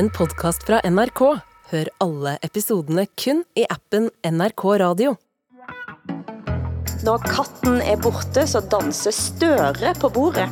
en 0.00 0.08
podkast 0.10 0.62
fra 0.64 0.78
NRK. 0.88 1.20
Hør 1.70 1.88
alle 2.00 2.38
episodene 2.46 3.02
kun 3.20 3.42
i 3.58 3.66
appen 3.68 4.06
NRK 4.24 4.62
Radio. 4.80 5.10
Når 7.04 7.26
katten 7.26 7.82
är 7.82 7.96
borta 7.96 8.46
så 8.46 8.60
danser 8.60 9.12
Støre 9.12 9.92
på 10.00 10.08
bordet. 10.08 10.48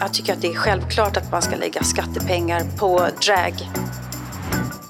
Jag 0.00 0.14
tycker 0.14 0.32
att 0.32 0.40
det 0.42 0.48
är 0.48 0.54
självklart 0.54 1.16
att 1.16 1.30
man 1.30 1.42
ska 1.42 1.56
lägga 1.56 1.82
skattepengar 1.82 2.64
på 2.78 3.08
drag. 3.26 3.54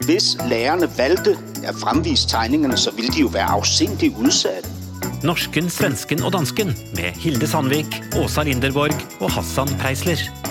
Hvis 0.06 0.36
lærerne 0.50 0.86
valgte 0.98 1.34
at 1.66 1.74
fremvise 1.82 2.28
tegningerne, 2.28 2.76
så 2.76 2.90
ville 2.90 3.10
de 3.10 3.24
jo 3.26 3.32
være 3.34 3.50
afsindigt 3.58 4.18
udsatte. 4.18 4.70
Norsken, 5.26 5.70
svensken 5.70 6.22
og 6.22 6.32
dansken 6.32 6.70
med 6.94 7.18
Hilde 7.18 7.46
Sandvik, 7.46 8.02
Åsa 8.22 8.46
Linderborg 8.46 8.94
og 9.20 9.30
Hassan 9.34 9.68
Preisler. 9.82 10.49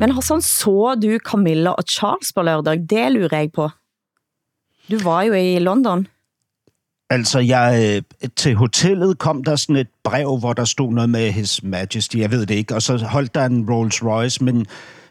Men 0.00 0.10
Hassan, 0.10 0.42
så 0.42 0.94
du 1.02 1.18
Camilla 1.18 1.70
og 1.70 1.84
Charles 1.90 2.32
på 2.32 2.42
lørdag? 2.42 2.78
Det 2.90 3.12
lurer 3.12 3.36
jeg 3.36 3.50
på. 3.52 3.68
Du 4.90 4.98
var 5.04 5.22
jo 5.22 5.32
i 5.32 5.58
London. 5.58 6.06
Altså, 7.10 7.38
jeg, 7.38 8.02
øh, 8.20 8.28
til 8.36 8.54
hotellet 8.54 9.18
kom 9.18 9.44
der 9.44 9.56
sådan 9.56 9.76
et 9.76 9.88
brev, 10.04 10.38
hvor 10.38 10.52
der 10.52 10.64
stod 10.64 10.92
noget 10.92 11.10
med 11.10 11.32
His 11.32 11.62
Majesty, 11.62 12.16
jeg 12.16 12.30
ved 12.30 12.46
det 12.46 12.54
ikke, 12.54 12.74
og 12.74 12.82
så 12.82 12.96
holdt 12.96 13.34
der 13.34 13.44
en 13.44 13.70
Rolls 13.70 14.04
Royce, 14.04 14.44
men 14.44 14.66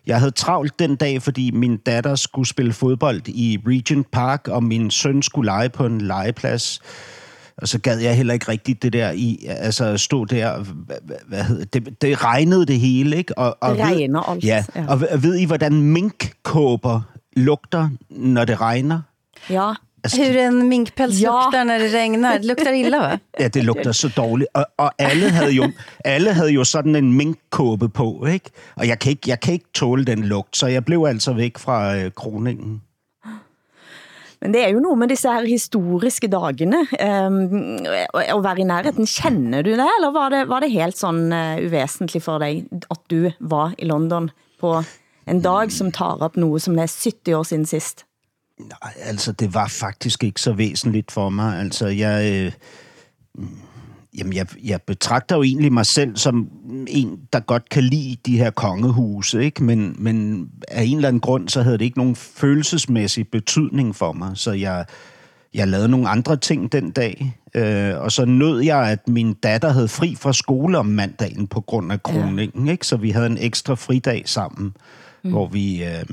jeg 0.08 0.20
havde 0.20 0.32
travlt 0.32 0.80
den 0.80 0.96
dag, 0.96 1.22
fordi 1.22 1.52
min 1.52 1.78
datter 1.78 2.16
skulle 2.16 2.48
spille 2.48 2.74
fodbold 2.74 3.28
i 3.28 3.60
Regent 3.68 4.12
Park, 4.12 4.48
og 4.48 4.64
min 4.64 4.92
søn 4.92 5.22
skulle 5.22 5.46
lege 5.46 5.70
på 5.70 5.86
en 5.86 6.02
legeplads. 6.02 6.82
Og 7.62 7.68
så 7.68 7.80
gad 7.80 8.00
jeg 8.00 8.16
heller 8.18 8.34
ikke 8.34 8.52
rigtigt 8.52 8.84
det 8.84 8.94
der 8.94 9.12
i, 9.12 9.46
altså 9.50 9.98
stå 9.98 10.26
der, 10.26 10.60
hvad, 10.60 10.96
hvad 11.28 11.44
hedder 11.44 11.66
det, 11.66 12.02
det 12.02 12.24
regnede 12.24 12.66
det 12.66 12.80
hele, 12.80 13.18
ikke? 13.18 13.38
Og, 13.38 13.58
og 13.62 13.76
Det 13.76 13.84
regner 13.86 14.20
alt, 14.30 14.44
Ja, 14.44 14.64
ja. 14.76 14.86
og 14.88 15.02
ved, 15.02 15.18
ved 15.18 15.36
I, 15.38 15.46
hvordan 15.46 15.82
minkkåber 15.82 17.02
lugter, 17.36 17.90
når 18.10 18.46
det 18.46 18.62
regner? 18.62 19.02
Ja. 19.50 19.74
Altså, 20.04 20.18
Hur 20.24 20.40
en 20.40 20.70
minkpäls 20.70 21.22
Ja. 21.22 21.28
luktar 21.32 21.64
när 21.64 21.80
det 21.80 21.94
regnar. 21.94 22.38
Det 22.38 22.46
luktar 22.46 22.72
illa 22.72 22.98
va? 23.00 23.18
Ja, 23.40 23.48
det 23.48 23.64
lugter 23.64 23.92
så 23.92 24.10
dårligt. 24.18 24.50
Og, 24.54 24.66
og 24.78 24.92
alle, 25.00 25.30
havde 25.30 25.52
jo, 25.52 25.72
alle 26.06 26.34
havde 26.34 26.50
jo 26.52 26.64
sådan 26.64 26.96
en 26.96 27.14
minkkåbe 27.14 27.90
på, 27.90 28.26
ikke? 28.26 28.50
Og 28.76 28.88
jeg 28.88 29.00
kan 29.00 29.10
ikke, 29.10 29.22
jeg 29.30 29.40
kan 29.40 29.54
ikke 29.54 29.66
tåle 29.74 30.06
den 30.06 30.24
lugt, 30.24 30.58
så 30.58 30.68
jeg 30.68 30.86
blev 30.86 31.06
altså 31.08 31.34
væk 31.34 31.58
fra 31.58 31.96
øh, 31.98 32.12
kroningen. 32.16 32.82
Men 34.42 34.54
det 34.54 34.64
er 34.64 34.70
jo 34.70 34.80
noget 34.80 34.98
med 34.98 35.08
disse 35.08 35.28
her 35.28 35.46
historiske 35.46 36.28
dagene. 36.28 36.78
Ehm, 37.00 37.44
um, 37.44 37.86
at 38.14 38.44
være 38.44 38.60
i 38.60 38.64
nærheden, 38.64 39.06
kender 39.06 39.62
du 39.62 39.70
det, 39.70 39.88
eller 39.98 40.12
var 40.12 40.30
det, 40.30 40.48
var 40.50 40.60
det 40.60 40.72
helt 40.72 40.98
sådan 40.98 41.34
uh, 41.34 41.64
eh, 41.64 41.66
uvesentligt 41.66 42.24
for 42.26 42.38
dig, 42.40 42.66
at 42.92 42.98
du 43.12 43.32
var 43.40 43.74
i 43.78 43.86
London 43.86 44.30
på 44.60 44.84
en 45.28 45.42
dag, 45.42 45.72
som 45.72 45.92
tar 45.92 46.18
op 46.20 46.38
noget, 46.38 46.62
som 46.62 46.80
er 46.80 46.88
70 47.04 47.36
år 47.36 47.44
siden 47.44 47.66
sidst? 47.66 48.06
Nej, 48.60 48.94
altså, 49.04 49.32
det 49.32 49.54
var 49.54 49.68
faktisk 49.68 50.24
ikke 50.24 50.42
så 50.42 50.54
væsentligt 50.54 51.12
for 51.12 51.30
mig. 51.30 51.60
Altså, 51.60 51.88
jeg... 51.88 52.32
Øh, 52.32 52.52
jamen, 54.20 54.34
jeg, 54.34 54.48
jeg 54.64 54.82
betragter 54.82 55.36
jo 55.36 55.44
egentlig 55.44 55.74
mig 55.74 55.86
selv 55.86 56.18
som 56.18 56.50
en, 56.88 57.20
der 57.34 57.40
godt 57.40 57.70
kan 57.70 57.84
lide 57.84 58.18
de 58.26 58.38
her 58.38 58.50
kongehuse, 58.50 59.44
ikke? 59.44 59.64
Men, 59.64 59.96
men 60.00 60.48
af 60.68 60.84
en 60.84 60.96
eller 60.96 61.08
anden 61.08 61.20
grund, 61.20 61.50
så 61.50 61.62
havde 61.62 61.78
det 61.78 61.86
ikke 61.86 61.98
nogen 61.98 62.16
følelsesmæssig 62.16 63.28
betydning 63.28 63.96
for 63.96 64.12
mig. 64.12 64.32
Så 64.34 64.52
jeg, 64.52 64.86
jeg 65.54 65.68
lavede 65.68 65.90
nogle 65.90 66.10
andre 66.10 66.38
ting 66.38 66.72
den 66.72 66.92
dag. 66.92 67.40
Øh, 67.56 67.98
og 67.98 68.12
så 68.12 68.26
nød 68.26 68.62
jeg, 68.62 68.90
at 68.92 69.08
min 69.08 69.34
datter 69.34 69.70
havde 69.70 69.88
fri 69.88 70.16
fra 70.16 70.34
skole 70.34 70.78
om 70.78 70.86
mandagen 70.86 71.48
på 71.48 71.62
grund 71.62 71.92
af 71.92 72.04
kroningen, 72.04 72.66
ja. 72.66 72.72
ikke? 72.72 72.88
Så 72.88 72.98
vi 72.98 73.10
havde 73.10 73.26
en 73.26 73.38
ekstra 73.38 73.76
fridag 73.76 74.24
sammen, 74.26 74.74
mm. 75.24 75.30
hvor, 75.30 75.48
vi, 75.48 75.84
øh, 75.84 76.06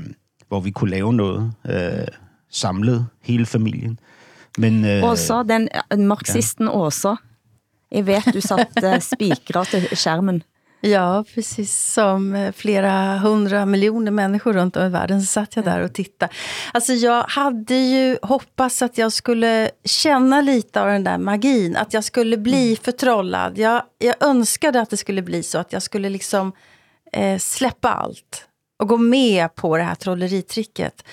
hvor 0.47 0.59
vi 0.59 0.71
kunne 0.71 0.89
lave 0.89 1.13
noget 1.13 1.51
øh, 1.69 2.07
samlet, 2.49 3.07
hele 3.21 3.45
familien. 3.45 3.99
Men, 4.57 4.85
øh, 4.85 5.03
Åsa, 5.03 5.43
den 5.43 5.67
uh, 5.93 5.99
marxisten 5.99 6.67
Åsa, 6.67 7.15
jeg 7.89 8.05
ved, 8.07 8.29
du 8.33 8.41
satt 8.41 8.83
uh, 8.83 8.99
spikere 8.99 9.65
til 9.69 9.89
skærmen. 9.95 10.43
Ja, 10.81 11.23
precis 11.33 11.93
som 11.93 12.35
eh, 12.35 12.51
flera 12.51 13.17
hundra 13.17 13.65
miljoner 13.65 14.11
människor 14.11 14.53
runt 14.53 14.77
om 14.77 14.85
i 14.85 14.89
världen 14.89 15.21
så 15.21 15.25
satt 15.25 15.55
jag 15.55 15.65
där 15.65 15.79
och 15.79 15.93
tittade. 15.93 16.33
Alltså 16.73 16.93
jag 16.93 17.23
hade 17.23 17.75
ju 17.75 18.17
hoppats 18.21 18.81
att 18.81 18.97
jag 18.97 19.13
skulle 19.13 19.71
känna 19.83 20.41
lite 20.41 20.81
av 20.81 20.87
den 20.87 21.03
där 21.03 21.17
magin, 21.17 21.75
att 21.75 21.93
jag 21.93 22.03
skulle 22.03 22.37
bli 22.37 22.77
förtrollad. 22.81 23.57
Jag, 23.57 23.81
jag 23.97 24.15
önskade 24.19 24.81
att 24.81 24.89
det 24.89 24.97
skulle 24.97 25.21
bli 25.21 25.43
så, 25.43 25.57
att 25.57 25.73
jag 25.73 25.81
skulle 25.81 26.09
liksom 26.09 26.51
eh, 27.13 27.37
släppa 27.37 27.89
allt 27.89 28.47
och 28.79 28.87
gå 28.87 28.97
med 28.97 29.55
på 29.55 29.77
det 29.77 29.83
här 29.83 29.95
trolleritricket. 29.95 31.03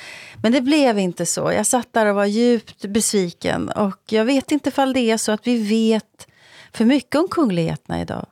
Men 0.42 0.52
det 0.52 0.60
blev 0.60 0.98
inte 0.98 1.26
så. 1.26 1.52
Jag 1.52 1.66
satt 1.66 1.92
där 1.92 2.06
och 2.06 2.14
var 2.14 2.26
djupt 2.26 2.84
besviken 2.84 3.68
och 3.68 4.00
jag 4.08 4.24
vet 4.24 4.52
inte 4.52 4.68
ifall 4.68 4.92
det 4.92 5.10
är 5.10 5.16
så 5.16 5.32
att 5.32 5.46
vi 5.46 5.58
vet 5.58 6.26
för 6.74 6.84
mycket 6.84 7.14
om 7.20 7.28
kungligheterna 7.28 8.00
idag. 8.00 8.26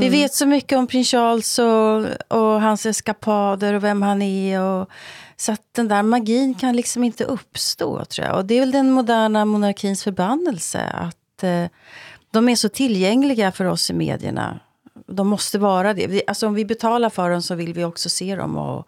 Vi 0.00 0.08
vet 0.08 0.34
så 0.34 0.46
mycket 0.46 0.78
om 0.78 0.86
prins 0.86 1.10
Charles 1.10 1.58
och, 1.58 2.04
och 2.38 2.60
hans 2.62 2.86
eskapader 2.86 3.74
och 3.74 3.84
vem 3.84 4.02
han 4.02 4.22
är. 4.22 4.60
Och, 4.62 4.88
så 5.36 5.52
att 5.52 5.62
den 5.72 5.88
där 5.88 6.02
magin 6.02 6.54
kan 6.54 6.76
liksom 6.76 7.04
inte 7.04 7.24
uppstå, 7.24 8.04
tror 8.04 8.26
jag. 8.26 8.36
Och 8.36 8.44
det 8.46 8.54
är 8.54 8.60
väl 8.60 8.70
den 8.72 8.90
moderna 8.90 9.44
monarkins 9.44 10.04
förbannelse. 10.04 10.80
Att 10.80 11.42
eh, 11.42 11.64
de 12.30 12.48
är 12.48 12.56
så 12.56 12.68
tillgängliga 12.68 13.52
för 13.52 13.64
oss 13.64 13.90
i 13.90 13.92
medierna. 13.94 14.60
De 15.06 15.28
måste 15.28 15.58
vara 15.58 15.94
det. 15.94 16.06
Vi- 16.06 16.22
Alltså 16.26 16.46
om 16.46 16.54
vi 16.54 16.64
betalar 16.64 17.10
för 17.10 17.30
dem 17.30 17.42
så 17.42 17.54
vill 17.54 17.72
vi 17.74 17.84
också 17.84 18.08
se 18.08 18.36
dem. 18.36 18.56
Och 18.56 18.86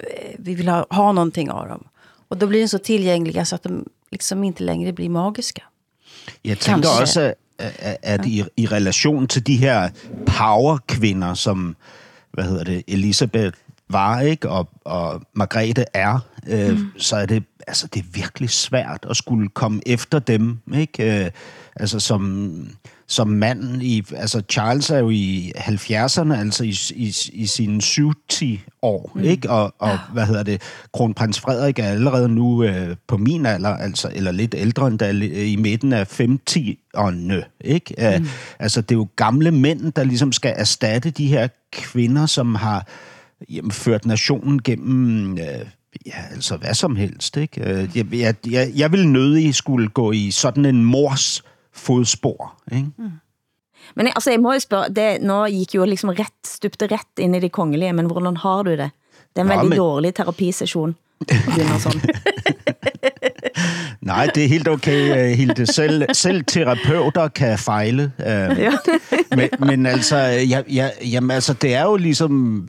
eh, 0.00 0.34
vi 0.38 0.54
vill 0.54 0.68
ha, 0.68 0.86
ha 0.90 1.12
någonting 1.12 1.50
av 1.50 1.68
dem. 1.68 1.88
Och 2.28 2.36
då 2.36 2.46
blir 2.46 2.60
de 2.60 2.68
så 2.68 2.78
tillgängliga 2.78 3.44
så 3.44 3.54
att 3.54 3.62
de 3.62 3.84
liksom 4.10 4.44
inte 4.44 4.62
längre 4.64 4.92
blir 4.92 5.08
magiska. 5.08 5.62
Jeg 6.42 6.58
tænker 6.58 6.82
Kanskje. 6.82 7.02
også, 7.02 7.34
at, 7.58 8.26
i, 8.26 8.44
i 8.56 8.66
relation 8.66 9.26
til 9.26 9.46
de 9.46 9.56
her 9.56 9.88
powerkvinder, 10.26 11.34
som, 11.34 11.76
hvad 12.32 12.44
hedder 12.44 12.64
det, 12.64 12.82
Elisabeth 12.88 13.58
var, 13.88 14.20
ikke? 14.20 14.48
Og, 14.48 14.68
og 14.84 15.22
Margrethe 15.34 15.84
er, 15.94 16.18
øh, 16.48 16.78
mm. 16.78 16.90
så 16.98 17.16
er 17.16 17.26
det, 17.26 17.44
altså, 17.66 17.86
det 17.94 18.00
er 18.00 18.06
virkelig 18.12 18.50
svært 18.50 19.06
at 19.10 19.16
skulle 19.16 19.48
komme 19.48 19.80
efter 19.86 20.18
dem, 20.18 20.58
ikke? 20.74 21.24
Øh, 21.24 21.30
altså 21.76 22.00
som, 22.00 22.68
som 23.08 23.28
mand 23.28 23.82
i, 23.82 24.04
altså 24.16 24.42
Charles 24.50 24.90
er 24.90 24.98
jo 24.98 25.10
i 25.10 25.52
70'erne, 25.56 26.34
altså 26.34 26.64
i, 26.64 26.76
i, 26.94 27.14
i 27.32 27.46
sine 27.46 27.72
70 27.72 28.60
år, 28.82 29.12
mm. 29.14 29.24
ikke? 29.24 29.50
Og, 29.50 29.74
og 29.78 29.98
hvad 30.12 30.26
hedder 30.26 30.42
det, 30.42 30.62
kronprins 30.92 31.40
Frederik 31.40 31.78
er 31.78 31.84
allerede 31.84 32.28
nu 32.28 32.64
øh, 32.64 32.96
på 33.06 33.16
min 33.16 33.46
alder, 33.46 33.76
altså, 33.76 34.10
eller 34.14 34.32
lidt 34.32 34.54
ældre 34.58 34.86
end 34.86 34.98
da, 34.98 35.10
i 35.10 35.56
midten 35.56 35.92
af 35.92 36.20
50'erne, 36.20 37.42
ikke? 37.60 38.18
Mm. 38.18 38.28
Altså 38.58 38.80
det 38.80 38.90
er 38.90 38.98
jo 38.98 39.08
gamle 39.16 39.50
mænd, 39.50 39.92
der 39.92 40.04
ligesom 40.04 40.32
skal 40.32 40.54
erstatte 40.56 41.10
de 41.10 41.26
her 41.26 41.48
kvinder, 41.72 42.26
som 42.26 42.54
har 42.54 42.86
jamen, 43.50 43.70
ført 43.70 44.06
nationen 44.06 44.62
gennem... 44.62 45.38
Øh, 45.38 45.66
Ja, 46.06 46.34
altså 46.34 46.56
hvad 46.56 46.74
som 46.74 46.96
helst, 46.96 47.36
ikke? 47.36 47.60
Øh, 47.60 47.96
Jeg, 47.96 48.14
jeg, 48.14 48.34
jeg, 48.50 48.72
jeg 48.76 48.92
ville 48.92 49.12
nødig 49.12 49.54
skulle 49.54 49.88
gå 49.88 50.12
i 50.12 50.30
sådan 50.30 50.64
en 50.64 50.84
mors 50.84 51.42
fodspor, 51.76 52.54
ikke? 52.72 52.88
Men 53.96 54.06
altså, 54.06 54.30
jeg 54.30 54.40
må 54.40 54.52
jo 54.52 54.58
spørge, 54.58 54.88
det, 54.94 55.22
nå 55.22 55.46
gik 55.46 55.74
jo 55.74 55.84
liksom 55.84 56.10
rett, 56.10 56.46
stupte 56.46 56.86
rett 56.90 57.18
ind 57.18 57.36
i 57.36 57.40
det 57.40 57.52
kongelige, 57.52 57.92
men 57.92 58.06
hvordan 58.06 58.36
har 58.36 58.62
du 58.62 58.70
det? 58.70 58.90
Det 59.36 59.40
er 59.40 59.42
en 59.42 59.48
Ja, 59.50 59.54
veldig 59.56 59.68
men- 59.68 59.78
dårlig 59.78 60.14
terapisession. 60.14 60.96
sådan. 61.78 62.00
Nej, 64.00 64.26
det 64.34 64.44
er 64.44 64.48
helt 64.48 64.68
okay, 64.68 65.30
øh, 65.30 65.36
Hilde. 65.38 65.66
Selv, 65.66 66.04
selv 66.12 66.44
terapeuter 66.44 67.28
kan 67.28 67.58
fejle. 67.58 68.12
Øh, 68.26 68.72
men, 69.36 69.48
men 69.68 69.86
altså, 69.86 70.16
ja, 70.50 70.62
ja, 70.72 70.90
jamen, 71.12 71.30
altså, 71.30 71.52
det 71.52 71.74
er 71.74 71.82
jo 71.82 71.96
ligesom 71.96 72.68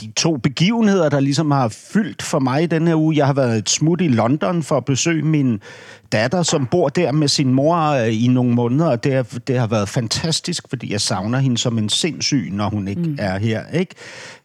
de 0.00 0.12
to 0.16 0.36
begivenheder, 0.36 1.08
der 1.08 1.20
ligesom 1.20 1.50
har 1.50 1.68
fyldt 1.68 2.22
for 2.22 2.38
mig 2.38 2.70
den 2.70 2.86
her 2.86 2.94
uge. 2.96 3.16
Jeg 3.16 3.26
har 3.26 3.32
været 3.32 3.58
et 3.58 3.70
smut 3.70 4.00
i 4.00 4.08
London 4.08 4.62
for 4.62 4.76
at 4.76 4.84
besøge 4.84 5.22
min 5.22 5.60
datter, 6.12 6.42
som 6.42 6.66
bor 6.66 6.88
der 6.88 7.12
med 7.12 7.28
sin 7.28 7.54
mor 7.54 7.76
øh, 7.76 8.24
i 8.24 8.26
nogle 8.26 8.52
måneder, 8.52 8.86
og 8.86 9.04
det, 9.04 9.14
er, 9.14 9.22
det 9.46 9.58
har 9.58 9.66
været 9.66 9.88
fantastisk, 9.88 10.68
fordi 10.68 10.92
jeg 10.92 11.00
savner 11.00 11.38
hende 11.38 11.58
som 11.58 11.78
en 11.78 11.88
sindssyg, 11.88 12.48
når 12.52 12.68
hun 12.68 12.88
ikke 12.88 13.02
mm. 13.02 13.16
er 13.18 13.38
her. 13.38 13.62
Ikke? 13.72 13.94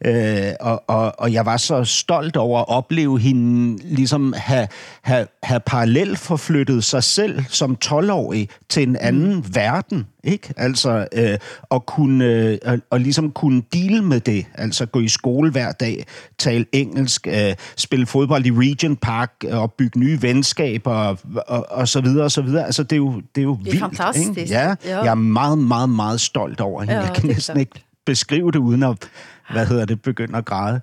Øh, 0.05 0.53
og, 0.59 0.83
og, 0.87 1.19
og 1.19 1.33
jeg 1.33 1.45
var 1.45 1.57
så 1.57 1.83
stolt 1.83 2.37
over 2.37 2.59
at 2.59 2.69
opleve 2.69 3.19
hende 3.19 3.77
ligesom 3.83 4.33
have, 4.37 4.67
have, 5.01 5.27
have 5.43 5.59
parallelt 5.59 6.19
forflyttet 6.19 6.83
sig 6.83 7.03
selv 7.03 7.43
som 7.49 7.77
12-årig 7.85 8.49
til 8.69 8.83
en 8.83 8.95
anden 8.95 9.35
mm. 9.35 9.55
verden. 9.55 10.07
Ikke? 10.23 10.53
Altså, 10.57 11.07
øh, 11.13 11.37
og, 11.61 11.85
kunne, 11.85 12.25
øh, 12.25 12.57
og, 12.65 12.79
og 12.89 12.99
ligesom 12.99 13.31
kunne 13.31 13.61
deal 13.73 14.03
med 14.03 14.19
det. 14.19 14.45
Altså 14.55 14.85
gå 14.85 14.99
i 14.99 15.07
skole 15.07 15.51
hver 15.51 15.71
dag, 15.71 16.05
tale 16.37 16.65
engelsk, 16.71 17.27
øh, 17.27 17.55
spille 17.77 18.05
fodbold 18.05 18.45
i 18.45 18.51
Regent 18.51 19.01
Park, 19.01 19.31
og 19.51 19.73
bygge 19.73 19.99
nye 19.99 20.21
venskaber, 20.21 20.91
og, 20.91 21.17
og, 21.51 21.65
og 21.69 21.87
så 21.87 22.01
videre, 22.01 22.23
og 22.23 22.31
så 22.31 22.41
videre. 22.41 22.65
Altså, 22.65 22.83
det 22.83 22.91
er 22.93 22.97
jo, 22.97 23.21
det 23.35 23.41
er 23.41 23.45
jo 23.45 23.53
Det 23.55 23.59
er 23.67 23.71
vildt. 23.71 23.79
fantastisk. 23.79 24.29
Ikke? 24.37 24.51
Ja, 24.53 24.75
Ja. 24.85 24.97
jeg 25.03 25.07
er 25.11 25.15
meget, 25.15 25.57
meget, 25.57 25.89
meget 25.89 26.21
stolt 26.21 26.61
over 26.61 26.81
hende. 26.81 26.93
Ja, 26.93 26.99
jeg 26.99 27.07
det 27.09 27.15
kan 27.21 27.29
næsten 27.29 27.53
klart. 27.53 27.59
ikke 27.59 27.85
beskrive 28.05 28.51
det, 28.51 28.59
uden 28.59 28.83
at, 28.83 29.09
hvad 29.51 29.65
hedder 29.67 29.85
det, 29.85 30.01
begynde 30.01 30.37
at 30.37 30.45
græde. 30.45 30.81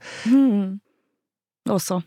Også. 1.71 2.01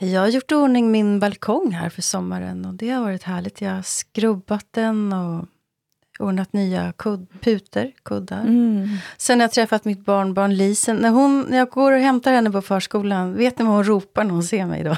Jag 0.00 0.20
har 0.20 0.30
gjort 0.30 0.50
i 0.50 0.54
ordning 0.54 0.90
min 0.90 1.20
balkong 1.20 1.72
här 1.72 1.88
för 1.88 2.02
sommaren 2.02 2.64
och 2.64 2.74
det 2.74 2.88
har 2.90 3.02
varit 3.02 3.22
härligt. 3.22 3.60
Jag 3.60 3.70
har 3.70 3.82
skrubbat 3.82 4.66
den 4.74 5.12
och 5.12 5.44
ordnat 6.20 6.52
nya 6.52 6.92
kud- 6.98 7.26
puter, 7.40 7.92
kuddar. 8.04 8.40
Mm. 8.40 8.88
Sen 9.18 9.40
har 9.40 9.44
jag 9.44 9.52
träffat 9.52 9.84
mitt 9.84 10.04
barnbarn 10.04 10.54
Lisen. 10.56 10.96
När, 10.96 11.10
hon, 11.10 11.46
när 11.48 11.58
jag 11.58 11.68
går 11.70 11.92
och 11.92 11.98
hämtar 12.00 12.32
henne 12.32 12.50
på 12.50 12.62
förskolan, 12.62 13.34
vet 13.36 13.58
ni 13.58 13.64
vad 13.64 13.74
hon 13.74 13.84
ropar 13.84 14.24
när 14.24 14.30
hon 14.30 14.42
ser 14.42 14.66
mig 14.66 14.82
då? 14.84 14.96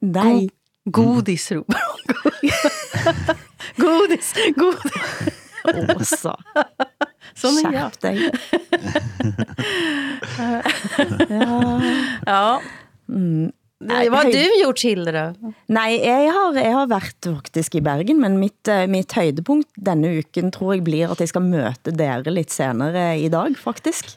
Nej. 0.00 0.50
Godis 0.90 1.50
ropar 1.52 1.80
hon. 1.92 2.50
godis, 3.76 4.34
godis. 4.56 4.92
Åsa. 6.00 6.36
Sån 7.34 7.58
är 7.66 7.72
jag. 7.72 7.90
Dig. 8.00 8.32
ja. 11.28 11.80
Ja. 12.26 12.60
Mm. 13.08 13.52
Nej, 13.82 14.08
vad 14.10 14.18
har 14.18 14.32
du 14.32 14.62
gjort 14.62 14.82
Hilde? 14.84 15.34
Nei, 15.72 15.94
jeg 16.04 16.32
har, 16.36 16.56
jeg 16.58 16.72
har 16.76 16.88
vært 16.90 17.24
faktisk 17.24 17.78
i 17.78 17.80
Bergen, 17.84 18.18
men 18.20 18.36
mitt, 18.36 18.68
eh, 18.68 18.84
mitt 18.90 19.14
høydepunkt 19.16 19.70
denne 19.80 20.10
uken 20.20 20.50
tror 20.52 20.74
jeg 20.74 20.84
blir 20.84 21.08
at 21.14 21.22
jeg 21.22 21.30
skal 21.32 21.46
møte 21.46 21.94
dere 21.96 22.34
litt 22.34 22.52
senere 22.52 23.14
i 23.16 23.30
dag, 23.32 23.56
faktisk. 23.56 24.12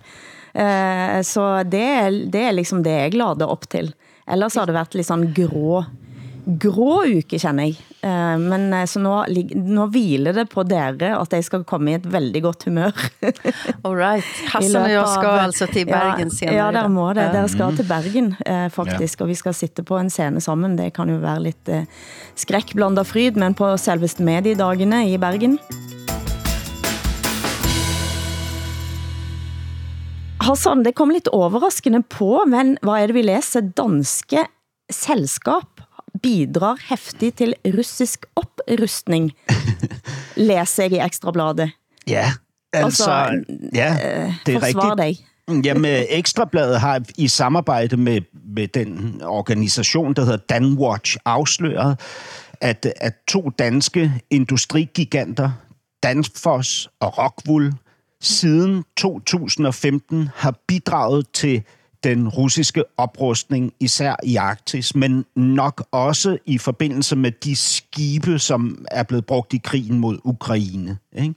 Eh, 0.51 1.21
så 1.23 1.45
det 1.63 1.79
er, 1.79 2.17
det 2.33 2.43
er 2.49 2.57
liksom 2.57 2.83
det 2.83 2.97
jeg 3.05 3.15
lader 3.21 3.47
opp 3.55 3.63
til. 3.71 3.93
Ellers 4.27 4.59
har 4.59 4.67
det 4.67 4.75
vært 4.75 4.99
litt 4.99 5.07
sånn 5.07 5.29
grå, 5.35 5.85
grå 6.45 7.03
uke, 7.07 7.37
kjenner 7.39 7.69
jeg. 7.69 7.77
Eh, 8.03 8.37
men 8.41 8.65
eh, 8.75 8.83
så 8.89 8.99
lig- 9.31 9.53
nå 9.55 9.85
hviler 9.93 10.35
det 10.35 10.49
på 10.51 10.65
dere 10.67 11.13
at 11.15 11.31
jeg 11.31 11.45
skal 11.47 11.63
komme 11.63 11.93
i 11.93 11.95
et 11.95 12.05
veldig 12.11 12.41
godt 12.43 12.65
humør. 12.67 12.91
All 13.85 13.95
right. 13.95 14.25
Hassan 14.51 14.75
och 14.75 14.81
løpet 14.81 14.91
jag 14.91 15.09
ska 15.09 15.27
av- 15.27 15.39
alltså 15.39 15.67
till 15.67 15.87
Bergen 15.87 16.27
ja, 16.27 16.35
senare. 16.35 16.55
Ja, 16.57 16.71
der 16.71 16.87
må 16.91 17.13
det. 17.13 17.23
Ja. 17.29 17.31
Dere 17.37 17.49
skal 17.49 17.77
til 17.77 17.87
Bergen, 17.87 18.35
eh, 18.45 18.67
faktisk, 18.69 19.21
og 19.21 19.27
vi 19.31 19.35
skal 19.39 19.53
sitte 19.53 19.83
på 19.87 19.97
en 19.97 20.09
scene 20.09 20.41
sammen. 20.41 20.75
Det 20.75 20.91
kan 20.93 21.09
jo 21.09 21.17
være 21.23 21.45
litt 21.47 21.69
eh, 21.71 21.85
skrekk 22.35 22.75
blandet 22.75 23.07
fryd, 23.07 23.39
men 23.39 23.55
på 23.55 23.71
selveste 23.79 24.23
mediedagene 24.27 25.05
i 25.13 25.17
Bergen. 25.17 25.59
Hassan, 30.43 30.83
det 30.83 30.91
kom 30.99 31.09
lidt 31.13 31.29
overraskende 31.31 32.01
på, 32.03 32.43
men 32.51 32.75
hvad 32.83 32.99
er 33.03 33.07
det 33.07 33.15
vi 33.15 33.21
læser? 33.23 33.61
Danske 33.77 34.43
selskap 34.91 35.72
bidrar 36.23 36.77
heftig 36.89 37.33
til 37.35 37.53
russisk 37.77 38.25
oprustning, 38.35 39.31
læser 40.35 40.83
jeg 40.89 40.91
i 40.91 40.99
Ekstrabladet. 41.05 41.71
Ja, 42.07 42.31
altså, 42.73 43.11
Altså, 43.11 43.43
ja, 43.75 43.97
det 44.45 44.55
er 44.55 44.63
rigtigt. 44.63 44.97
dig. 44.97 45.17
Jamen, 45.65 46.05
Ekstrabladet 46.09 46.79
har 46.79 47.01
i 47.17 47.27
samarbejde 47.27 47.97
med, 47.97 48.21
med 48.45 48.67
den 48.67 49.21
organisation, 49.23 50.13
der 50.13 50.21
hedder 50.21 50.37
Danwatch, 50.49 51.17
afsløret, 51.25 51.99
at, 52.61 52.93
at 53.01 53.13
to 53.27 53.49
danske 53.59 54.11
industrigiganter, 54.29 55.51
Danfoss 56.03 56.89
og 56.99 57.17
Rockwool, 57.17 57.73
siden 58.21 58.83
2015 58.97 60.29
har 60.35 60.55
bidraget 60.67 61.25
til 61.33 61.63
den 62.03 62.27
russiske 62.27 62.83
oprustning, 62.97 63.73
især 63.79 64.15
i 64.23 64.35
Arktis, 64.35 64.95
men 64.95 65.25
nok 65.35 65.87
også 65.91 66.37
i 66.45 66.57
forbindelse 66.57 67.15
med 67.15 67.31
de 67.31 67.55
skibe, 67.55 68.39
som 68.39 68.85
er 68.91 69.03
blevet 69.03 69.25
brugt 69.25 69.53
i 69.53 69.61
krigen 69.63 69.99
mod 69.99 70.17
Ukraine. 70.23 70.97
Ikke? 71.15 71.33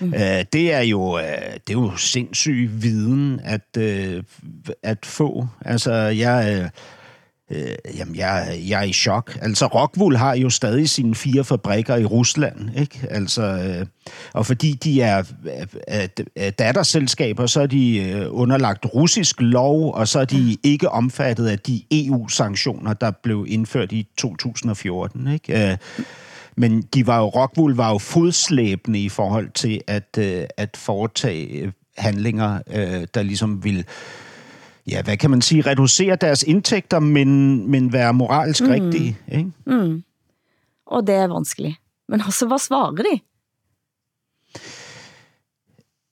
Mm. 0.00 0.14
Øh, 0.14 0.44
det, 0.52 0.72
er 0.72 0.80
jo, 0.80 1.18
øh, 1.18 1.24
det 1.66 1.68
er 1.68 1.80
jo 1.80 1.96
sindssyg 1.96 2.70
viden 2.72 3.40
at, 3.44 3.76
øh, 3.78 4.22
at 4.82 5.06
få. 5.06 5.46
Altså, 5.64 5.92
jeg... 5.92 6.60
Øh, 6.62 6.70
Øh, 7.50 7.96
jamen, 7.98 8.16
jeg, 8.16 8.60
jeg 8.68 8.80
er 8.80 8.84
i 8.84 8.92
chok. 8.92 9.38
Altså, 9.42 9.66
Rockwool 9.66 10.16
har 10.16 10.36
jo 10.36 10.50
stadig 10.50 10.88
sine 10.88 11.14
fire 11.14 11.44
fabrikker 11.44 11.96
i 11.96 12.04
Rusland, 12.04 12.78
ikke? 12.78 13.06
Altså, 13.10 13.42
øh, 13.42 13.86
og 14.32 14.46
fordi 14.46 14.72
de 14.72 15.02
er, 15.02 15.24
er, 15.86 16.06
er 16.36 16.50
datterselskaber, 16.50 17.46
så 17.46 17.60
er 17.60 17.66
de 17.66 17.98
øh, 17.98 18.26
underlagt 18.30 18.86
russisk 18.94 19.40
lov, 19.40 19.94
og 19.94 20.08
så 20.08 20.20
er 20.20 20.24
de 20.24 20.56
ikke 20.62 20.88
omfattet 20.88 21.46
af 21.46 21.58
de 21.58 21.82
EU-sanktioner, 21.90 22.92
der 22.92 23.10
blev 23.22 23.46
indført 23.48 23.92
i 23.92 24.06
2014, 24.18 25.32
ikke? 25.32 25.70
Øh, 25.70 25.76
men 26.56 26.82
de 26.82 27.06
var 27.06 27.18
jo, 27.18 27.28
Rockwool 27.28 27.74
var 27.74 27.90
jo 27.90 27.98
fodslæbende 27.98 29.00
i 29.00 29.08
forhold 29.08 29.50
til 29.50 29.80
at, 29.86 30.18
øh, 30.18 30.44
at 30.56 30.76
foretage 30.76 31.46
øh, 31.46 31.72
handlinger, 31.98 32.58
øh, 32.70 33.06
der 33.14 33.22
ligesom 33.22 33.64
ville 33.64 33.84
ja, 34.90 35.02
hvad 35.02 35.16
kan 35.16 35.30
man 35.30 35.42
sige, 35.42 35.62
reducere 35.62 36.16
deres 36.16 36.42
indtægter, 36.42 36.98
men, 36.98 37.70
men 37.70 37.92
være 37.92 38.14
moralsk 38.14 38.62
mm. 38.62 38.70
rigtige. 38.70 39.16
Ikke? 39.32 40.02
Og 40.86 41.06
det 41.06 41.14
er 41.14 41.26
vanskeligt. 41.26 41.76
Men 42.08 42.20
altså, 42.20 42.46
hvad 42.46 42.58
svarer 42.58 42.90
de? 42.90 43.20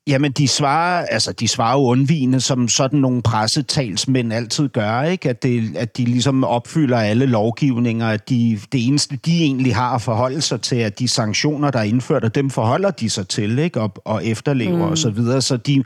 Jamen, 0.08 0.32
de 0.32 0.49
svarer, 0.49 1.06
altså, 1.06 1.32
de 1.32 1.49
svarer 1.49 1.78
jo 1.78 1.84
undvigende, 1.84 2.40
som 2.40 2.69
sådan 2.69 2.99
nogle 2.99 3.23
pressetalsmænd 3.23 4.32
altid 4.32 4.69
gør, 4.69 5.02
ikke? 5.02 5.31
At, 5.31 5.43
det, 5.43 5.76
at 5.76 5.96
de 5.96 6.05
ligesom 6.05 6.44
opfylder 6.44 6.99
alle 6.99 7.26
lovgivninger, 7.26 8.08
at 8.08 8.29
de, 8.29 8.61
det 8.72 8.87
eneste, 8.87 9.17
de 9.17 9.43
egentlig 9.43 9.75
har 9.75 9.94
at 9.94 10.02
forholde 10.02 10.40
sig 10.40 10.61
til, 10.61 10.76
at 10.76 10.99
de 10.99 11.08
sanktioner, 11.08 11.70
der 11.70 11.79
er 11.79 11.82
indført, 11.82 12.25
og 12.25 12.34
dem 12.34 12.50
forholder 12.50 12.90
de 12.90 13.11
sig 13.11 13.29
til, 13.29 13.58
ikke? 13.58 13.81
Og, 13.81 13.93
og 14.05 14.26
efterlever 14.26 14.76
mm. 14.76 14.90
og 14.90 14.99
så 14.99 15.11
videre. 15.11 15.43
Så 15.43 15.56
de, 15.56 15.84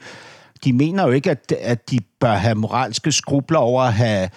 de 0.65 0.73
mener 0.73 1.07
jo 1.07 1.11
ikke, 1.11 1.31
at, 1.31 1.53
at 1.61 1.91
de 1.91 1.99
bør 2.21 2.35
have 2.35 2.55
moralske 2.55 3.13
skrubler 3.13 3.59
over 3.59 3.83
at 3.83 3.93
have, 3.93 4.29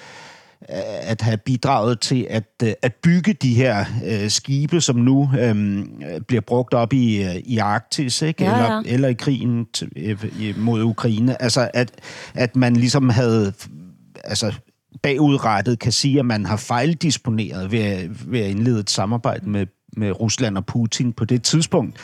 at 1.02 1.22
have 1.22 1.38
bidraget 1.38 2.00
til 2.00 2.28
at, 2.30 2.64
at 2.82 2.94
bygge 3.04 3.34
de 3.34 3.54
her 3.54 3.86
øh, 4.06 4.30
skibe, 4.30 4.82
som 4.82 4.96
nu 4.96 5.30
øh, 5.40 5.86
bliver 6.28 6.42
brugt 6.42 6.74
op 6.74 6.94
i, 6.94 7.24
i 7.46 7.58
Arktis, 7.58 8.22
ikke? 8.22 8.44
Ja, 8.44 8.52
Eller, 8.52 8.74
ja. 8.86 8.94
eller 8.94 9.08
i 9.08 9.14
krigen 9.14 9.66
til, 9.74 9.90
øh, 9.96 10.58
mod 10.58 10.84
Ukraine. 10.84 11.42
Altså, 11.42 11.72
at, 11.74 11.92
at 12.34 12.56
man 12.56 12.76
ligesom 12.76 13.10
havde 13.10 13.54
altså, 14.24 14.54
bagudrettet 15.04 15.80
kan 15.80 15.92
sige, 15.92 16.20
at 16.20 16.26
man 16.26 16.46
har 16.46 16.58
fejldisponeret 16.58 17.72
ved, 17.72 18.10
ved 18.26 18.40
at 18.40 18.50
indlede 18.50 18.80
et 18.80 18.90
samarbejde 18.90 19.50
med, 19.50 19.68
med 19.98 20.20
Rusland 20.20 20.58
og 20.58 20.66
Putin 20.66 21.14
på 21.14 21.26
det 21.26 21.44
tidspunkt, 21.44 21.98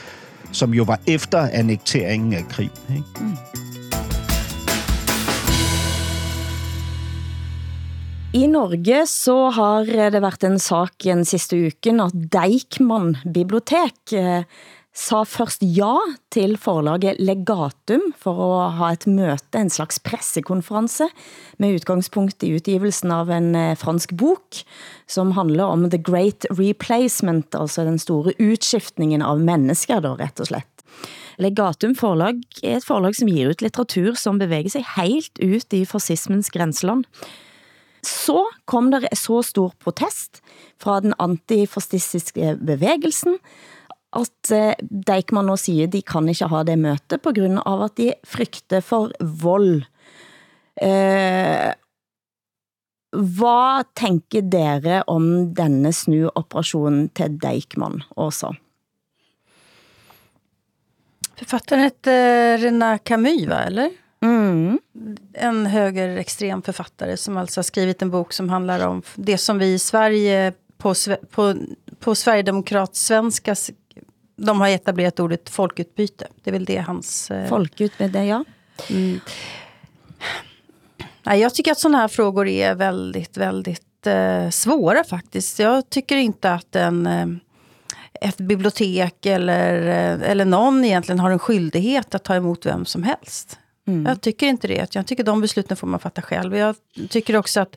som 0.51 0.73
jo 0.73 0.83
var 0.83 0.99
efter 1.07 1.49
annekteringen 1.51 2.33
af 2.33 2.47
Krim. 2.49 2.69
Ikke? 2.89 3.68
I 8.29 8.45
Norge 8.45 9.07
så 9.09 9.49
har 9.49 9.87
det 9.89 10.19
været 10.21 10.43
en 10.45 10.59
sak 10.61 11.01
den 11.01 11.23
sidste 11.25 11.57
uken, 11.65 11.97
at 12.03 12.13
Deikmann 12.13 13.15
Bibliotek 13.25 14.13
eh, 14.13 14.45
sa 14.93 15.23
først 15.25 15.65
ja 15.65 15.95
til 16.29 16.53
forlaget 16.61 17.17
Legatum 17.17 18.11
for 18.21 18.43
at 18.59 18.75
ha 18.77 18.91
et 18.93 19.07
møte, 19.09 19.57
en 19.57 19.73
slags 19.73 19.97
pressekonference, 20.05 21.09
med 21.57 21.79
udgangspunkt 21.79 22.45
i 22.45 22.51
utgivelsen 22.59 23.15
av 23.17 23.33
en 23.33 23.49
eh, 23.57 23.73
fransk 23.73 24.13
bok, 24.13 24.61
som 25.09 25.33
handler 25.33 25.65
om 25.65 25.89
The 25.89 25.97
Great 25.97 26.45
Replacement, 26.53 27.49
altså 27.57 27.87
den 27.89 27.97
store 27.97 28.37
utskiftningen 28.37 29.25
av 29.25 29.41
mennesker, 29.41 30.05
da, 30.05 30.13
rett 30.21 30.37
og 30.37 30.53
slett. 30.53 30.87
Legatum 31.41 31.97
forlag 31.97 32.45
er 32.61 32.77
et 32.77 32.85
forlag 32.85 33.17
som 33.17 33.33
giver 33.33 33.57
ut 33.57 33.65
litteratur 33.65 34.13
som 34.21 34.37
bevæger 34.37 34.77
sig 34.77 34.89
helt 34.99 35.33
ut 35.41 35.73
i 35.73 35.85
fascismens 35.89 36.53
grænseland. 36.53 37.09
Så 38.05 38.45
kom 38.69 38.91
der 38.93 39.07
så 39.15 39.41
stor 39.45 39.73
protest 39.79 40.41
fra 40.79 40.99
den 41.03 41.13
antifascistiske 41.19 42.57
bevægelsen, 42.65 43.39
at 44.15 44.51
eh, 44.55 44.73
Deikman 44.81 45.45
nu 45.45 45.53
nå 45.53 45.57
siger, 45.61 45.87
de 45.87 46.01
kan 46.01 46.29
ikke 46.29 46.47
ha 46.49 46.63
det 46.65 46.79
møte 46.81 47.19
på 47.21 47.33
grund 47.35 47.61
av 47.65 47.83
at 47.89 47.97
de 47.99 48.13
frygter 48.25 48.81
for 48.81 49.13
vold. 49.21 49.83
Eh, 50.81 51.69
hvad 53.09 53.85
tænker 53.97 54.45
dere 54.45 55.03
om 55.09 55.53
denne 55.57 55.93
snuoperationen 55.93 57.09
til 57.17 57.37
Deikman 57.41 58.03
også? 58.17 58.53
Författaren 61.39 61.85
hette 61.85 62.13
Rena 62.59 62.97
Camus, 62.97 63.45
va? 63.47 63.63
eller? 63.69 63.93
Mm. 64.21 64.79
En 65.33 65.65
högerextrem 65.65 66.61
författare 66.61 67.17
som 67.17 67.37
alltså 67.37 67.59
har 67.59 67.63
skrivit 67.63 68.01
en 68.01 68.09
bok 68.11 68.33
som 68.33 68.49
handlar 68.49 68.87
om 68.87 69.01
det 69.15 69.37
som 69.37 69.57
vi 69.57 69.73
i 69.73 69.79
Sverige 69.79 70.53
på, 70.77 70.93
på, 71.31 71.55
på 71.99 72.15
Sverigedemokrat-svenska, 72.15 73.55
de 74.35 74.61
har 74.61 74.67
etablerat 74.67 75.19
ordet 75.19 75.49
folkutbyte. 75.49 76.27
Det 76.43 76.49
är 76.49 76.51
väl 76.51 76.65
det 76.65 76.77
hans... 76.77 77.31
eh, 77.31 77.47
Folkut 77.49 77.99
med 77.99 78.11
det, 78.11 78.25
ja. 78.25 78.45
Nej, 81.23 81.39
jag 81.39 81.55
tycker 81.55 81.71
att 81.71 81.79
sådana 81.79 81.97
här 81.97 82.07
frågor 82.07 82.47
är 82.47 82.75
väldigt, 82.75 83.37
väldigt 83.37 84.07
eh, 84.07 84.49
svåra 84.49 85.03
faktiskt. 85.03 85.59
Jag 85.59 85.89
tycker 85.89 86.17
inte 86.17 86.53
att 86.53 86.75
en, 86.75 87.07
eh, 87.07 87.27
ett 88.21 88.37
bibliotek 88.37 89.25
eller, 89.25 89.87
eh, 89.87 90.31
eller 90.31 90.45
någon 90.45 90.85
egentligen 90.85 91.19
har 91.19 91.31
en 91.31 91.39
skyldighet 91.39 92.15
att 92.15 92.23
ta 92.23 92.35
emot 92.35 92.65
vem 92.65 92.85
som 92.85 93.03
helst. 93.03 93.59
Mm. 93.89 94.05
Jag 94.05 94.21
tycker 94.21 94.47
inte 94.47 94.67
det. 94.67 94.95
Jag 94.95 95.07
tycker 95.07 95.23
de 95.23 95.41
besluten 95.41 95.77
får 95.77 95.87
man 95.87 95.99
fatta 95.99 96.21
själv. 96.21 96.55
Jag 96.55 96.75
tycker 97.09 97.35
också 97.35 97.59
att 97.59 97.75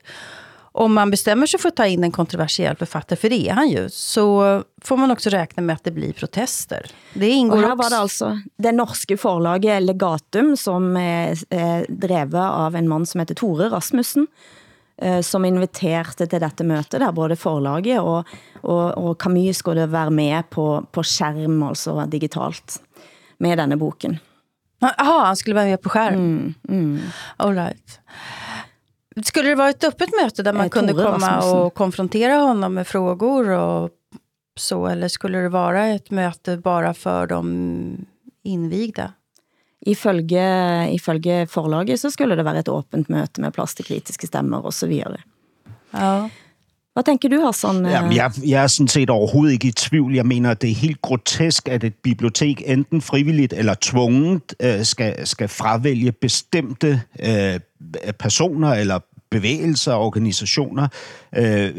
om 0.75 0.93
man 0.93 1.11
bestämmer 1.11 1.47
sig 1.47 1.59
för 1.59 1.69
att 1.69 1.75
ta 1.75 1.85
in 1.85 2.03
en 2.03 2.11
kontroversiell 2.11 2.75
författare, 2.75 3.17
för 3.17 3.29
det 3.29 3.49
är 3.49 3.53
han 3.53 3.69
ju, 3.69 3.89
så 3.89 4.63
får 4.81 4.97
man 4.97 5.11
också 5.11 5.29
räkna 5.29 5.63
med 5.63 5.73
att 5.73 5.83
det 5.83 5.91
blir 5.91 6.13
protester. 6.13 6.85
Det 7.13 7.29
ingår 7.29 7.57
och 7.57 7.69
här 7.69 7.75
var 7.75 7.89
det 7.89 7.97
alltså 7.97 8.39
det 8.57 8.71
norske 8.71 9.17
forlaget 9.17 9.83
Legatum, 9.83 10.57
som 10.57 10.97
är 10.97 11.85
drevet 11.91 12.41
av 12.41 12.75
en 12.75 12.87
man 12.87 13.05
som 13.05 13.19
heter 13.19 13.35
Tore 13.35 13.69
Rasmussen, 13.69 14.27
eh, 15.01 15.21
som 15.21 15.45
inviterade 15.45 16.27
till 16.27 16.39
detta 16.39 16.63
möte, 16.63 16.99
där 16.99 17.11
både 17.11 17.35
forlaget 17.35 17.99
og, 17.99 18.27
og, 18.61 18.97
og 18.97 19.21
Camus 19.21 19.57
skulle 19.57 19.85
være 19.85 20.09
med 20.09 20.49
på, 20.49 20.85
på 20.91 21.03
skärm, 21.03 21.63
altså 21.63 22.05
digitalt, 22.05 22.81
med 23.37 23.57
denne 23.57 23.77
boken. 23.77 24.19
Jaha, 24.97 25.25
han 25.25 25.35
skulle 25.35 25.55
vara 25.55 25.65
med 25.65 25.81
på 25.81 25.89
skärm? 25.89 26.13
Mm, 26.13 26.53
mm. 26.69 26.99
All 27.37 27.55
right. 27.55 27.99
Skulle 29.25 29.49
det 29.49 29.55
vara 29.55 29.69
ett 29.69 29.83
öppet 29.83 30.09
möte 30.21 30.43
där 30.43 30.53
man 30.53 30.65
eh, 30.65 30.69
kunde 30.69 30.93
komma 30.93 31.51
och 31.51 31.73
konfrontera 31.73 32.35
honom 32.35 32.73
med 32.73 32.87
frågor 32.87 33.49
och 33.49 33.89
så, 34.55 34.87
eller 34.87 35.07
skulle 35.07 35.37
det 35.37 35.49
vara 35.49 35.87
ett 35.87 36.11
möte 36.11 36.57
bara 36.57 36.93
för 36.93 37.27
de 37.27 38.05
invigda? 38.43 39.13
Ifølge, 39.85 40.87
ifølge 40.91 41.47
forlaget 41.47 41.99
så 41.99 42.11
skulle 42.11 42.35
det 42.35 42.45
være 42.45 42.61
et 42.63 42.69
åbent 42.71 43.09
møte 43.11 43.41
med 43.43 43.51
plads 43.53 43.75
til 43.75 43.85
kritiske 43.85 44.27
stemmer 44.27 44.63
videre. 44.87 45.19
Ja. 45.91 46.29
Hvad 46.93 47.03
tænker 47.03 47.29
du, 47.29 47.45
Hassan? 47.45 47.85
Jamen, 47.85 48.13
jeg, 48.13 48.31
jeg 48.47 48.63
er 48.63 48.67
sådan 48.67 48.87
set 48.87 49.09
overhovedet 49.09 49.53
ikke 49.53 49.67
i 49.67 49.71
tvivl. 49.71 50.15
Jeg 50.15 50.25
mener, 50.25 50.53
det 50.53 50.69
er 50.71 50.75
helt 50.75 51.01
grotesk, 51.01 51.67
at 51.67 51.83
et 51.83 51.93
bibliotek 52.03 52.63
enten 52.65 53.01
frivilligt 53.01 53.53
eller 53.53 53.75
tvunget 53.81 54.55
øh, 54.59 54.85
skal, 54.85 55.27
skal 55.27 55.47
fravælge 55.47 56.11
bestemte 56.11 57.01
øh, 57.19 57.59
personer 58.19 58.73
eller 58.73 58.99
bevægelser 59.33 59.93
og 59.93 60.05
organisationer 60.05 60.87
øh, 61.35 61.71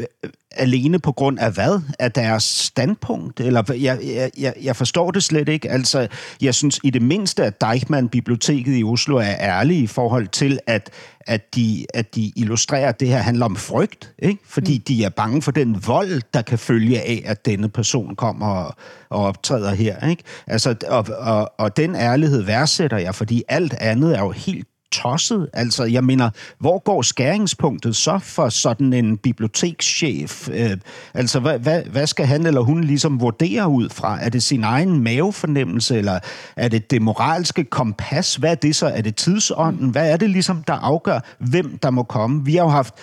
alene 0.57 0.99
på 0.99 1.13
grund 1.13 1.39
af 1.39 1.53
hvad? 1.53 1.81
Af 1.99 2.13
deres 2.13 2.45
standpunkt? 2.45 3.41
Eller 3.41 3.63
jeg, 3.81 3.99
jeg, 4.39 4.55
jeg 4.63 4.77
forstår 4.77 5.11
det 5.11 5.23
slet 5.23 5.49
ikke. 5.49 5.71
Altså, 5.71 6.09
jeg 6.43 6.55
synes 6.55 6.81
i 6.83 6.91
det 6.91 7.03
mindste, 7.03 7.45
at 7.45 7.61
Deichmann-biblioteket 7.61 8.79
i 8.79 8.85
Oslo 8.85 9.17
er 9.17 9.35
ærlige 9.41 9.83
i 9.83 9.87
forhold 9.87 10.29
til, 10.29 10.59
at, 10.67 10.91
at, 11.21 11.55
de, 11.55 11.87
at 11.95 12.15
de 12.15 12.33
illustrerer, 12.37 12.89
at 12.89 13.01
det 13.01 13.09
her 13.09 13.19
handler 13.19 13.45
om 13.45 13.57
frygt. 13.57 14.13
Ikke? 14.19 14.39
Fordi 14.47 14.79
mm. 14.79 14.83
de 14.83 15.05
er 15.05 15.09
bange 15.09 15.43
for 15.43 15.51
den 15.51 15.87
vold, 15.87 16.23
der 16.35 16.43
kan 16.43 16.59
følge 16.59 17.01
af, 17.01 17.23
at 17.27 17.47
denne 17.47 17.69
person 17.69 18.17
kommer 18.17 18.47
og, 18.47 18.75
og 19.11 19.25
optræder 19.25 19.75
her. 19.75 20.09
Ikke? 20.09 20.23
Altså, 20.47 20.75
og, 20.89 21.07
og, 21.19 21.53
og 21.59 21.77
den 21.77 21.95
ærlighed 21.95 22.43
værdsætter 22.43 22.99
jeg, 22.99 23.15
fordi 23.15 23.43
alt 23.49 23.75
andet 23.75 24.17
er 24.17 24.21
jo 24.21 24.31
helt 24.31 24.69
tosset. 25.03 25.49
Altså, 25.53 25.85
jeg 25.85 26.05
mener, 26.05 26.31
hvor 26.59 26.79
går 26.79 27.03
skæringspunktet 27.03 27.97
så 27.97 28.19
for 28.19 28.49
sådan 28.49 28.93
en 28.93 29.17
bibliotekschef? 29.17 30.49
Øh, 30.49 30.77
altså, 31.15 31.41
hvad, 31.41 31.59
hvad, 31.59 31.83
hvad 31.83 32.07
skal 32.07 32.27
han 32.27 32.47
eller 32.47 32.61
hun 32.61 32.85
ligesom 32.85 33.21
vurdere 33.21 33.69
ud 33.69 33.89
fra? 33.89 34.19
Er 34.25 34.29
det 34.29 34.43
sin 34.43 34.65
egen 34.65 35.05
mavefornemmelse, 35.05 35.99
eller 35.99 36.19
er 36.57 36.69
det 36.69 36.91
det 36.91 37.03
moralske 37.03 37.65
kompas? 37.65 38.37
Hvad 38.37 38.51
er 38.51 38.55
det 38.55 38.77
så? 38.77 38.87
Er 38.87 39.01
det 39.01 39.17
tidsånden? 39.17 39.91
Hvad 39.91 40.13
er 40.13 40.17
det 40.17 40.31
ligesom, 40.31 40.63
der 40.63 40.75
afgør, 40.75 41.21
hvem 41.39 41.79
der 41.83 41.91
må 41.91 42.03
komme? 42.03 42.45
Vi 42.45 42.57
har 42.57 42.65
jo 42.65 42.71
haft 42.71 42.95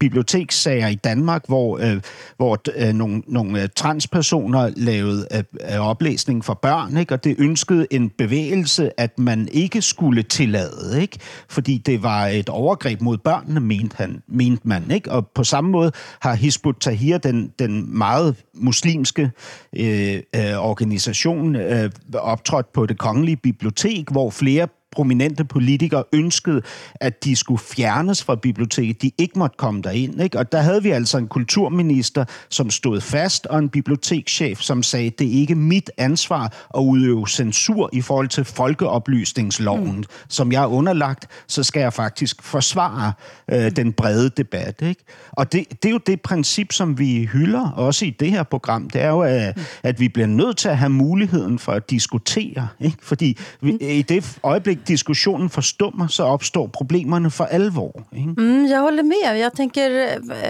bibliotekssager 0.00 0.88
i 0.88 0.94
Danmark, 0.94 1.42
hvor, 1.46 1.78
øh, 1.78 2.00
hvor 2.36 2.58
øh, 2.76 2.92
nogle, 2.94 3.22
nogle 3.26 3.62
øh, 3.62 3.68
transpersoner 3.76 4.70
lavede 4.76 5.26
øh, 5.34 5.42
øh, 5.74 5.80
oplæsning 5.80 6.44
for 6.44 6.54
børn, 6.54 6.96
ikke? 6.96 7.14
og 7.14 7.24
det 7.24 7.36
ønskede 7.38 7.86
en 7.90 8.10
bevægelse, 8.18 9.00
at 9.00 9.18
man 9.18 9.48
ikke 9.52 9.82
skulle 9.82 10.22
tillade, 10.22 11.02
ikke? 11.02 11.18
Fordi 11.48 11.78
det 11.78 12.02
var 12.02 12.26
et 12.26 12.48
overgreb 12.48 13.00
mod 13.00 13.18
børnene, 13.18 13.60
mente, 13.60 13.96
han, 13.96 14.22
mente 14.28 14.68
man. 14.68 14.90
Ikke? 14.90 15.12
Og 15.12 15.26
på 15.26 15.44
samme 15.44 15.70
måde 15.70 15.92
har 16.20 16.34
Hizbut 16.34 16.76
Tahir, 16.80 17.18
den, 17.18 17.52
den 17.58 17.98
meget 17.98 18.36
muslimske 18.54 19.30
øh, 19.76 20.14
øh, 20.36 20.56
organisation, 20.58 21.56
øh, 21.56 21.90
optrådt 22.14 22.72
på 22.72 22.86
det 22.86 22.98
kongelige 22.98 23.36
bibliotek, 23.36 24.10
hvor 24.10 24.30
flere 24.30 24.68
prominente 24.92 25.44
politikere 25.44 26.04
ønskede, 26.12 26.62
at 26.94 27.24
de 27.24 27.36
skulle 27.36 27.60
fjernes 27.60 28.24
fra 28.24 28.34
biblioteket. 28.34 29.02
De 29.02 29.10
ikke 29.18 29.38
måtte 29.38 29.56
komme 29.56 29.82
derind. 29.82 30.22
Ikke? 30.22 30.38
Og 30.38 30.52
der 30.52 30.60
havde 30.60 30.82
vi 30.82 30.90
altså 30.90 31.18
en 31.18 31.28
kulturminister, 31.28 32.24
som 32.48 32.70
stod 32.70 33.00
fast, 33.00 33.46
og 33.46 33.58
en 33.58 33.68
bibliotekschef, 33.68 34.60
som 34.60 34.82
sagde, 34.82 35.10
det 35.10 35.26
er 35.26 35.40
ikke 35.40 35.54
mit 35.54 35.90
ansvar 35.98 36.68
at 36.76 36.80
udøve 36.80 37.28
censur 37.28 37.90
i 37.92 38.00
forhold 38.00 38.28
til 38.28 38.44
folkeoplysningsloven, 38.44 39.96
mm. 39.96 40.04
som 40.28 40.52
jeg 40.52 40.62
er 40.62 40.66
underlagt, 40.66 41.26
så 41.46 41.62
skal 41.62 41.80
jeg 41.80 41.92
faktisk 41.92 42.42
forsvare 42.42 43.12
øh, 43.50 43.76
den 43.76 43.92
brede 43.92 44.30
debat. 44.30 44.82
Ikke? 44.82 45.04
Og 45.32 45.52
det, 45.52 45.82
det 45.82 45.88
er 45.88 45.92
jo 45.92 46.00
det 46.06 46.20
princip, 46.20 46.72
som 46.72 46.98
vi 46.98 47.28
hylder, 47.32 47.70
også 47.70 48.04
i 48.04 48.10
det 48.10 48.30
her 48.30 48.42
program. 48.42 48.90
Det 48.90 49.02
er 49.02 49.08
jo, 49.08 49.20
at, 49.20 49.58
at 49.82 50.00
vi 50.00 50.08
bliver 50.08 50.26
nødt 50.26 50.56
til 50.56 50.68
at 50.68 50.78
have 50.78 50.90
muligheden 50.90 51.58
for 51.58 51.72
at 51.72 51.90
diskutere. 51.90 52.68
Ikke? 52.80 52.96
Fordi 53.02 53.38
vi, 53.60 53.72
mm. 53.72 53.78
i 53.80 54.02
det 54.02 54.38
øjeblik, 54.42 54.81
diskussionen 54.86 55.50
förstummer 55.50 56.08
så 56.08 56.34
uppstår 56.34 56.68
problemen 56.68 57.30
för 57.30 57.44
alvor. 57.44 58.04
Mm, 58.12 58.66
jag 58.66 58.80
håller 58.80 59.02
med. 59.02 59.38
Jag 59.38 59.54
tänker 59.54 59.90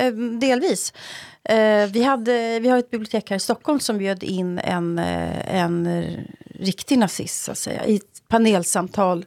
eh, 0.00 0.12
delvis. 0.40 0.92
Eh, 1.44 1.86
vi, 1.86 2.02
hade, 2.02 2.60
vi 2.60 2.68
har 2.68 2.78
ett 2.78 2.90
bibliotek 2.90 3.30
här 3.30 3.36
i 3.36 3.40
Stockholm 3.40 3.80
som 3.80 3.98
bjöd 3.98 4.22
in 4.22 4.58
en, 4.58 4.98
eh, 4.98 5.56
en 5.56 6.04
riktig 6.54 6.98
nazist, 6.98 7.44
så 7.44 7.52
att 7.52 7.58
säga, 7.58 7.86
i 7.86 7.96
ett 7.96 8.28
panelsamtal 8.28 9.24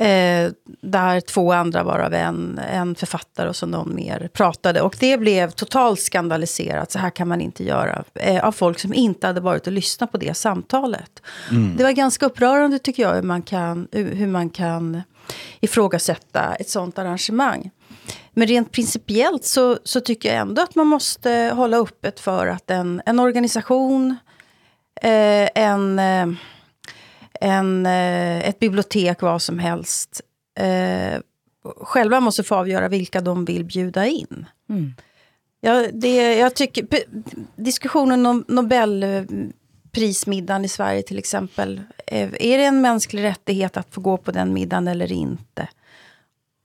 Eh, 0.00 0.50
där 0.80 1.20
två 1.20 1.52
andra 1.52 1.82
varav 1.82 2.14
en, 2.14 2.60
en 2.72 2.94
författare 2.94 3.48
och 3.48 3.56
så 3.56 3.66
någon 3.66 3.94
mer 3.94 4.30
pratade. 4.32 4.80
Och 4.80 4.96
det 5.00 5.16
blev 5.16 5.50
totalt 5.50 6.00
skandaliserat, 6.00 6.92
så 6.92 6.98
här 6.98 7.10
kan 7.10 7.28
man 7.28 7.40
inte 7.40 7.64
göra. 7.64 8.04
Eh, 8.14 8.44
av 8.44 8.52
folk 8.52 8.78
som 8.78 8.94
inte 8.94 9.26
hade 9.26 9.40
varit 9.40 9.66
och 9.66 9.72
lyssnat 9.72 10.12
på 10.12 10.18
det 10.18 10.34
samtalet. 10.34 11.22
Mm. 11.50 11.76
Det 11.76 11.84
var 11.84 11.90
ganska 11.90 12.26
upprörande 12.26 12.78
tycker 12.78 13.02
jag 13.02 13.14
hur 13.14 13.22
man 13.22 13.42
kan, 13.42 13.88
hur 13.92 14.26
man 14.26 14.50
kan 14.50 15.02
ifrågasätta 15.60 16.54
ett 16.54 16.68
sånt 16.68 16.98
arrangemang. 16.98 17.70
Men 18.32 18.46
rent 18.46 18.72
principiellt 18.72 19.44
så, 19.44 19.78
så 19.84 20.00
tycker 20.00 20.28
jag 20.28 20.38
ändå 20.38 20.62
att 20.62 20.74
man 20.74 20.86
måste 20.86 21.52
hålla 21.54 21.76
öppet 21.76 22.20
för 22.20 22.46
att 22.46 22.70
en, 22.70 23.02
en 23.06 23.20
organisation, 23.20 24.16
eh, 25.02 25.48
en 25.54 25.98
eh, 25.98 26.26
en, 27.40 27.86
eh, 27.86 28.48
ett 28.48 28.58
bibliotek, 28.58 29.22
vad 29.22 29.42
som 29.42 29.58
helst, 29.58 30.20
eh, 30.58 31.20
själva 31.80 32.20
måste 32.20 32.42
få 32.42 32.54
avgöra 32.54 32.88
vilka 32.88 33.20
de 33.20 33.44
vill 33.44 33.64
bjuda 33.64 34.06
in. 34.06 34.46
Mm. 34.68 34.94
Ja, 35.60 35.86
det, 35.92 36.36
jag 36.36 36.54
tycker, 36.54 36.86
diskussionen 37.56 38.26
om 38.26 38.44
Nobelprismiddagen 38.48 40.64
i 40.64 40.68
Sverige 40.68 41.02
till 41.02 41.18
exempel. 41.18 41.80
Eh, 42.06 42.30
är 42.40 42.58
det 42.58 42.64
en 42.64 42.80
mänsklig 42.80 43.22
rättighet 43.22 43.76
att 43.76 43.94
få 43.94 44.00
gå 44.00 44.16
på 44.16 44.30
den 44.30 44.52
middagen 44.52 44.88
eller 44.88 45.12
inte? 45.12 45.68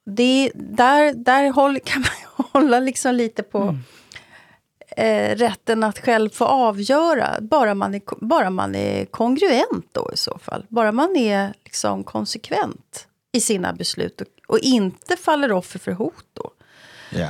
Det, 0.05 0.51
där 0.55 1.13
där 1.13 1.51
håll, 1.51 1.79
kan 1.83 2.01
man 2.01 2.11
hålla 2.51 2.79
liksom 2.79 3.15
lite 3.15 3.43
på 3.43 3.61
mm 3.61 3.79
eh, 4.97 5.35
rätten 5.35 5.83
att 5.83 5.99
själv 5.99 6.29
få 6.29 6.45
avgöra, 6.45 7.41
bara 7.41 7.75
man, 7.75 7.95
är, 7.95 8.01
bara 8.25 8.49
man 8.49 8.75
är 8.75 9.05
kongruent 9.05 9.87
då 9.91 10.09
i 10.13 10.17
så 10.17 10.37
fall. 10.41 10.65
Bara 10.69 10.91
man 10.91 11.15
är 11.15 11.53
liksom 11.63 12.03
konsekvent 12.03 13.07
i 13.31 13.41
sina 13.41 13.73
beslut 13.73 14.21
och, 14.21 14.27
och 14.47 14.59
inte 14.59 15.17
faller 15.17 15.51
offer 15.51 15.79
för 15.79 15.91
hot 15.91 16.25
då. 16.33 16.51
Ja. 17.09 17.29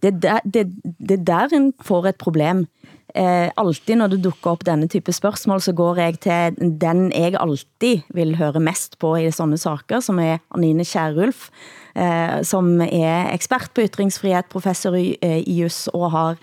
Det, 0.00 0.10
der, 0.10 0.40
det, 0.44 0.64
det 0.82 1.16
der 1.16 1.54
en 1.54 1.72
får 1.84 2.06
et 2.06 2.18
problem. 2.18 2.66
Eh, 3.14 3.50
alltid 3.56 3.96
når 3.96 4.08
det 4.12 4.22
dukker 4.26 4.50
op 4.50 4.64
denne 4.66 4.88
type 4.92 5.12
spørgsmål, 5.12 5.62
så 5.64 5.72
går 5.72 6.00
jeg 6.02 6.18
til 6.20 6.58
den 6.80 7.06
jeg 7.14 7.36
alltid 7.40 8.04
vil 8.14 8.34
høre 8.36 8.60
mest 8.60 8.98
på 9.00 9.14
i 9.16 9.30
sådanne 9.30 9.58
saker, 9.58 10.02
som 10.04 10.20
er 10.20 10.42
Anine 10.54 10.84
Kjærulf, 10.84 11.48
eh, 11.96 12.40
som 12.46 12.68
er 12.84 13.32
ekspert 13.32 13.72
på 13.74 13.86
ytringsfrihed, 13.86 14.50
professor 14.52 14.96
i, 14.98 15.16
eh, 15.22 15.40
i 15.42 15.60
jus 15.62 15.86
og 15.94 16.10
har 16.14 16.36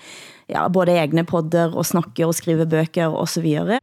ja, 0.52 0.66
både 0.70 0.98
egne 1.00 1.26
podder 1.28 1.76
og 1.76 1.88
snakker 1.88 2.28
og 2.28 2.36
skriver 2.38 2.70
bøger 2.70 3.14
og 3.14 3.30
så 3.32 3.44
videre. 3.44 3.80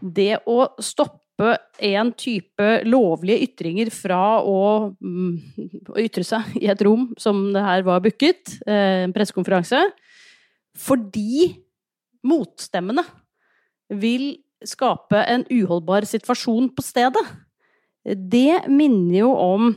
Det 0.00 0.42
å 0.48 0.70
stoppe 0.80 1.56
en 1.80 2.12
type 2.20 2.68
lovlige 2.84 3.46
ytringer 3.48 3.90
fra 3.92 4.40
å, 4.44 4.92
mm, 5.00 5.88
å 5.88 5.96
ytre 6.00 6.24
seg 6.26 6.52
i 6.60 6.68
et 6.72 6.84
rom 6.84 7.08
som 7.20 7.48
det 7.54 7.64
her 7.64 7.84
var 7.86 8.04
booket, 8.04 8.60
eh, 8.66 9.06
en 9.06 9.16
pressekonference, 9.16 9.80
fordi 10.76 11.56
motstemmene 12.24 13.04
vil 13.90 14.34
skape 14.64 15.24
en 15.24 15.46
uholdbar 15.48 16.04
situasjon 16.04 16.68
på 16.76 16.84
stedet. 16.84 17.24
Det 18.04 18.68
minner 18.68 19.18
jo 19.22 19.30
om 19.32 19.72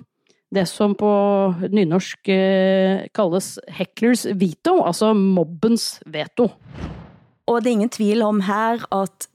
det 0.53 0.67
som 0.69 0.93
på 0.97 1.11
nynorsk 1.73 2.29
eh, 2.31 3.05
kalles 3.15 3.55
hecklers 3.73 4.25
veto, 4.37 4.79
altså 4.85 5.13
mobbens 5.17 5.97
veto. 6.05 6.51
Og 7.43 7.59
det 7.59 7.69
er 7.69 7.75
ingen 7.75 7.91
tvil 7.91 8.21
om 8.23 8.39
her 8.47 8.85
at 8.95 9.25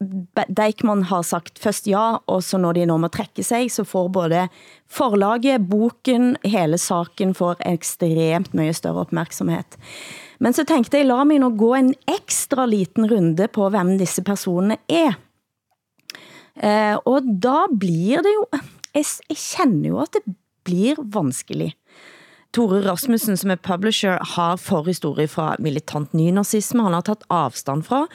Deichmann 0.48 1.04
har 1.10 1.26
sagt 1.28 1.60
først 1.60 1.90
ja, 1.90 2.22
og 2.24 2.40
så 2.44 2.56
når 2.60 2.78
de 2.78 2.86
nå 2.88 2.96
må 3.02 3.10
trække 3.12 3.44
sig, 3.44 3.68
så 3.68 3.84
får 3.84 4.08
både 4.14 4.46
forlaget, 4.88 5.66
boken, 5.68 6.38
hele 6.40 6.78
saken 6.80 7.34
får 7.36 7.60
ekstremt 7.68 8.56
mye 8.56 8.72
større 8.72 9.04
opmærksomhed. 9.04 9.76
Men 10.40 10.56
så 10.56 10.64
tænkte 10.64 10.96
jeg, 10.96 11.10
la 11.10 11.20
mig 11.24 11.42
nu 11.42 11.52
gå 11.52 11.74
en 11.76 11.92
ekstra 12.08 12.64
liten 12.66 13.10
runde 13.10 13.48
på, 13.52 13.68
hvem 13.68 13.98
disse 14.00 14.24
personer 14.24 14.80
er. 14.88 15.18
Eh, 16.56 16.96
og 17.04 17.28
da 17.28 17.66
blir 17.70 18.24
det 18.24 18.32
jo, 18.32 18.46
jeg, 18.94 19.04
jeg 19.28 19.36
kender 19.36 19.92
jo 19.92 20.00
at 20.00 20.16
det 20.16 20.24
blir 20.68 21.00
vanskelig. 21.16 21.72
Tore 22.56 22.80
Rasmussen, 22.80 23.36
som 23.36 23.52
er 23.52 23.60
publisher, 23.60 24.16
har 24.34 24.56
forhistorie 24.56 25.28
fra 25.28 25.50
militant 25.60 26.14
nynazisme, 26.16 26.80
han 26.86 26.96
har 26.96 27.04
taget 27.04 27.26
afstand 27.28 27.84
fra, 27.84 28.06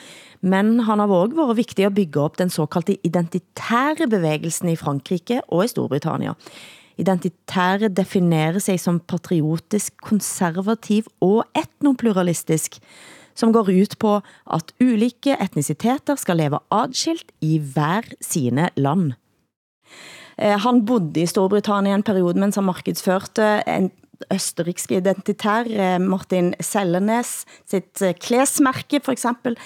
men 0.41 0.79
han 0.87 0.99
har 1.03 1.11
også 1.11 1.37
været 1.37 1.59
vigtig 1.59 1.85
at 1.85 1.93
bygge 1.93 2.21
op 2.21 2.39
den 2.41 2.49
såkaldte 2.49 2.97
identitære 3.05 4.09
bevægelsen 4.09 4.73
i 4.73 4.75
Frankrike 4.79 5.41
og 5.53 5.65
i 5.65 5.69
Storbritannien. 5.69 6.33
Identitære 6.97 7.89
definerer 7.93 8.59
sig 8.59 8.79
som 8.79 8.99
patriotisk, 8.99 9.93
konservativ 10.01 11.05
og 11.21 11.45
etnopluralistisk, 11.57 12.79
som 13.35 13.53
går 13.53 13.69
ut 13.69 13.97
på, 13.99 14.19
at 14.53 14.73
ulike 14.81 15.37
etniciteter 15.41 16.17
skal 16.17 16.37
leve 16.41 16.61
adskilt 16.71 17.33
i 17.41 17.57
hver 17.57 18.09
sine 18.21 18.69
land. 18.75 19.13
Eh, 20.37 20.57
han 20.59 20.85
bodde 20.85 21.23
i 21.23 21.27
Storbritannien 21.29 21.99
en 21.99 22.05
periode, 22.05 22.39
mens 22.41 22.59
han 22.59 22.67
markedsførte 22.67 23.59
en 23.69 23.91
østerriksk 24.31 24.93
identitær, 24.95 25.67
eh, 25.67 25.97
Martin 25.99 26.53
Sellenes, 26.63 27.43
sitt 27.67 28.01
eh, 28.01 28.13
klesmærke 28.15 29.01
for 29.03 29.11
eksempel, 29.11 29.57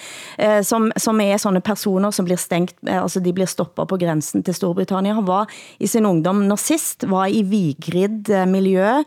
som, 0.66 0.88
som 0.98 1.20
er 1.22 1.38
sådanne 1.38 1.62
personer 1.62 2.10
som 2.14 2.26
blir 2.26 2.38
stengt, 2.40 2.74
altså 2.86 3.20
de 3.22 3.32
blir 3.34 3.46
stoppet 3.50 3.88
på 3.90 3.98
grænsen 4.00 4.42
til 4.46 4.56
Storbritannien. 4.56 5.16
Han 5.20 5.28
var 5.28 5.50
i 5.78 5.86
sin 5.86 6.06
ungdom 6.06 6.44
nazist, 6.48 7.06
var 7.10 7.28
i 7.30 7.44
Vigrid 7.46 8.30
miljø, 8.50 9.02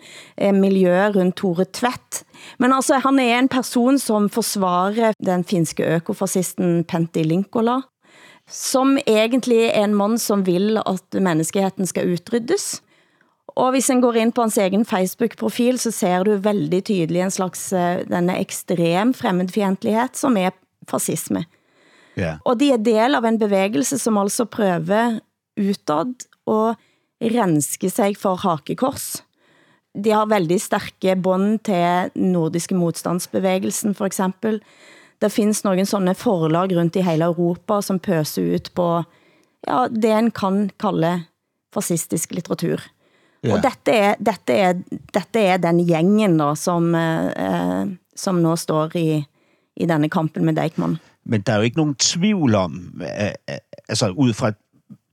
miljø 0.56 0.96
rundt 1.16 1.40
Tore 1.40 1.66
Tvedt, 1.66 2.24
men 2.60 2.74
altså, 2.74 3.00
han 3.04 3.20
er 3.20 3.38
en 3.40 3.52
person 3.52 4.00
som 4.00 4.30
forsvarer 4.32 5.18
den 5.24 5.44
finske 5.48 5.86
økofascisten 5.98 6.84
Pentti 6.90 7.24
Linkola, 7.28 7.82
som 8.50 8.98
egentlig 9.06 9.70
er 9.70 9.86
en 9.86 9.96
mand, 9.96 10.20
som 10.22 10.46
vil 10.48 10.80
at 10.82 11.18
menneskeheten 11.18 11.88
skal 11.90 12.14
utryddes. 12.16 12.82
Og 13.60 13.74
hvis 13.76 13.90
en 13.92 14.02
går 14.04 14.20
ind 14.20 14.34
på 14.36 14.46
hans 14.46 14.58
egen 14.58 14.86
Facebook-profil, 14.88 15.80
så 15.80 15.92
ser 15.92 16.24
du 16.24 16.38
veldig 16.40 16.84
tydelig 16.88 17.24
en 17.26 17.34
slags 17.34 17.72
eh, 17.76 18.04
denne 18.08 18.38
ekstrem 18.40 19.14
fremmedfientlighed, 19.18 20.16
som 20.20 20.38
er 20.40 20.56
fascisme. 20.90 21.44
Ja. 22.20 22.38
Og 22.46 22.60
de 22.60 22.72
er 22.74 22.84
del 22.84 23.16
av 23.16 23.28
en 23.28 23.40
bevægelse, 23.40 24.00
som 24.00 24.20
altså 24.20 24.46
prøver 24.50 25.20
utad 25.60 26.16
at 26.48 26.88
renske 27.36 27.92
sig 27.92 28.16
for 28.20 28.40
hakekors. 28.44 29.22
De 29.92 30.14
har 30.16 30.30
veldig 30.32 30.58
stærke 30.64 31.18
bånd 31.20 31.60
til 31.68 32.12
nordiske 32.16 32.76
modstandsbevægelsen, 32.76 33.96
for 33.96 34.08
eksempel. 34.08 34.62
Det 35.22 35.30
finns 35.30 35.64
nogle 35.64 35.86
sånne 35.86 36.16
forlag 36.18 36.74
rundt 36.76 36.98
i 36.98 37.06
hele 37.06 37.28
Europa, 37.30 37.82
som 37.86 38.00
pøser 38.02 38.56
ut 38.56 38.72
på 38.78 38.88
ja, 39.68 39.86
det 39.92 40.12
en 40.12 40.32
kan 40.34 40.64
kalde 40.82 41.20
fascistisk 41.74 42.34
litteratur. 42.34 42.82
Ja. 43.42 43.56
Og 43.56 43.64
dette 43.64 43.94
er, 43.94 44.18
dette, 44.22 44.54
er, 44.54 44.82
dette 45.14 45.44
er 45.54 45.62
den 45.62 45.82
gængen, 45.88 46.38
da, 46.38 46.52
som, 46.58 46.92
eh, 46.96 47.94
som 48.16 48.42
nå 48.42 48.56
står 48.58 48.98
i, 49.00 49.22
i 49.76 49.88
denne 49.90 50.10
kampen 50.10 50.46
med 50.46 50.58
Deichmann. 50.58 51.00
Men 51.26 51.42
der 51.42 51.54
er 51.54 51.58
jo 51.58 51.70
ikke 51.70 51.78
nogen 51.78 51.96
tvivl 51.96 52.56
om, 52.56 53.02
altså 53.90 54.10
ud 54.10 54.34
fra 54.34 54.52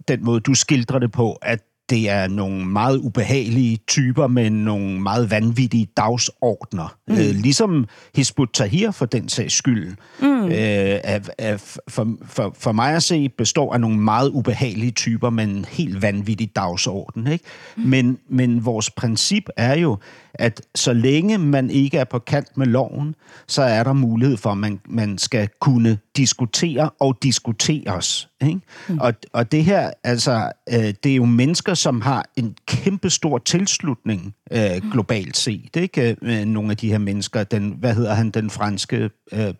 den 0.08 0.24
måde, 0.24 0.40
du 0.40 0.54
skildrer 0.54 0.98
det 0.98 1.12
på, 1.12 1.32
at 1.42 1.60
det 1.90 2.10
er 2.10 2.28
nogle 2.28 2.66
meget 2.66 2.96
ubehagelige 2.96 3.78
typer 3.86 4.26
med 4.26 4.50
nogle 4.50 5.00
meget 5.00 5.30
vanvittige 5.30 5.86
dagsordner. 5.96 6.96
Mm. 7.08 7.14
Øh, 7.14 7.18
ligesom 7.18 7.86
Hizbut 8.14 8.48
Tahir 8.54 8.90
for 8.90 9.06
den 9.06 9.28
sags 9.28 9.54
skyld. 9.54 9.96
Mm. 10.20 10.44
Øh, 10.44 10.52
er, 10.52 11.20
er, 11.38 11.56
for, 11.88 12.16
for, 12.24 12.54
for 12.58 12.72
mig 12.72 12.94
at 12.94 13.02
se 13.02 13.28
består 13.28 13.74
af 13.74 13.80
nogle 13.80 13.98
meget 13.98 14.28
ubehagelige 14.28 14.90
typer 14.90 15.30
med 15.30 15.44
en 15.44 15.64
helt 15.68 16.02
vanvittig 16.02 16.56
dagsorden. 16.56 17.26
Ikke? 17.26 17.44
Mm. 17.76 17.82
Men, 17.82 18.18
men 18.28 18.64
vores 18.64 18.90
princip 18.90 19.48
er 19.56 19.76
jo, 19.76 19.98
at 20.38 20.62
så 20.74 20.92
længe 20.92 21.38
man 21.38 21.70
ikke 21.70 21.98
er 21.98 22.04
på 22.04 22.18
kant 22.18 22.56
med 22.56 22.66
loven, 22.66 23.14
så 23.46 23.62
er 23.62 23.82
der 23.82 23.92
mulighed 23.92 24.36
for, 24.36 24.50
at 24.50 24.58
man, 24.58 24.80
man 24.88 25.18
skal 25.18 25.48
kunne 25.60 25.98
diskutere 26.16 26.90
og 27.00 27.18
diskuteres. 27.22 28.28
Ikke? 28.42 28.60
Mm. 28.88 28.98
Og, 28.98 29.14
og 29.32 29.52
det 29.52 29.64
her, 29.64 29.90
altså, 30.04 30.52
øh, 30.68 30.94
det 31.04 31.06
er 31.06 31.16
jo 31.16 31.24
mennesker, 31.24 31.74
som 31.74 32.00
har 32.00 32.24
en 32.36 32.56
kæmpe 32.66 33.10
stor 33.10 33.38
tilslutning 33.38 34.34
øh, 34.50 34.90
globalt 34.92 35.36
set. 35.36 35.76
Ikke? 35.76 36.16
Øh, 36.22 36.44
nogle 36.44 36.70
af 36.70 36.76
de 36.76 36.90
her 36.90 36.98
mennesker, 36.98 37.44
den, 37.44 37.74
hvad 37.78 37.94
hedder 37.94 38.14
han, 38.14 38.30
den 38.30 38.50
franske... 38.50 39.10
Øh, 39.32 39.54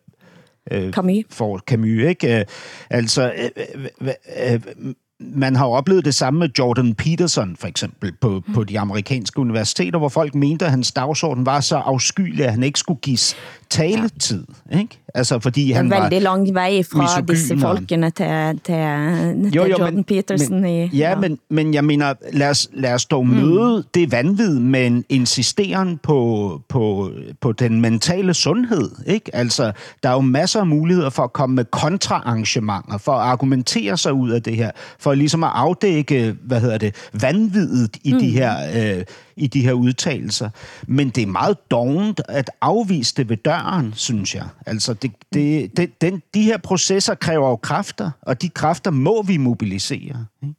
øh, 0.71 0.93
Camus. 0.93 1.25
For 1.31 1.59
Camus, 1.59 2.03
ikke? 2.03 2.38
Øh, 2.38 2.45
altså, 2.91 3.33
øh, 3.33 3.64
øh, 4.01 4.09
øh, 4.53 4.95
man 5.20 5.57
har 5.57 5.66
oplevet 5.66 6.04
det 6.04 6.14
samme 6.14 6.40
med 6.40 6.48
Jordan 6.59 6.94
Peterson, 6.94 7.57
for 7.57 7.66
eksempel, 7.66 8.12
på, 8.20 8.42
på 8.54 8.64
de 8.64 8.78
amerikanske 8.78 9.40
universiteter, 9.40 9.98
hvor 9.98 10.09
folk 10.09 10.35
mente, 10.35 10.64
at 10.64 10.70
hans 10.70 10.92
dagsorden 10.92 11.46
var 11.46 11.61
så 11.61 11.76
afskyelig, 11.76 12.44
at 12.44 12.50
han 12.50 12.62
ikke 12.62 12.78
skulle 12.78 13.00
gives 13.00 13.37
taletid. 13.70 14.44
Ikke? 14.72 14.98
Altså, 15.14 15.38
fordi 15.38 15.72
han 15.72 15.90
var 15.90 16.00
veldig 16.00 16.22
lang 16.22 16.54
vej 16.54 16.83
fra 16.83 17.02
misogyn, 17.02 17.26
disse 17.26 17.59
folkene 17.59 18.11
til, 18.11 18.61
til, 18.64 18.74
til 19.44 19.54
jo, 19.54 19.64
jo, 19.64 19.70
Jordan 19.70 19.94
men, 19.94 20.04
Peterson. 20.04 20.61
Men, 20.61 20.70
i, 20.70 20.78
ja, 20.78 20.88
ja, 21.11 21.16
men, 21.16 21.38
men 21.50 21.74
jeg 21.74 21.85
mener, 21.85 22.14
lad 22.33 22.50
os, 22.50 22.68
lad 22.72 22.94
os 22.94 23.07
dog 23.07 23.26
mm. 23.26 23.33
møde 23.33 23.85
det 23.94 24.12
vanvid 24.12 24.59
med 24.59 24.87
en 24.87 25.04
insisteren 25.09 25.98
på, 26.02 26.61
på, 26.68 27.11
på 27.40 27.52
den 27.52 27.81
mentale 27.81 28.35
sundhed. 28.35 28.90
Ikke? 29.07 29.37
Altså, 29.37 29.72
der 30.02 30.09
er 30.09 30.12
jo 30.12 30.20
masser 30.20 30.61
af 30.61 30.66
muligheder 30.66 31.11
for 31.11 31.22
at 31.22 31.33
komme 31.33 31.57
med 31.57 31.64
kontraarrangementer, 31.64 32.98
for 32.98 33.12
at 33.12 33.28
argumentere 33.28 33.96
sig 33.96 34.12
ud 34.12 34.31
af 34.31 34.42
det 34.42 34.57
her, 34.57 34.70
for 34.98 35.08
ligesom 35.14 35.44
at 35.44 35.51
afdække, 35.55 36.37
hvad 36.42 36.61
hedder 36.61 36.79
det, 36.79 36.94
vanvidet 37.12 37.97
i 38.05 38.12
mm. 38.12 38.18
de 38.18 38.31
her... 38.31 38.55
Øh, 38.99 39.05
i 39.40 39.47
de 39.47 39.62
her 39.62 39.73
udtalelser. 39.73 40.51
Men 40.87 41.11
det 41.11 41.23
er 41.23 41.27
meget 41.27 41.71
dovent 41.71 42.21
at 42.29 42.51
afvise 42.61 43.14
det 43.16 43.29
ved 43.29 43.37
døren, 43.37 43.92
synes 43.97 44.35
jeg. 44.35 44.47
Altså, 44.66 44.94
det, 44.94 45.12
det, 45.35 45.77
det, 45.77 46.01
den, 46.01 46.23
de 46.35 46.42
her 46.42 46.59
processer 46.59 47.14
kræver 47.14 47.49
jo 47.49 47.57
kræfter, 47.57 48.11
og 48.23 48.42
de 48.42 48.49
kræfter 48.49 48.90
må 48.90 49.23
vi 49.23 49.37
mobilisere. 49.37 50.27
Ikke? 50.42 50.55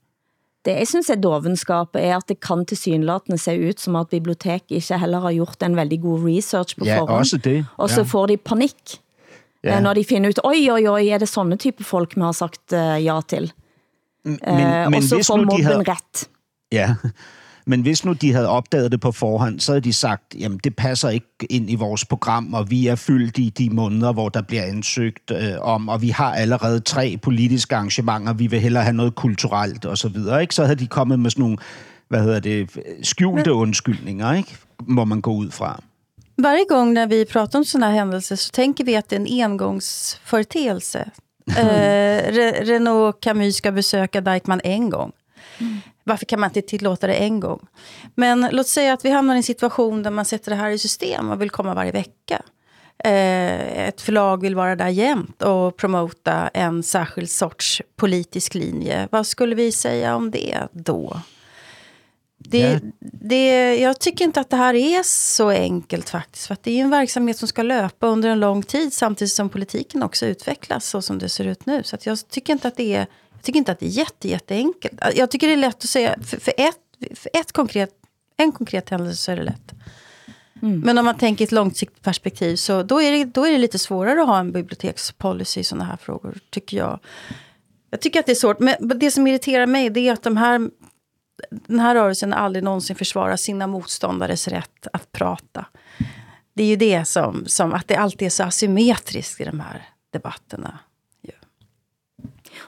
Det 0.66 0.72
jeg 0.72 0.88
synes 0.88 1.10
er 1.10 1.16
dovenskab 1.16 1.88
er, 1.94 2.18
at 2.18 2.30
det 2.30 2.40
kan 2.40 2.66
tilsynelatende 2.66 3.38
se 3.38 3.70
ut 3.70 3.80
som 3.80 3.96
at 3.96 4.10
bibliotek 4.12 4.64
ikke 4.70 4.98
heller 4.98 5.20
har 5.20 5.34
gjort 5.34 5.64
en 5.64 5.76
veldig 5.76 6.02
god 6.02 6.26
research 6.28 6.78
på 6.78 6.86
ja, 6.86 7.00
forhånd. 7.00 7.20
Også 7.20 7.38
det. 7.38 7.66
Og 7.78 7.90
så 7.90 8.02
ja. 8.02 8.08
får 8.08 8.26
de 8.26 8.38
panik, 8.38 9.00
ja. 9.64 9.80
når 9.80 9.94
de 9.94 10.04
finder 10.04 10.30
ut, 10.30 10.40
oi, 10.44 10.70
oi, 10.72 10.88
oi, 10.88 11.08
er 11.08 11.18
det 11.18 11.30
sånne 11.30 11.56
type 11.58 11.84
folk, 11.84 12.16
vi 12.16 12.22
har 12.22 12.36
sagt 12.36 12.76
uh, 12.76 13.00
ja 13.04 13.20
til? 13.28 13.52
Men, 14.24 14.40
uh, 14.48 14.92
men 14.92 14.94
og 14.94 15.04
så 15.04 15.24
får 15.28 15.38
mobben 15.38 15.66
havde... 15.66 15.84
ret. 15.88 16.30
Ja, 16.72 16.96
men 17.70 17.82
hvis 17.82 18.06
nu 18.06 18.14
de 18.14 18.34
havde 18.34 18.48
opdaget 18.48 18.92
det 18.92 19.00
på 19.00 19.12
forhånd, 19.12 19.60
så 19.60 19.72
havde 19.72 19.82
de 19.82 19.94
sagt, 19.94 20.36
jamen 20.40 20.60
det 20.64 20.76
passer 20.76 21.10
ikke 21.10 21.28
ind 21.50 21.70
i 21.70 21.76
vores 21.76 22.06
program, 22.06 22.54
og 22.54 22.72
vi 22.72 22.88
er 22.88 22.96
fyldt 22.96 23.38
i 23.38 23.50
de 23.50 23.70
måneder, 23.70 24.14
hvor 24.14 24.30
der 24.30 24.42
bliver 24.42 24.64
ansøgt 24.64 25.32
øh, 25.32 25.54
om, 25.62 25.90
og 25.90 26.02
vi 26.02 26.10
har 26.10 26.34
allerede 26.36 26.80
tre 26.80 27.18
politiske 27.22 27.76
arrangementer, 27.76 28.34
vi 28.34 28.48
vil 28.48 28.60
hellere 28.60 28.84
have 28.84 28.96
noget 28.96 29.16
kulturelt 29.16 29.86
og 29.86 29.98
så 29.98 30.10
videre. 30.10 30.42
Ikke? 30.42 30.56
Så 30.56 30.64
havde 30.64 30.80
de 30.80 30.88
kommet 30.88 31.20
med 31.20 31.30
sådan 31.30 31.42
nogle, 31.42 31.58
hvad 32.08 32.24
hedder 32.24 32.40
det, 32.40 32.78
skjulte 33.04 33.54
undskyldninger, 33.54 34.34
ikke? 34.34 34.58
må 34.88 35.06
man 35.06 35.22
gå 35.22 35.32
ud 35.32 35.52
fra. 35.52 35.80
Varje 36.38 36.66
gång 36.70 36.94
när 36.94 37.08
vi 37.08 37.26
pratar 37.26 37.60
om 37.60 37.66
sådana 37.66 37.88
här 37.88 37.94
händelser 37.94 38.36
så 38.36 38.50
tänker 38.50 38.84
vi 38.84 38.96
att 38.96 39.10
det 39.10 39.16
är 39.16 39.20
en 39.20 39.44
engångsföreteelse 39.44 41.12
eh, 41.58 42.32
Renault 42.66 43.20
Camus 43.22 43.56
ska 43.56 43.72
besöka 43.72 44.22
Deichmann 44.22 44.62
en 44.64 44.90
gång. 44.90 45.12
Mm. 45.58 45.78
Varför 46.04 46.26
kan 46.26 46.40
man 46.40 46.50
inte 46.50 46.62
tillåta 46.62 47.08
det 47.08 47.14
en 47.14 47.40
gång? 47.40 47.68
Men 48.16 48.50
låt 48.52 48.68
säga 48.68 48.94
att 48.94 49.06
vi 49.06 49.10
hamnar 49.10 49.36
i 49.36 49.38
en 49.38 49.44
situation 49.44 50.04
där 50.04 50.12
man 50.12 50.26
sätter 50.26 50.50
det 50.50 50.56
här 50.56 50.70
i 50.70 50.78
system 50.78 51.30
och 51.30 51.42
vill 51.42 51.50
komma 51.50 51.74
varje 51.74 51.92
vecka. 51.92 52.42
Eh, 53.04 53.88
ett 53.88 54.02
förlag 54.02 54.42
vill 54.42 54.56
vara 54.56 54.76
där 54.76 54.88
jämt 54.88 55.42
och 55.42 55.78
promota 55.78 56.48
en 56.48 56.84
särskild 56.84 57.30
sorts 57.30 57.82
politisk 57.96 58.56
linje. 58.56 59.08
Vad 59.12 59.28
skulle 59.28 59.56
vi 59.56 59.72
säga 59.72 60.16
om 60.16 60.32
det 60.32 60.58
då? 60.72 61.22
Det, 62.50 62.58
yeah. 62.58 62.82
det, 63.00 63.76
jag 63.76 64.00
tycker 64.00 64.26
inte 64.26 64.40
att 64.40 64.50
det 64.50 64.58
här 64.58 64.74
är 64.74 65.04
så 65.04 65.50
enkelt 65.50 66.10
faktiskt. 66.10 66.48
För 66.48 66.54
att 66.54 66.64
det 66.64 66.72
är 66.72 66.84
en 66.84 66.90
verksamhet 66.90 67.38
som 67.38 67.48
ska 67.48 67.64
löpa 67.64 68.08
under 68.08 68.30
en 68.30 68.40
lång 68.40 68.64
tid 68.64 68.94
samtidigt 68.94 69.32
som 69.32 69.50
politiken 69.50 70.04
också 70.04 70.26
utvecklas 70.26 70.86
så 70.86 71.02
som 71.02 71.20
det 71.20 71.30
ser 71.30 71.46
ut 71.46 71.66
nu. 71.66 71.84
Så 71.84 71.96
att 71.96 72.06
jag 72.06 72.30
tycker 72.30 72.54
inte 72.54 72.68
att 72.68 72.78
det 72.78 72.96
är 72.96 73.08
jag 73.34 73.44
tycker 73.44 73.58
inte 73.58 73.72
att 73.72 73.80
det 73.80 73.86
är 73.86 73.90
jätte, 73.90 74.28
jätteenkelt. 74.28 75.00
Jag 75.16 75.32
tycker 75.32 75.48
det 75.48 75.54
är 75.54 75.58
lätt 75.58 75.76
att 75.76 75.90
säga, 75.90 76.16
för, 76.26 76.40
för, 76.40 76.54
ett, 76.58 77.18
för 77.18 77.32
ett 77.34 77.52
konkret 77.52 78.00
en 78.38 78.52
konkret 78.52 78.90
händelse 78.90 79.24
så 79.24 79.32
är 79.32 79.36
det 79.36 79.44
lätt. 79.44 79.74
Mm. 80.62 80.80
Men 80.80 80.98
om 80.98 81.06
man 81.06 81.18
tänker 81.18 81.46
ett 81.46 81.52
långsiktigt 81.52 82.04
perspektiv 82.04 82.56
så 82.56 82.84
då 82.84 83.02
är, 83.02 83.12
det, 83.12 83.26
då 83.26 83.46
är 83.48 83.52
det 83.52 83.58
lite 83.58 83.80
svårare 83.80 84.22
att 84.22 84.28
ha 84.28 84.40
en 84.40 84.52
bibliotekspolicy 84.52 85.60
i 85.60 85.64
sådana 85.64 85.86
här 85.86 85.98
frågor, 85.98 86.40
tycker 86.50 86.78
jag. 86.78 87.00
Jag 87.90 88.02
tycker 88.02 88.20
att 88.20 88.26
det 88.26 88.32
är 88.32 88.36
svårt, 88.36 88.60
men 88.60 88.76
det 88.80 89.12
som 89.12 89.28
irriterar 89.28 89.66
mig 89.66 89.90
det 89.90 90.08
är 90.08 90.14
att 90.14 90.24
de 90.24 90.38
här, 90.38 90.70
den 91.50 91.80
här 91.80 91.96
rörelsen 91.96 92.34
aldrig 92.34 92.64
någonsin 92.64 92.96
försvarar 92.96 93.36
sina 93.36 93.68
motståndares 93.68 94.48
rätt 94.48 94.88
att 94.94 95.12
prata. 95.12 95.66
Det 96.54 96.64
är 96.64 96.68
ju 96.68 96.76
det 96.76 97.06
som, 97.08 97.44
som 97.48 97.74
att 97.74 97.88
det 97.88 97.96
alltid 97.96 98.26
är 98.26 98.30
så 98.30 98.44
asymmetriskt 98.44 99.42
i 99.42 99.44
de 99.44 99.60
här 99.60 99.86
debatterna. 100.12 100.80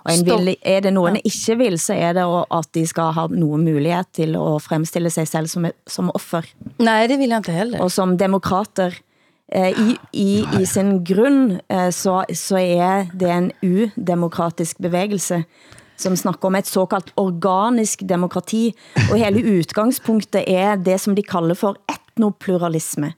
Og 0.01 0.11
en 0.13 0.25
vil, 0.25 0.55
er 0.61 0.81
det 0.85 0.93
nogen 0.95 1.19
ikke 1.21 1.57
vil, 1.59 1.77
så 1.81 1.93
er 1.93 2.15
det 2.17 2.25
at 2.25 2.69
de 2.73 2.85
skal 2.89 3.13
ha 3.17 3.27
nogen 3.29 3.65
mulighed 3.65 4.09
til 4.17 4.35
at 4.39 4.65
fremstille 4.65 5.11
sig 5.13 5.27
selv 5.27 5.47
som, 5.51 5.67
som 5.87 6.11
offer. 6.15 6.47
Nej, 6.79 7.07
det 7.07 7.19
vil 7.19 7.29
jeg 7.29 7.43
ikke 7.43 7.57
heller. 7.57 7.81
Og 7.81 7.91
som 7.91 8.17
demokrater 8.17 8.95
eh, 9.51 9.69
i, 9.69 9.97
i, 10.13 10.45
i 10.61 10.65
sin 10.65 11.03
grund, 11.03 11.59
eh, 11.69 11.89
så, 11.91 12.23
så 12.33 12.57
er 12.57 13.11
det 13.13 13.29
en 13.29 13.51
udemokratisk 13.61 14.81
bevægelse 14.81 15.43
som 16.01 16.17
snakker 16.19 16.49
om 16.49 16.57
et 16.59 16.69
såkaldt 16.69 17.13
organisk 17.21 18.03
demokrati, 18.09 18.71
og 19.09 19.17
hele 19.21 19.43
udgangspunktet 19.57 20.43
er 20.47 20.75
det, 20.75 20.99
som 21.01 21.15
de 21.15 21.23
kalder 21.23 21.57
for 21.57 21.79
etnopluralisme. 21.91 23.13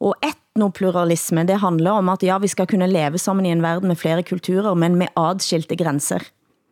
Og 0.00 0.14
etnopluralisme, 0.24 1.46
det 1.48 1.60
handler 1.60 1.90
om 1.90 2.08
at 2.12 2.22
ja, 2.22 2.38
vi 2.38 2.48
skal 2.52 2.66
kunne 2.66 2.86
leve 2.86 3.18
sammen 3.18 3.46
i 3.46 3.50
en 3.50 3.62
verden 3.62 3.88
med 3.88 3.96
flere 3.96 4.22
kulturer, 4.22 4.74
men 4.74 4.96
med 4.96 5.06
adskilte 5.16 5.76
grænser. 5.76 6.20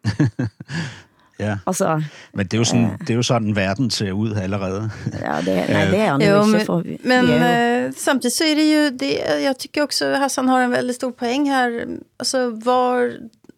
ja. 1.44 1.56
Altså, 1.66 2.02
men 2.34 2.46
det 2.46 2.54
er, 2.54 2.58
jo 2.58 2.64
sådan, 2.64 2.84
øh, 2.84 2.98
det 3.00 3.10
er 3.10 3.14
jo 3.14 3.22
sådan, 3.22 3.56
verden 3.56 3.90
ser 3.90 4.12
ud 4.12 4.34
allerede. 4.34 4.90
ja, 5.20 5.36
det, 5.40 5.68
nej, 5.68 5.84
det 6.18 6.26
er 6.26 6.36
jo 6.36 6.54
ikke. 6.54 6.64
For, 6.66 6.82
men 7.04 7.26
vi 7.26 7.32
jo... 7.32 7.92
samtidigt 7.96 8.36
så 8.36 8.44
är 8.44 8.54
det 8.54 8.64
ju, 8.64 8.90
det, 8.98 9.42
jag 9.44 9.58
tycker 9.58 9.82
också 9.82 10.14
Hassan 10.14 10.48
har 10.48 10.60
en 10.62 10.70
väldigt 10.70 10.96
stor 10.96 11.10
poäng 11.10 11.50
här. 11.50 11.86
Alltså 12.18 12.60
var 12.64 13.12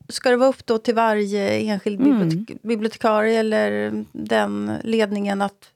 ska 0.09 0.31
det 0.31 0.37
vara 0.37 0.49
upp 0.49 0.67
då 0.67 0.79
till 0.79 0.95
varje 0.95 1.51
enskild 1.51 1.99
bibliotek 1.99 2.51
mm. 2.51 2.59
bibliotekarie 2.63 3.41
eller 3.41 3.93
den 4.13 4.79
ledningen 4.83 5.43
att 5.43 5.73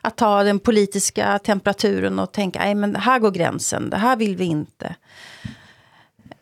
att 0.00 0.16
ta 0.16 0.42
den 0.42 0.58
politiska 0.58 1.38
temperaturen 1.38 2.18
och 2.18 2.32
tänka, 2.32 2.58
nej 2.58 2.74
men 2.74 2.96
här 2.96 3.18
går 3.18 3.30
gränsen, 3.30 3.90
det 3.90 3.96
här 3.96 4.16
vill 4.16 4.36
vi 4.36 4.44
inte. 4.44 4.94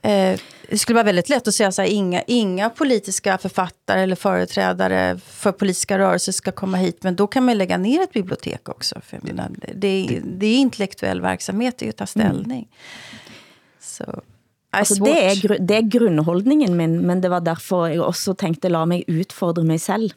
Eh, 0.03 0.41
det 0.69 0.79
skulle 0.79 0.95
vara 0.95 1.05
väldigt 1.05 1.29
lätt 1.29 1.49
att 1.49 1.55
säga 1.55 1.73
så 1.73 1.83
här, 1.83 1.89
inga, 1.89 2.23
inga 2.23 2.71
politiska 2.71 3.39
författare 3.39 4.03
eller 4.03 4.17
företrädare 4.17 5.19
för 5.19 5.53
politiska 5.53 5.99
rörelser 5.99 6.33
ska 6.33 6.53
komma 6.53 6.77
hit, 6.77 7.03
men 7.03 7.17
då 7.17 7.27
kan 7.27 7.45
man 7.45 7.59
lägga 7.59 7.79
ner 7.79 8.03
ett 8.03 8.13
bibliotek 8.13 8.69
också. 8.69 9.01
För 9.01 9.19
menar, 9.23 9.51
det, 9.75 10.21
det 10.25 10.47
är 10.47 10.57
intellektuell 10.57 11.21
verksamhet, 11.21 11.79
det 11.79 11.87
är 11.87 11.91
att 11.91 11.97
ta 11.97 12.07
ställning. 12.07 12.69
Mm. 12.69 12.69
Så. 13.81 14.23
Altså, 14.79 14.99
det, 15.05 15.17
er, 15.25 15.59
det 15.59 15.77
er 15.77 15.99
grundholdningen 15.99 16.75
min, 16.75 16.99
men 17.07 17.23
det 17.23 17.31
var 17.31 17.41
derfor 17.41 17.87
jeg 17.87 18.03
også 18.03 18.35
tænkte, 18.39 18.69
la 18.69 18.85
mig 18.85 19.05
utfordre 19.09 19.65
mig 19.65 19.81
selv. 19.81 20.11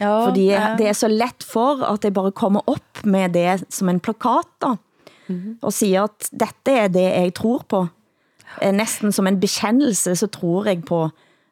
Ja, 0.00 0.26
Fordi 0.26 0.44
ja. 0.52 0.74
det 0.78 0.88
er 0.88 0.92
så 0.92 1.08
let 1.08 1.44
for, 1.44 1.84
at 1.84 2.04
jeg 2.04 2.12
bare 2.12 2.32
kommer 2.32 2.60
op 2.66 3.04
med 3.04 3.28
det 3.32 3.64
som 3.70 3.88
en 3.88 4.00
plakat 4.00 4.48
da, 4.62 4.74
mm 5.28 5.36
-hmm. 5.36 5.58
og 5.62 5.72
siger, 5.72 6.04
at 6.04 6.30
dette 6.32 6.72
er 6.72 6.88
det, 6.88 7.00
jeg 7.00 7.34
tror 7.34 7.64
på. 7.68 7.86
Næsten 8.72 9.12
som 9.12 9.26
en 9.26 9.40
bekendelse, 9.40 10.16
så 10.16 10.26
tror 10.26 10.64
jeg 10.64 10.82
på, 10.84 11.08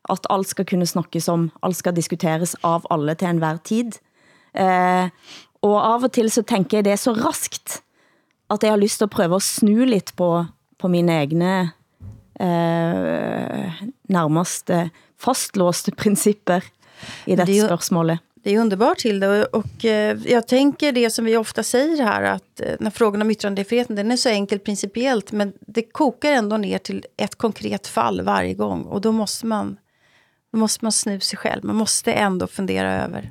at 0.08 0.26
alt 0.30 0.48
skal 0.48 0.66
kunne 0.66 0.86
snakkes 0.86 1.28
om, 1.28 1.50
alt 1.62 1.76
skal 1.76 1.96
diskuteres 1.96 2.56
av 2.62 2.84
alle 2.90 3.14
til 3.14 3.28
enhver 3.28 3.56
tid. 3.64 3.92
Eh, 4.54 5.08
og 5.62 5.76
av 5.94 6.04
og 6.04 6.12
til 6.12 6.30
så 6.30 6.42
tænker 6.42 6.78
jeg 6.78 6.84
det 6.84 6.98
så 6.98 7.12
raskt, 7.12 7.82
at 8.50 8.62
jeg 8.62 8.70
har 8.70 8.76
lyst 8.76 8.98
til 8.98 9.04
at 9.04 9.10
prøve 9.10 9.34
at 9.34 9.42
snu 9.42 9.84
lidt 9.84 10.12
på, 10.16 10.44
på 10.78 10.88
mine 10.88 11.12
egne 11.12 11.72
eh, 12.40 13.82
nærmest 14.08 14.70
fastlåste 15.20 15.92
principper 15.92 16.64
i 17.24 17.36
dette 17.36 17.66
spørgsmålet. 17.66 18.18
Det 18.44 18.54
är 18.54 18.58
underbart 18.58 19.02
Hilda. 19.02 19.46
Och, 19.46 19.84
eh, 19.84 20.18
jag 20.24 20.48
tänker 20.48 20.92
det 20.92 21.10
som 21.10 21.24
vi 21.24 21.36
ofta 21.36 21.62
säger 21.62 22.04
här, 22.04 22.22
att 22.22 22.60
eh, 22.60 22.74
när 22.80 22.90
frågan 22.90 23.22
om 23.22 23.30
yttrandefriheten, 23.30 23.96
den 23.96 24.12
är 24.12 24.16
så 24.16 24.28
enkel 24.28 24.58
principiellt, 24.58 25.32
men 25.32 25.52
det 25.60 25.82
kokar 25.82 26.32
ändå 26.32 26.56
ner 26.56 26.78
till 26.78 27.04
ett 27.16 27.34
konkret 27.34 27.86
fall 27.86 28.20
varje 28.20 28.54
gång. 28.54 28.82
Och 28.82 29.00
då 29.00 29.12
måste 29.12 29.46
man, 29.46 29.76
då 30.52 30.58
måste 30.58 30.84
man 30.84 30.92
snu 30.92 31.20
sig 31.20 31.38
själv. 31.38 31.64
Man 31.64 31.76
måste 31.76 32.12
ändå 32.12 32.46
fundera 32.46 33.04
över 33.04 33.30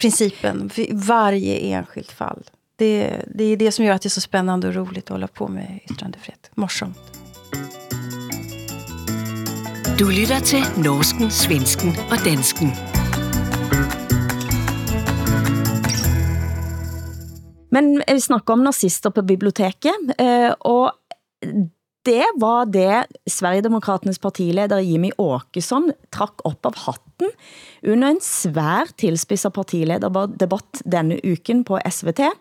principen 0.00 0.70
i 0.76 0.90
varje 0.92 1.56
enskilt 1.56 2.12
fall. 2.12 2.42
Det, 2.76 3.20
det 3.34 3.44
är 3.44 3.56
det 3.56 3.72
som 3.72 3.84
gör 3.84 3.94
att 3.94 4.02
det 4.02 4.08
är 4.08 4.10
så 4.10 4.20
spännande 4.20 4.68
och 4.68 4.74
roligt 4.74 5.04
att 5.04 5.08
hålla 5.10 5.28
på 5.28 5.48
med 5.48 5.80
yttrandefrihet. 5.90 6.50
Morsomt. 6.54 7.23
Du 9.94 10.08
lytter 10.10 10.42
til 10.42 10.64
Norsken, 10.82 11.28
Svensken 11.30 11.92
og 12.10 12.18
Dansken. 12.24 12.72
Men 17.70 18.00
eh, 18.02 18.16
vi 18.16 18.24
snakker 18.24 18.56
om 18.56 18.64
nazister 18.66 19.14
på 19.14 19.22
biblioteket, 19.22 20.10
eh, 20.18 20.50
og 20.66 20.98
det 22.10 22.26
var 22.42 22.66
det 22.74 23.04
Sverigedemokraternes 23.30 24.18
partileder 24.18 24.82
Jimmy 24.82 25.12
Åkesson 25.14 25.92
trak 26.10 26.42
op 26.42 26.66
av 26.66 26.80
hatten 26.88 27.30
under 27.86 28.16
en 28.16 28.22
svær 28.24 28.90
tilspidset 28.98 29.54
partilederdebatt 29.54 30.82
denne 30.90 31.22
uken 31.22 31.62
på 31.70 31.78
SVT. 31.86 32.32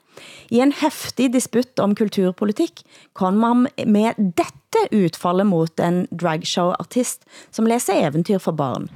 I 0.49 0.59
en 0.59 0.71
heftig 0.71 1.31
disput 1.31 1.79
om 1.79 1.95
kulturpolitik 1.95 2.85
kom 3.13 3.39
man 3.39 3.67
med 3.85 4.13
dette 4.17 4.87
utfallet 4.91 5.45
mot 5.47 5.79
en 5.79 6.07
dragshow-artist 6.11 7.25
som 7.51 7.67
läser 7.67 7.93
eventyr 7.93 8.39
for 8.39 8.51
barn. 8.51 8.89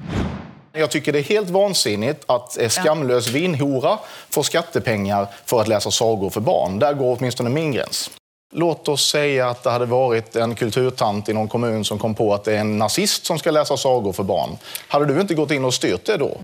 Jag 0.73 0.91
tycker 0.91 1.13
det 1.13 1.19
är 1.19 1.23
helt 1.23 1.49
vansinnigt 1.49 2.23
att 2.25 2.57
skamlös 2.69 3.29
vinhora 3.29 3.99
får 4.29 4.43
skattepengar 4.43 5.27
för 5.45 5.61
att 5.61 5.67
läsa 5.67 5.91
sagor 5.91 6.29
för 6.29 6.41
barn. 6.41 6.79
Där 6.79 6.93
går 6.93 7.17
åtminstone 7.19 7.49
min 7.49 7.71
gräns. 7.71 8.11
Låt 8.53 8.87
oss 8.87 9.09
säga 9.09 9.49
att 9.49 9.63
det 9.63 9.69
hade 9.69 9.85
varit 9.85 10.35
en 10.35 10.55
kulturtant 10.55 11.29
i 11.29 11.33
någon 11.33 11.47
kommun 11.47 11.85
som 11.85 11.99
kom 11.99 12.15
på 12.15 12.33
att 12.33 12.43
det 12.43 12.55
är 12.55 12.59
en 12.59 12.77
nazist 12.77 13.25
som 13.25 13.39
ska 13.39 13.51
läsa 13.51 13.77
sagor 13.77 14.13
för 14.13 14.23
barn. 14.23 14.57
Hade 14.87 15.05
du 15.05 15.21
inte 15.21 15.35
gått 15.35 15.51
in 15.51 15.65
och 15.65 15.73
styrt 15.73 16.05
det 16.05 16.17
då? 16.17 16.37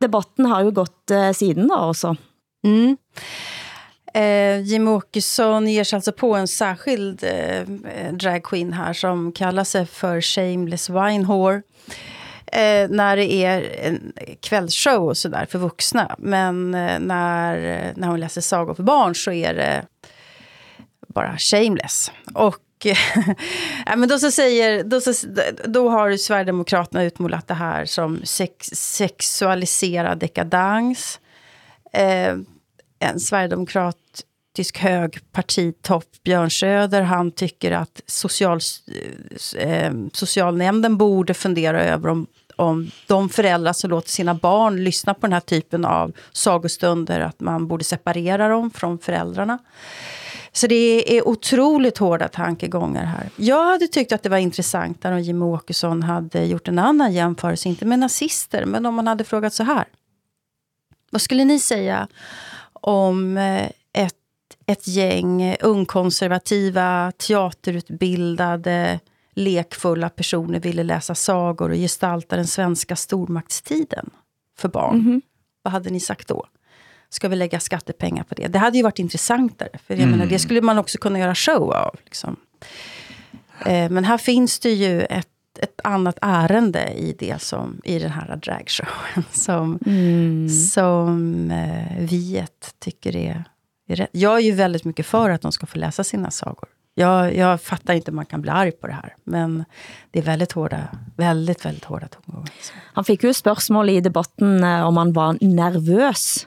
Debatten 0.00 0.46
har 0.46 0.62
ju 0.62 0.70
gått 0.70 1.10
eh, 1.10 1.32
siden 1.32 1.68
då 1.68 1.76
också. 1.76 2.16
Mm. 2.64 2.96
Eh, 4.14 4.60
Jim 4.60 4.88
Åkesson 4.88 5.68
ger 5.68 5.84
sig 5.84 5.96
alltså 5.96 6.12
på 6.12 6.34
en 6.34 6.48
särskild 6.48 7.24
eh, 7.24 7.60
eh 7.60 8.12
dragqueen 8.12 8.72
här 8.72 8.92
som 8.92 9.32
kallar 9.32 9.64
sig 9.64 9.86
för 9.86 10.20
Shameless 10.20 10.90
Winehore 10.90 11.62
eh, 12.52 12.88
när 12.90 13.16
det 13.16 13.32
är 13.32 13.86
en 13.86 14.12
kvällsshow 14.40 15.08
och 15.08 15.16
sådär 15.16 15.46
för 15.50 15.58
vuxna. 15.58 16.16
Men 16.18 16.74
eh, 16.74 16.98
när, 16.98 17.56
eh, 17.56 17.92
när 17.96 18.08
hon 18.08 18.20
läser 18.20 18.40
sagor 18.40 18.74
för 18.74 18.82
barn 18.82 19.14
så 19.14 19.32
är 19.32 19.54
det 19.54 19.86
bara 21.08 21.38
shameless. 21.38 22.12
Och 22.34 22.58
ja, 22.82 22.96
eh, 23.86 23.96
men 23.96 24.08
då, 24.08 24.18
så 24.18 24.30
säger, 24.30 24.84
då, 24.84 25.00
så, 25.00 25.12
då 25.64 25.88
har 25.88 26.16
Sverigedemokraterna 26.16 27.04
utmålat 27.04 27.48
det 27.48 27.54
här 27.54 27.84
som 27.84 28.20
sex, 28.24 28.66
sexualiserad 28.72 30.18
dekadans. 30.18 31.20
Eh, 31.92 32.36
en 32.98 33.20
sverigedemokratisk 33.20 34.78
högpartitopp, 34.78 36.22
Björn 36.24 36.50
Söder, 36.50 37.02
han 37.02 37.30
tycker 37.30 37.72
att 37.72 38.02
social, 38.06 38.60
eh, 39.58 39.92
socialnämnden 40.12 40.96
borde 40.96 41.34
fundera 41.34 41.84
över 41.84 42.08
om 42.08 42.26
om 42.58 42.90
de 43.06 43.28
föräldrar 43.28 43.72
som 43.72 43.90
låter 43.90 44.10
sina 44.10 44.34
barn 44.34 44.84
lyssna 44.84 45.14
på 45.14 45.20
den 45.20 45.32
här 45.32 45.40
typen 45.40 45.84
av 45.84 46.12
sagostunder, 46.32 47.20
att 47.20 47.40
man 47.40 47.68
borde 47.68 47.84
separera 47.84 48.48
dem 48.48 48.70
från 48.70 48.98
föräldrarna. 48.98 49.58
Så 50.52 50.66
det 50.66 51.16
är 51.16 51.28
otroligt 51.28 51.98
hårda 51.98 52.28
tankegångar 52.28 53.04
här. 53.04 53.30
Jag 53.36 53.64
hade 53.64 53.86
tyckt 53.86 54.12
att 54.12 54.22
det 54.22 54.28
var 54.28 54.38
intressant 54.38 55.04
när 55.04 55.18
Jimmie 55.18 55.48
Åkesson 55.48 56.02
hade 56.02 56.44
gjort 56.44 56.68
en 56.68 56.78
annan 56.78 57.12
jämförelse, 57.12 57.68
inte 57.68 57.84
med 57.84 57.98
nazister, 57.98 58.64
men 58.64 58.86
om 58.86 58.94
man 58.94 59.06
hade 59.06 59.24
frågat 59.24 59.54
så 59.54 59.62
här. 59.62 59.84
Vad 61.10 61.22
skulle 61.22 61.44
ni 61.44 61.58
säga 61.58 62.08
om 62.88 63.36
eh, 63.36 63.70
ett, 63.92 64.14
ett 64.66 64.88
gäng 64.88 65.56
ungkonservativa, 65.60 67.12
teaterutbildade, 67.12 69.00
lekfulla 69.34 70.08
personer 70.08 70.60
ville 70.60 70.82
läsa 70.82 71.14
sagor 71.14 71.70
och 71.70 71.76
gestalta 71.76 72.36
den 72.36 72.46
svenska 72.46 72.96
stormaktstiden 72.96 74.10
för 74.58 74.68
barn. 74.68 74.94
Mm 74.94 75.12
-hmm. 75.12 75.20
Vad 75.62 75.72
hade 75.72 75.90
ni 75.90 76.00
sagt 76.00 76.28
då? 76.28 76.46
Ska 77.08 77.28
vi 77.28 77.36
lägga 77.36 77.60
skattepengar 77.60 78.24
på 78.24 78.34
det? 78.34 78.46
Det 78.46 78.58
hade 78.58 78.76
ju 78.76 78.82
varit 78.82 78.98
intressantare. 78.98 79.78
För 79.86 79.94
jag 79.94 80.02
mm. 80.02 80.10
menar, 80.10 80.26
det 80.26 80.38
skulle 80.38 80.60
man 80.60 80.78
också 80.78 80.98
kunna 80.98 81.18
göra 81.18 81.34
show 81.34 81.72
av. 81.72 81.96
Liksom. 82.04 82.36
Eh, 83.66 83.90
men 83.90 84.04
här 84.04 84.18
finns 84.18 84.58
det 84.58 84.72
ju 84.72 85.02
ett, 85.02 85.28
ett 85.58 85.80
annat 85.84 86.18
ärende 86.22 86.88
i 86.88 87.16
det 87.18 87.42
som, 87.42 87.80
i 87.84 87.98
den 87.98 88.10
här 88.10 88.36
dragshowen 88.36 89.24
som, 89.32 89.78
mm. 89.86 90.48
som 90.48 91.50
eh, 91.50 91.98
Viet 91.98 92.74
tycker 92.78 93.16
är, 93.16 93.44
är 93.88 93.96
rätt. 93.96 94.10
Jag 94.12 94.36
är 94.36 94.42
ju 94.42 94.52
väldigt 94.52 94.84
mycket 94.84 95.06
för 95.06 95.30
att 95.30 95.42
de 95.42 95.52
ska 95.52 95.66
få 95.66 95.78
läsa 95.78 96.04
sina 96.04 96.30
sagor. 96.30 96.68
Jag, 96.94 97.36
jag 97.36 97.62
fattar 97.62 97.94
inte 97.94 98.10
om 98.10 98.16
man 98.16 98.26
kan 98.26 98.42
bli 98.42 98.50
arg 98.50 98.72
på 98.72 98.86
det 98.86 98.92
här, 98.92 99.14
men 99.24 99.64
det 100.10 100.18
är 100.18 100.22
väldigt 100.22 100.52
hårda, 100.52 100.88
väldigt, 101.16 101.64
väldigt 101.64 101.84
hårda 101.84 102.08
tongångar. 102.08 102.50
Han 102.92 103.04
fick 103.04 103.22
ju 103.22 103.34
spørgsmål 103.34 103.90
i 103.90 104.00
debatten 104.00 104.64
eh, 104.64 104.86
om 104.86 104.96
han 104.96 105.12
var 105.12 105.38
nervøs 105.40 106.46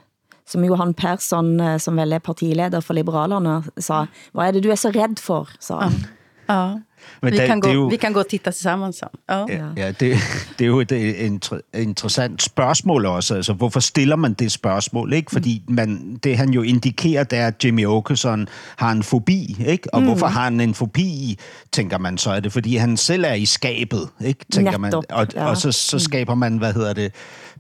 som 0.52 0.66
Johan 0.66 0.94
Persson, 0.94 1.60
eh, 1.60 1.78
som 1.78 1.96
vel 1.96 2.14
er 2.14 2.20
partileder 2.20 2.82
for 2.82 2.94
Liberalerne, 2.94 3.64
sa, 3.78 4.06
hvad 4.34 4.48
er 4.48 4.58
det, 4.58 4.64
du 4.66 4.72
er 4.72 4.80
så 4.80 4.92
red 4.92 5.20
for, 5.20 5.50
sa 5.60 5.82
han. 5.82 6.00
Ja. 6.48 6.56
ja. 6.56 6.82
Men 7.22 7.34
vi, 7.34 7.38
da, 7.38 7.48
kan 7.48 7.60
gå, 7.60 7.70
jo, 7.70 7.88
vi 7.88 7.96
kan 7.96 8.14
gå 8.14 8.20
og 8.20 8.28
titte 8.28 8.52
sammen 8.52 8.94
så. 8.94 9.06
Ja, 9.30 9.46
ja 9.78 9.88
det, 9.88 10.18
det 10.60 10.62
er 10.62 10.68
jo 10.68 10.80
et, 10.80 10.92
et 10.92 11.52
interessant 11.74 12.44
spørgsmål 12.44 13.06
også. 13.06 13.36
Altså, 13.36 13.54
hvorfor 13.54 13.80
stiller 13.80 14.16
man 14.16 14.34
det 14.34 14.52
spørgsmål? 14.52 15.14
Ikke? 15.14 15.32
Fordi 15.32 15.64
man, 15.68 16.20
det 16.24 16.38
han 16.38 16.50
jo 16.50 16.62
indikerer, 16.62 17.24
det 17.24 17.40
er, 17.40 17.48
at 17.48 17.66
Jimmy 17.66 17.86
Åkesson 17.86 18.48
har 18.76 18.92
en 18.92 19.04
fobi. 19.04 19.58
Ikke? 19.68 19.94
Og 19.94 20.02
mm. 20.02 20.08
hvorfor 20.08 20.28
har 20.28 20.44
han 20.44 20.62
en 20.62 20.74
fobi, 20.74 21.38
tænker 21.72 21.98
man 21.98 22.18
så? 22.18 22.32
Er 22.32 22.40
det, 22.40 22.54
fordi 22.54 22.76
han 22.76 22.98
selv 22.98 23.24
er 23.24 23.34
i 23.34 23.46
skabet? 23.46 24.10
Ikke? 24.26 24.46
Tænker 24.52 24.78
man. 24.78 24.94
Og, 24.94 25.28
ja. 25.36 25.46
og 25.46 25.58
så, 25.58 25.72
så 25.72 26.00
skaber 26.00 26.36
man, 26.36 26.58
hvad 26.58 26.74
hedder 26.74 26.94
det, 26.94 27.14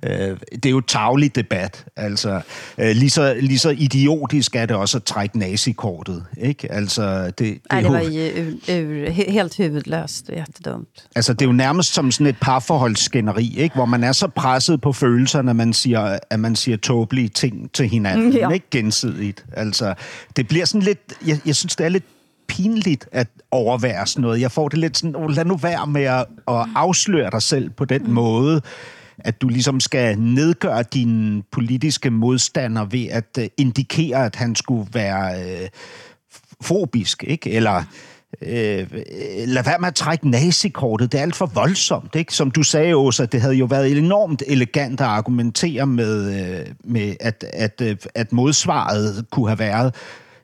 Øh, 0.05 0.37
det 0.53 0.65
er 0.65 0.69
jo 0.69 0.81
taglig 0.81 1.35
debat. 1.35 1.85
Altså, 1.95 2.41
øh, 2.77 2.95
lige, 2.95 3.09
så, 3.09 3.35
lige 3.41 3.59
så 3.59 3.69
idiotisk 3.69 4.55
er 4.55 4.65
det 4.65 4.75
også 4.75 4.97
at 4.97 5.03
trække 5.03 5.39
nazikortet. 5.39 6.25
Ikke? 6.37 6.71
Altså, 6.71 7.25
det, 7.25 7.39
det, 7.39 7.57
Nej, 7.71 7.81
det 7.81 7.91
var 7.91 7.99
ju, 7.99 9.11
helt 9.11 9.57
huvudløst 9.57 10.29
og 10.29 10.35
jättedumt. 10.35 11.07
Altså, 11.15 11.33
det 11.33 11.41
er 11.41 11.45
jo 11.45 11.51
nærmest 11.51 11.93
som 11.93 12.11
sådan 12.11 12.27
et 12.27 12.37
parforholdsskænderi, 12.41 13.55
ikke? 13.57 13.75
hvor 13.75 13.85
man 13.85 14.03
er 14.03 14.11
så 14.11 14.27
presset 14.27 14.81
på 14.81 14.93
følelserne, 14.93 15.49
at 15.49 15.55
man 15.55 15.73
siger, 15.73 16.19
at 16.29 16.39
man 16.39 16.55
siger 16.55 16.77
tåbelige 16.77 17.29
ting 17.29 17.71
til 17.73 17.89
hinanden, 17.89 18.33
ja. 18.33 18.49
ikke 18.49 18.69
gensidigt. 18.71 19.45
Altså, 19.53 19.93
det 20.35 20.47
bliver 20.47 20.65
sådan 20.65 20.81
lidt, 20.81 20.99
jeg, 21.27 21.39
jeg 21.45 21.55
synes, 21.55 21.75
det 21.75 21.85
er 21.85 21.89
lidt 21.89 22.05
pinligt 22.47 23.07
at 23.11 23.27
overvære 23.51 24.07
sådan 24.07 24.21
noget. 24.21 24.41
Jeg 24.41 24.51
får 24.51 24.69
det 24.69 24.79
lidt 24.79 24.97
sådan, 24.97 25.15
oh, 25.15 25.29
lad 25.29 25.45
nu 25.45 25.55
være 25.55 25.87
med 25.87 26.03
at, 26.03 26.25
at 26.47 26.65
afsløre 26.75 27.29
dig 27.31 27.41
selv 27.41 27.69
på 27.69 27.85
den 27.85 28.03
mm. 28.03 28.13
måde 28.13 28.61
at 29.23 29.41
du 29.41 29.47
ligesom 29.47 29.79
skal 29.79 30.19
nedgøre 30.19 30.83
din 30.83 31.43
politiske 31.51 32.09
modstander 32.09 32.85
ved 32.85 33.07
at 33.11 33.37
øh, 33.39 33.47
indikere, 33.57 34.25
at 34.25 34.35
han 34.35 34.55
skulle 34.55 34.89
være 34.93 35.43
øh, 35.43 35.69
fobisk, 36.61 37.23
ikke? 37.27 37.51
Eller 37.51 37.83
øh, 38.41 38.87
lad 39.47 39.63
være 39.63 39.79
med 39.79 39.87
at 39.87 39.95
trække 39.95 40.29
nazikortet. 40.29 41.11
Det 41.11 41.17
er 41.17 41.21
alt 41.21 41.35
for 41.35 41.45
voldsomt. 41.45 42.15
Ikke? 42.15 42.33
Som 42.33 42.51
du 42.51 42.63
sagde, 42.63 42.95
Åsa, 42.95 43.25
det 43.25 43.41
havde 43.41 43.55
jo 43.55 43.65
været 43.65 43.97
enormt 43.97 44.43
elegant 44.47 45.01
at 45.01 45.07
argumentere 45.07 45.87
med, 45.87 46.41
øh, 46.41 46.65
med 46.83 47.15
at, 47.19 47.45
at, 47.53 47.81
øh, 47.81 47.97
at 48.15 48.31
modsvaret 48.31 49.25
kunne 49.31 49.47
have 49.47 49.59
været, 49.59 49.95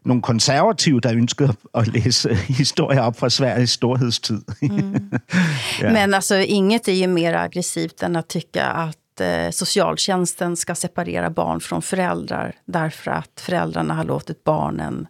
nogle 0.05 0.21
konservative, 0.21 0.99
der 0.99 1.13
ønskede 1.13 1.53
at 1.73 1.87
læse 1.87 2.35
historier 2.59 3.01
op 3.01 3.17
fra 3.17 3.29
Sveriges 3.29 3.69
storhedstid. 3.69 4.41
Mm. 4.61 5.11
ja. 5.81 5.91
Men 5.91 6.13
alltså, 6.13 6.35
inget 6.35 6.87
är 6.87 6.93
ju 6.93 7.07
mer 7.07 7.33
aggressivt 7.33 8.03
än 8.03 8.15
att 8.15 8.27
tycka 8.27 8.65
att 8.65 9.21
eh, 9.21 9.51
socialtjänsten 9.51 10.55
ska 10.55 10.75
separera 10.75 11.29
barn 11.29 11.59
från 11.59 11.81
föräldrar 11.81 12.55
därför 12.65 13.11
att 13.11 13.41
föräldrarna 13.41 13.93
har 13.93 14.03
låtit 14.03 14.43
barnen 14.43 15.07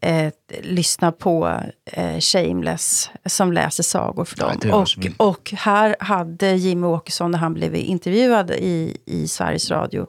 eh, 0.00 0.32
lyssna 0.62 1.12
på 1.12 1.60
eh, 1.84 2.20
Shameless 2.20 3.10
som 3.26 3.52
läser 3.52 3.82
sagor 3.82 4.24
för 4.24 4.36
dem. 4.36 4.58
Ja, 4.62 4.76
och, 4.76 5.28
och 5.28 5.54
här 5.56 5.96
hade 6.00 6.52
Jimmy 6.52 6.86
Åkesson, 6.86 7.30
när 7.30 7.38
han 7.38 7.54
blev 7.54 7.74
intervjuad 7.74 8.50
i, 8.50 8.96
i 9.06 9.28
Sveriges 9.28 9.70
Radio, 9.70 10.06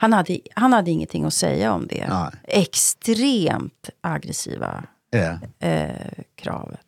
han 0.00 0.12
hade, 0.12 0.38
han 0.54 0.72
hade 0.72 0.90
ingenting 0.90 1.24
att 1.24 1.34
säga 1.34 1.72
om 1.72 1.86
det. 1.86 2.06
Nej. 2.08 2.30
Extremt 2.44 3.90
aggressiva 4.00 4.84
ja. 5.10 5.38
eh, 5.68 5.90
kravet. 6.34 6.80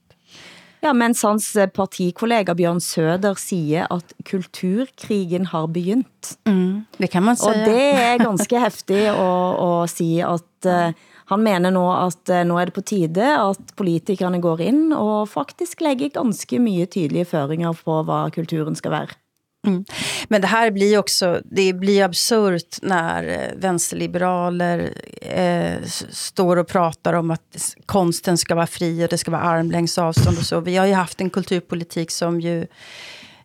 Ja, 0.81 0.93
mens 0.93 1.23
hans 1.23 1.57
eh, 1.57 1.69
partikollega 1.69 2.55
Bjørn 2.55 2.81
Søder 2.81 3.35
siger, 3.35 3.87
at 3.93 4.15
kulturkrigen 4.25 5.47
har 5.47 5.67
begynt. 5.67 6.39
Mm, 6.47 6.85
det 6.97 7.11
kan 7.13 7.23
man 7.23 7.37
säga. 7.37 7.51
Og 7.51 7.69
det 7.69 7.93
er 7.95 8.19
ganske 8.29 8.61
hæftigt 8.61 9.13
at, 9.13 9.63
at 9.63 9.91
sige, 9.91 10.27
at 10.27 10.67
uh, 10.67 10.95
han 11.27 11.45
mener 11.45 11.71
nå, 11.71 11.85
at 11.93 12.33
uh, 12.33 12.43
nå 12.49 12.59
er 12.59 12.65
det 12.65 12.75
på 12.75 12.81
tide, 12.81 13.29
at 13.51 13.77
politikerne 13.77 14.41
går 14.41 14.61
ind 14.61 14.93
og 14.97 15.29
faktisk 15.29 15.85
lægger 15.85 16.09
ganske 16.17 16.59
mye 16.59 16.87
tydelige 16.87 17.25
føringer 17.25 17.77
på, 17.85 18.03
hvad 18.03 18.33
kulturen 18.35 18.75
skal 18.75 18.91
være. 18.91 19.21
Mm. 19.67 19.85
Men 20.29 20.41
det 20.41 20.47
här 20.47 20.71
blir 20.71 20.99
också, 20.99 21.41
det 21.45 21.73
blir 21.73 22.05
absurt 22.05 22.79
när 22.83 23.29
eh, 23.29 23.61
vänsterliberaler 23.61 24.95
eh, 25.23 25.83
står 26.11 26.57
och 26.57 26.69
pratar 26.69 27.13
om 27.13 27.31
att 27.31 27.75
konsten 27.87 28.39
ska 28.39 28.55
vara 28.55 28.67
fri 28.67 29.05
och 29.05 29.09
det 29.09 29.19
ska 29.19 29.31
vara 29.31 29.43
armlängds 29.43 29.99
avstånd 29.99 30.39
och 30.39 30.45
så. 30.45 30.61
Vi 30.61 30.77
har 30.77 30.87
ju 30.87 30.93
haft 30.93 31.21
en 31.21 31.31
kulturpolitik 31.31 32.11
som 32.11 32.41
ju 32.41 32.67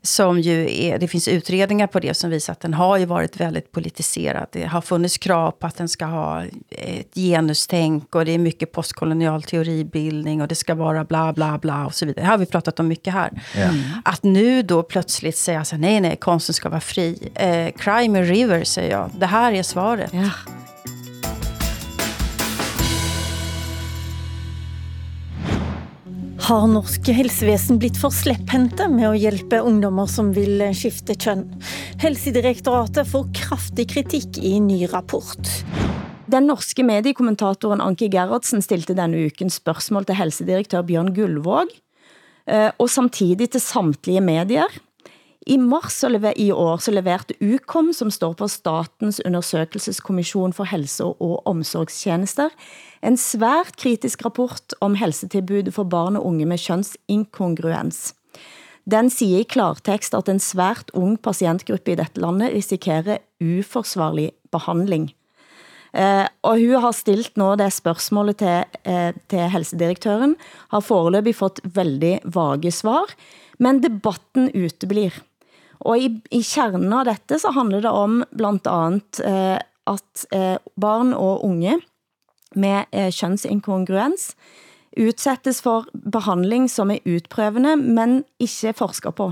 som 0.08 0.40
ju 0.40 0.86
är, 0.86 1.00
det 1.00 1.08
finns 1.08 1.28
utredningar 1.28 1.88
på 1.88 2.00
det 2.00 2.14
som 2.14 2.30
visar 2.30 2.54
att 2.54 2.60
den 2.60 2.74
har 2.74 2.98
ju 2.98 3.06
varit 3.06 3.40
väldigt 3.40 3.72
politiserad. 3.72 4.48
Det 4.52 4.66
har 4.66 4.82
funnits 4.82 5.18
krav 5.18 5.52
på 5.52 5.68
att 5.68 5.78
den 5.78 5.90
ska 5.90 6.06
ha 6.06 6.44
ett 6.70 7.16
genustänk 7.16 8.16
och 8.16 8.26
det 8.26 8.32
är 8.32 8.38
mycket 8.38 8.72
postkolonial 8.72 9.44
teoribildning 9.44 10.42
och 10.42 10.48
det 10.48 10.56
ska 10.56 10.76
vara 10.76 11.04
bla 11.04 11.34
bla 11.34 11.58
bla 11.58 11.86
och 11.86 11.96
så 11.96 12.06
vidare. 12.06 12.26
Det 12.26 12.30
har 12.30 12.38
vi 12.38 12.46
pratat 12.46 12.80
om 12.80 12.88
mycket 12.88 13.14
här. 13.14 13.42
Mm. 13.56 13.76
Att 14.06 14.24
nu 14.24 14.62
då 14.62 14.84
plötsligt 14.84 15.38
säga 15.38 15.66
så 15.66 15.78
nej 15.78 16.02
nej, 16.02 16.16
konsten 16.16 16.54
ska 16.54 16.70
vara 16.70 16.82
fri. 16.82 17.30
Eh, 17.36 17.72
crime 17.78 18.22
river 18.22 18.64
säger 18.64 18.92
jag, 18.92 19.12
det 19.20 19.26
här 19.26 19.52
är 19.52 19.64
svaret. 19.64 20.10
Ja. 20.14 20.30
Har 26.48 26.64
norske 26.72 27.12
helsevesen 27.12 27.76
blitt 27.76 27.98
for 28.00 28.14
slepphendte 28.16 28.86
med 28.88 29.04
å 29.10 29.18
hjælpe 29.20 29.58
ungdommer 29.68 30.08
som 30.08 30.30
vil 30.32 30.62
eh, 30.64 30.72
skifte 30.72 31.18
kjønn? 31.20 31.42
Helsedirektoratet 32.00 33.10
får 33.10 33.26
kraftig 33.36 33.90
kritik 33.92 34.40
i 34.40 34.54
ny 34.64 34.86
rapport. 34.88 35.52
Den 36.32 36.48
norske 36.48 36.86
mediekommentatoren 36.88 37.84
Anki 37.84 38.08
Gerhardsen 38.14 38.64
stilte 38.64 38.96
denne 38.96 39.26
uken 39.28 39.52
spørgsmål 39.52 40.08
til 40.08 40.22
helsedirektør 40.22 40.88
Bjørn 40.88 41.12
Gullvåg, 41.18 41.76
eh, 42.48 42.72
og 42.80 42.88
samtidig 42.96 43.50
til 43.52 43.66
samtlige 43.68 44.24
medier. 44.24 44.72
I 45.48 45.56
mars 45.58 46.04
i 46.36 46.50
år 46.52 46.82
så 46.84 46.92
leverte 46.92 47.36
UKOM, 47.40 47.94
som 47.96 48.10
står 48.12 48.34
på 48.36 48.50
Statens 48.52 49.22
undersøgelseskommission 49.24 50.52
for 50.52 50.68
helse- 50.68 51.06
og 51.08 51.48
omsorgstjenester, 51.48 52.50
en 53.02 53.16
svært 53.16 53.78
kritisk 53.80 54.26
rapport 54.26 54.76
om 54.82 54.98
helsetilbudet 55.00 55.74
for 55.74 55.88
barn 55.88 56.18
og 56.20 56.26
unge 56.28 56.46
med 56.46 56.60
kønsinkongruens. 56.60 58.14
Den 58.84 59.10
siger 59.10 59.40
i 59.40 59.48
klartekst, 59.48 60.14
at 60.14 60.28
en 60.28 60.40
svært 60.40 60.92
ung 60.94 61.16
patientgruppe 61.16 61.92
i 61.92 61.96
dette 61.96 62.20
landet 62.20 62.52
risikerer 62.52 63.24
uforsvarlig 63.40 64.34
behandling. 64.52 65.14
Eh, 65.96 66.28
og 66.44 66.60
hun 66.60 66.84
har 66.84 66.92
stilt 66.92 67.40
nå 67.40 67.54
det 67.56 67.72
spørgsmålet 67.72 68.40
til, 68.44 68.68
eh, 68.84 69.14
til 69.32 69.48
helsedirektøren, 69.48 70.36
har 70.76 70.84
foreløbig 70.84 71.36
fått 71.36 71.64
veldig 71.64 72.20
vage 72.36 72.72
svar, 72.72 73.16
men 73.60 73.80
debatten 73.80 74.52
uteblir. 74.52 75.16
Og 75.86 76.02
i, 76.02 76.10
i 76.34 76.42
kernen 76.46 76.94
av 76.94 77.06
dette 77.10 77.40
så 77.42 77.52
handler 77.56 77.84
det 77.86 77.94
om 77.94 78.22
blandt 78.36 78.70
andet 78.72 79.22
eh, 79.26 79.58
at 79.88 80.26
eh, 80.36 80.58
barn 80.80 81.14
og 81.16 81.46
unge 81.48 81.78
med 82.58 82.88
eh, 82.92 83.12
kønsinkongruens 83.14 84.32
udsættes 84.98 85.62
for 85.62 85.86
behandling 85.94 86.68
som 86.72 86.92
er 86.92 87.04
utprøvende, 87.06 87.76
men 87.78 88.24
ikke 88.42 88.74
forsker 88.78 89.14
på. 89.14 89.32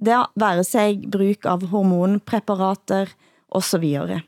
Det 0.00 0.16
være 0.40 0.64
sig 0.64 1.02
bruk 1.12 1.44
av 1.44 1.66
hormonpreparater 1.68 3.12
og 3.52 3.64
så 3.66 3.80
videre. 3.82 4.22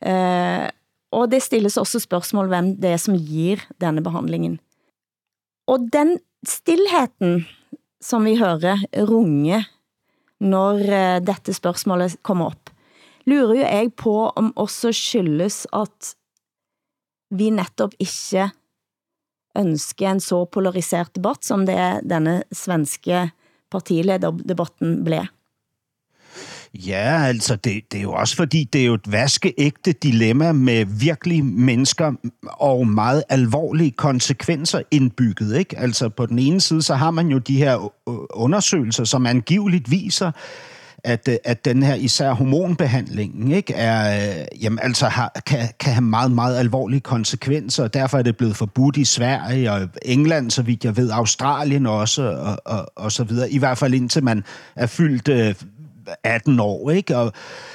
Eh, 0.00 0.68
og 1.10 1.30
det 1.32 1.42
stilles 1.42 1.78
også 1.80 1.98
spørgsmål, 2.04 2.52
hvem 2.52 2.74
det 2.78 2.94
er 2.94 3.00
som 3.02 3.16
giver 3.18 3.64
denne 3.82 4.02
behandlingen. 4.04 4.60
Og 5.66 5.90
den 5.90 6.18
stillheten, 6.46 7.44
som 8.02 8.24
vi 8.24 8.36
hører 8.38 8.78
runge, 9.10 9.64
når 10.40 10.84
eh, 10.86 11.18
dette 11.24 11.54
spørgsmål 11.56 12.06
kommer 12.26 12.52
op, 12.54 12.70
lurer 13.28 13.60
jo 13.60 13.66
jeg 13.66 13.92
på, 13.98 14.14
om 14.36 14.52
også 14.56 14.92
skyldes, 14.96 15.66
at 15.76 16.14
vi 17.36 17.50
netop 17.54 17.94
ikke 18.00 18.48
ønsker 19.58 20.08
en 20.10 20.22
så 20.22 20.44
polariseret 20.46 21.12
debat, 21.14 21.44
som 21.44 21.66
det 21.66 21.78
denne 22.08 22.40
svenske 22.54 23.28
partilederdebatten 23.70 25.02
blev. 25.06 25.28
Ja, 26.74 27.22
altså 27.24 27.56
det, 27.56 27.82
det 27.92 27.98
er 27.98 28.02
jo 28.02 28.12
også 28.12 28.36
fordi, 28.36 28.64
det 28.72 28.80
er 28.80 28.84
jo 28.84 28.94
et 28.94 29.12
vaskeægte 29.12 29.92
dilemma 29.92 30.52
med 30.52 30.84
virkelig 30.84 31.44
mennesker 31.44 32.12
og 32.42 32.86
meget 32.86 33.22
alvorlige 33.28 33.90
konsekvenser 33.90 34.82
indbygget. 34.90 35.58
Ikke? 35.58 35.78
Altså 35.78 36.08
på 36.08 36.26
den 36.26 36.38
ene 36.38 36.60
side, 36.60 36.82
så 36.82 36.94
har 36.94 37.10
man 37.10 37.28
jo 37.28 37.38
de 37.38 37.56
her 37.56 37.92
undersøgelser, 38.36 39.04
som 39.04 39.26
angiveligt 39.26 39.90
viser, 39.90 40.30
at, 41.04 41.28
øh, 41.28 41.36
at 41.44 41.64
den 41.64 41.82
her 41.82 41.94
især 41.94 42.32
hormonbehandlingen 42.32 43.52
ikke, 43.52 43.74
er, 43.74 44.30
øh, 44.30 44.62
jamen, 44.62 44.78
altså 44.82 45.06
har, 45.06 45.40
kan, 45.46 45.68
kan 45.80 45.92
have 45.92 46.04
meget, 46.04 46.32
meget 46.32 46.58
alvorlige 46.58 47.00
konsekvenser, 47.00 47.84
og 47.84 47.94
derfor 47.94 48.18
er 48.18 48.22
det 48.22 48.36
blevet 48.36 48.56
forbudt 48.56 48.96
i 48.96 49.04
Sverige 49.04 49.72
og 49.72 49.88
England, 50.02 50.50
så 50.50 50.62
vidt 50.62 50.84
jeg 50.84 50.96
ved, 50.96 51.10
Australien 51.10 51.86
også, 51.86 52.22
og, 52.22 52.56
og, 52.64 52.92
og 52.96 53.12
så 53.12 53.24
videre. 53.24 53.50
I 53.50 53.58
hvert 53.58 53.78
fald 53.78 53.94
indtil 53.94 54.24
man 54.24 54.44
er 54.76 54.86
fyldt 54.86 55.28
øh, 55.28 55.54
18 56.24 56.60
år, 56.60 56.90
ikke? 56.90 57.16
Og, 57.16 57.32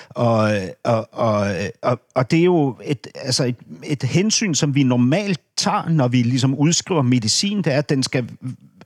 og, 0.09 0.51
og, 0.83 1.07
og, 1.11 1.47
og, 1.81 1.99
og 2.15 2.31
det 2.31 2.39
er 2.39 2.43
jo 2.43 2.77
et, 2.83 3.07
altså 3.15 3.43
et, 3.43 3.57
et 3.83 4.03
hensyn, 4.03 4.53
som 4.53 4.75
vi 4.75 4.83
normalt 4.83 5.41
tager, 5.57 5.89
når 5.89 6.07
vi 6.07 6.23
ligesom 6.23 6.55
udskriver 6.55 7.01
medicin, 7.01 7.57
det 7.57 7.73
er, 7.73 7.77
at 7.77 7.89
den 7.89 8.03
skal 8.03 8.29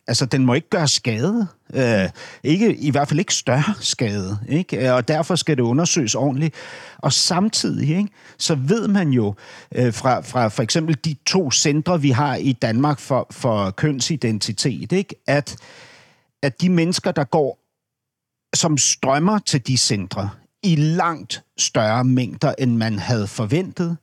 altså, 0.09 0.25
den 0.25 0.45
må 0.45 0.53
ikke 0.53 0.69
gøre 0.69 0.87
skade. 0.87 1.47
Øh, 1.73 2.09
ikke, 2.43 2.75
I 2.75 2.91
hvert 2.91 3.07
fald 3.07 3.19
ikke 3.19 3.33
større 3.33 3.73
skade. 3.79 4.39
Ikke? 4.47 4.93
Og 4.93 5.07
derfor 5.07 5.35
skal 5.35 5.57
det 5.57 5.63
undersøges 5.63 6.15
ordentligt. 6.15 6.55
Og 6.97 7.13
samtidig, 7.13 7.89
ikke, 7.89 8.09
så 8.37 8.55
ved 8.55 8.87
man 8.87 9.09
jo 9.09 9.35
øh, 9.75 9.93
fra, 9.93 10.21
fra 10.21 10.47
for 10.47 10.63
eksempel 10.63 10.97
de 11.05 11.15
to 11.25 11.51
centre, 11.51 12.01
vi 12.01 12.09
har 12.09 12.35
i 12.35 12.51
Danmark 12.51 12.99
for, 12.99 13.27
for 13.31 13.69
kønsidentitet, 13.69 14.91
ikke, 14.91 15.15
at, 15.27 15.55
at 16.41 16.61
de 16.61 16.69
mennesker, 16.69 17.11
der 17.11 17.23
går 17.23 17.59
som 18.55 18.77
strømmer 18.77 19.39
til 19.39 19.67
de 19.67 19.77
centre 19.77 20.29
i 20.63 20.75
langt 20.75 21.43
større 21.57 22.03
mængder, 22.03 22.53
end 22.59 22.75
man 22.75 22.99
havde 22.99 23.27
forventet. 23.27 23.97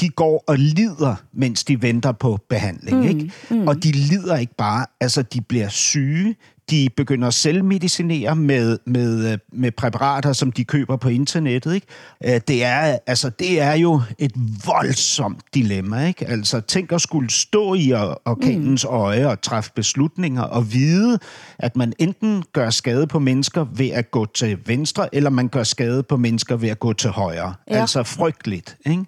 De 0.00 0.08
går 0.08 0.44
og 0.46 0.58
lider, 0.58 1.16
mens 1.32 1.64
de 1.64 1.82
venter 1.82 2.12
på 2.12 2.38
behandling. 2.48 2.96
Mm, 2.96 3.02
ikke? 3.02 3.32
Mm. 3.50 3.68
Og 3.68 3.82
de 3.82 3.92
lider 3.92 4.36
ikke 4.36 4.54
bare, 4.58 4.86
altså 5.00 5.22
de 5.22 5.40
bliver 5.40 5.68
syge, 5.68 6.36
de 6.70 6.88
begynder 6.96 7.28
at 7.28 7.34
selvmedicinere 7.34 8.36
med, 8.36 8.78
med, 8.86 9.32
øh, 9.32 9.38
med 9.52 9.72
præparater, 9.72 10.32
som 10.32 10.52
de 10.52 10.64
køber 10.64 10.96
på 10.96 11.08
internettet. 11.08 11.74
Ikke? 11.74 11.86
Øh, 12.24 12.40
det, 12.48 12.64
er, 12.64 12.98
altså, 13.06 13.30
det 13.30 13.60
er 13.60 13.72
jo 13.72 14.02
et 14.18 14.32
voldsomt 14.66 15.40
dilemma. 15.54 16.06
Ikke? 16.06 16.26
Altså, 16.26 16.60
tænk 16.60 16.92
at 16.92 17.00
skulle 17.00 17.30
stå 17.30 17.74
i 17.74 17.92
orkanens 18.24 18.84
mm. 18.84 18.94
øje 18.94 19.26
og 19.26 19.42
træffe 19.42 19.70
beslutninger 19.74 20.42
og 20.42 20.72
vide, 20.72 21.18
at 21.58 21.76
man 21.76 21.92
enten 21.98 22.44
gør 22.52 22.70
skade 22.70 23.06
på 23.06 23.18
mennesker 23.18 23.66
ved 23.72 23.88
at 23.88 24.10
gå 24.10 24.26
til 24.26 24.58
venstre, 24.66 25.14
eller 25.14 25.30
man 25.30 25.48
gør 25.48 25.62
skade 25.62 26.02
på 26.02 26.16
mennesker 26.16 26.56
ved 26.56 26.68
at 26.68 26.78
gå 26.78 26.92
til 26.92 27.10
højre. 27.10 27.54
Ja. 27.70 27.80
Altså 27.80 28.02
frygteligt. 28.02 28.76
Ikke? 28.86 29.04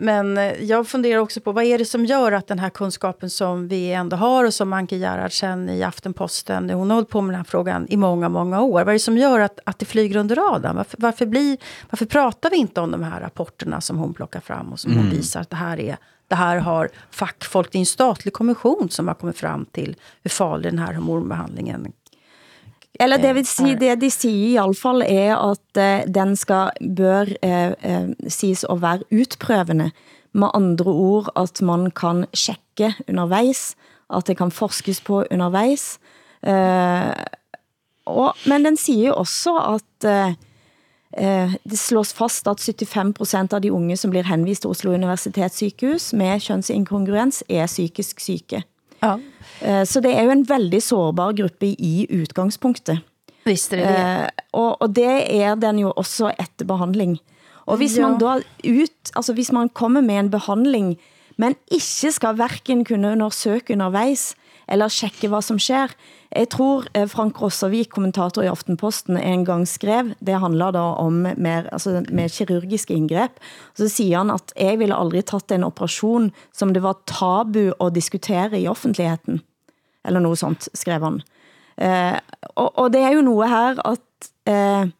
Men 0.00 0.38
eh, 0.38 0.64
jag 0.64 0.88
funderar 0.88 1.20
också 1.20 1.40
på 1.40 1.52
vad 1.52 1.64
är 1.64 1.78
det 1.78 1.84
som 1.84 2.04
gör 2.04 2.32
att 2.32 2.46
den 2.46 2.58
här 2.58 2.70
kunskapen 2.70 3.30
som 3.30 3.68
vi 3.68 3.92
ändå 3.92 4.16
har 4.16 4.44
och 4.44 4.54
som 4.54 4.72
Anke 4.72 4.96
Gerhardsen 4.96 5.70
i 5.70 5.82
Aftenposten, 5.82 6.70
hon 6.70 6.90
har 6.90 6.94
hållit 6.94 7.08
på 7.08 7.20
med 7.20 7.34
den 7.34 7.38
här 7.38 7.44
frågan 7.44 7.86
i 7.88 7.96
många, 7.96 8.28
många 8.28 8.60
år. 8.60 8.80
Vad 8.84 8.88
är 8.88 8.92
det 8.92 8.98
som 8.98 9.18
gör 9.18 9.40
att, 9.40 9.60
att 9.64 9.78
det 9.78 9.86
flyger 9.86 10.16
under 10.16 10.36
radarn? 10.36 10.76
Varför, 10.76 10.96
varför, 11.00 11.26
blir, 11.26 11.58
varför 11.90 12.06
pratar 12.06 12.50
vi 12.50 12.56
inte 12.56 12.80
om 12.80 12.90
de 12.90 13.02
här 13.02 13.20
rapporterna 13.20 13.80
som 13.80 13.98
hon 13.98 14.14
plockar 14.14 14.40
fram 14.40 14.72
och 14.72 14.80
som 14.80 14.92
mm. 14.92 15.04
hon 15.04 15.12
visar 15.12 15.40
att 15.40 15.50
det 15.50 15.56
här 15.56 15.80
är 15.80 15.96
det 16.28 16.34
här 16.34 16.56
har 16.56 16.88
fackfolk, 17.10 17.72
det 17.72 17.78
är 17.78 17.80
en 17.80 17.86
statlig 17.86 18.34
kommission 18.34 18.90
som 18.90 19.08
har 19.08 19.14
kommit 19.14 19.38
fram 19.38 19.64
till 19.64 19.96
hur 20.22 20.30
farlig 20.30 20.72
den 20.72 20.78
här 20.78 20.94
hormonbehandlingen 20.94 21.92
eller 23.00 23.20
det 23.22 23.34
vil 23.36 23.46
si, 23.46 23.74
det 23.78 24.00
de 24.00 24.10
siger 24.10 24.46
i 24.48 24.56
alle 24.58 24.74
fall 24.74 25.04
er, 25.06 25.36
at 25.36 25.78
uh, 25.78 26.14
den 26.14 26.36
skal, 26.36 26.70
bør 26.96 27.30
uh, 27.46 27.72
uh, 27.84 28.08
siges 28.28 28.64
at 28.70 28.82
være 28.82 29.06
utprøvende. 29.12 29.90
Med 30.32 30.50
andre 30.54 30.90
ord, 30.90 31.30
at 31.36 31.62
man 31.62 31.90
kan 31.90 32.26
tjekke 32.36 32.94
undervejs, 33.08 33.76
at 34.14 34.26
det 34.26 34.36
kan 34.36 34.50
forskes 34.50 35.00
på 35.00 35.24
undervejs. 35.30 35.98
Uh, 36.42 37.14
og, 38.06 38.34
men 38.46 38.64
den 38.64 38.76
siger 38.76 39.12
også, 39.12 39.56
at 39.56 40.08
uh, 40.08 40.34
uh, 41.22 41.54
det 41.64 41.78
slås 41.78 42.12
fast, 42.12 42.48
at 42.48 42.60
75% 42.60 43.54
av 43.54 43.62
de 43.62 43.72
unge, 43.72 43.96
som 43.96 44.10
blir 44.10 44.26
henvist 44.28 44.66
til 44.66 44.70
Oslo 44.70 44.92
Universitetssykehus 44.94 46.12
med 46.12 46.40
kønsinkongruens, 46.46 47.44
er 47.48 47.66
psykisk 47.66 48.20
syke. 48.20 48.64
Ja. 49.02 49.16
Eh, 49.60 49.84
så 49.88 50.02
det 50.04 50.14
er 50.14 50.26
jo 50.26 50.34
en 50.34 50.46
veldig 50.48 50.80
sårbar 50.82 51.36
gruppe 51.38 51.72
i 51.72 52.06
utgangspunktet. 52.10 53.04
Visste 53.48 53.78
det. 53.80 53.88
Eh, 53.88 54.26
og, 54.52 54.76
og 54.82 54.94
det 54.96 55.12
er 55.38 55.58
den 55.60 55.82
jo 55.84 55.92
også 55.96 56.32
etter 56.34 56.68
behandling. 56.68 57.18
Og 57.68 57.80
hvis 57.82 57.98
ja. 57.98 58.06
man 58.06 58.18
da 58.20 58.38
ut, 58.64 59.12
altså 59.14 59.34
hvis 59.36 59.52
man 59.52 59.68
kommer 59.68 60.04
med 60.04 60.22
en 60.22 60.30
behandling, 60.32 60.94
men 61.38 61.54
ikke 61.70 62.12
skal 62.12 62.38
hverken 62.38 62.84
kunne 62.84 63.12
undersøge 63.12 63.76
undervejs, 63.76 64.32
eller 64.68 64.92
tjekke 64.92 65.30
hvad 65.32 65.44
som 65.44 65.58
sker. 65.60 65.92
Jeg 66.28 66.50
tror 66.52 66.84
eh, 66.92 67.06
Frank 67.08 67.38
Rossavik, 67.40 67.88
kommentator 67.94 68.44
i 68.44 68.50
Aftenposten, 68.50 69.16
en 69.16 69.46
gang 69.48 69.64
skrev, 69.68 70.12
det 70.20 70.40
handler 70.40 70.74
da 70.76 70.82
om 71.00 71.24
mer, 71.40 71.68
altså 71.72 72.02
med 72.12 72.28
kirurgiske 72.28 72.94
indgreb, 72.94 73.38
så 73.74 73.88
siger 73.88 74.18
han 74.20 74.34
at 74.34 74.52
jeg 74.56 74.78
ville 74.78 74.96
aldrig 74.96 75.24
tatt 75.24 75.52
en 75.56 75.64
operation, 75.64 76.30
som 76.52 76.74
det 76.74 76.84
var 76.84 77.00
tabu 77.08 77.72
at 77.80 77.94
diskutere 77.94 78.60
i 78.60 78.68
offentligheden. 78.68 79.40
Eller 80.04 80.20
noget 80.20 80.38
sånt, 80.38 80.68
skrev 80.76 81.04
han. 81.04 81.22
Eh, 81.80 82.20
og, 82.56 82.78
og 82.78 82.92
det 82.92 83.00
er 83.00 83.16
jo 83.16 83.24
noget 83.24 83.48
her, 83.48 83.80
at 83.88 84.30
eh, 84.46 84.92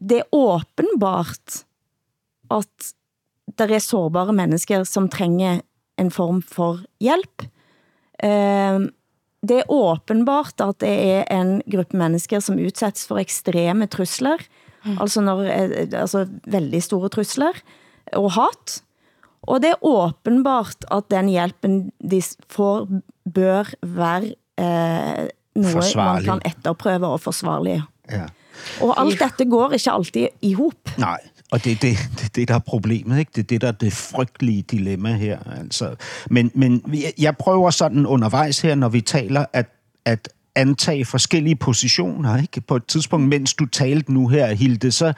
det 0.00 0.22
er 0.22 0.32
åbenbart, 0.32 1.64
at 2.50 2.92
der 3.58 3.68
er 3.68 3.78
sårbare 3.78 4.32
mennesker, 4.32 4.84
som 4.84 5.08
trænger 5.08 5.60
en 6.00 6.10
form 6.10 6.42
for 6.42 6.80
hjælp, 7.00 7.52
Ehm, 8.22 8.90
det 9.42 9.62
er 9.62 9.70
åbenbart 9.72 10.62
at 10.62 10.78
det 10.82 10.92
er 10.92 11.24
en 11.34 11.60
gruppe 11.66 11.98
mennesker, 11.98 12.40
som 12.40 12.60
udsættes 12.62 13.08
for 13.08 13.18
ekstreme 13.18 13.88
trusler, 13.90 14.38
mm. 14.84 14.98
altså, 15.02 15.20
når, 15.20 15.42
eh, 15.50 15.88
altså 15.92 16.26
veldig 16.46 16.82
store 16.82 17.10
trusler, 17.12 17.58
og 18.12 18.32
hat. 18.38 18.82
Og 19.42 19.62
det 19.62 19.72
er 19.72 19.80
åbenbart 19.82 20.86
at 20.94 21.10
den 21.10 21.32
hjælpen 21.32 21.90
de 21.98 22.22
får 22.50 22.86
bør 23.34 23.72
være 23.82 24.34
eh, 24.58 25.26
noget 25.58 25.96
man 25.96 26.22
kan 26.24 26.42
etterprøve 26.46 27.06
og 27.06 27.20
forsvarlige. 27.20 27.82
Ja. 28.10 28.28
Og 28.84 28.94
alt 29.00 29.18
dette 29.18 29.48
går 29.50 29.74
ikke 29.74 29.90
altid 29.90 30.28
i 30.42 30.52
hop. 30.54 30.94
Nej, 30.98 31.18
og 31.52 31.64
det 31.64 31.72
er 31.72 31.76
det, 31.76 31.98
det, 32.18 32.36
det, 32.36 32.48
der 32.48 32.54
er 32.54 32.58
problemet, 32.58 33.18
ikke? 33.18 33.30
Det 33.34 33.42
er 33.42 33.46
det, 33.46 33.60
der 33.60 33.68
er 33.68 33.72
det 33.72 33.92
frygtelige 33.92 34.62
dilemma 34.62 35.12
her. 35.12 35.38
Altså. 35.58 35.94
Men, 36.30 36.50
men 36.54 36.82
jeg 37.18 37.36
prøver 37.36 37.70
sådan 37.70 38.06
undervejs 38.06 38.60
her, 38.60 38.74
når 38.74 38.88
vi 38.88 39.00
taler, 39.00 39.44
at, 39.52 39.66
at 40.04 40.28
antage 40.54 41.04
forskellige 41.04 41.56
positioner. 41.56 42.42
Ikke? 42.42 42.60
På 42.60 42.76
et 42.76 42.86
tidspunkt, 42.86 43.28
mens 43.28 43.54
du 43.54 43.66
talte 43.66 44.12
nu 44.12 44.28
her, 44.28 44.54
Hilde, 44.54 44.92
så, 44.92 45.12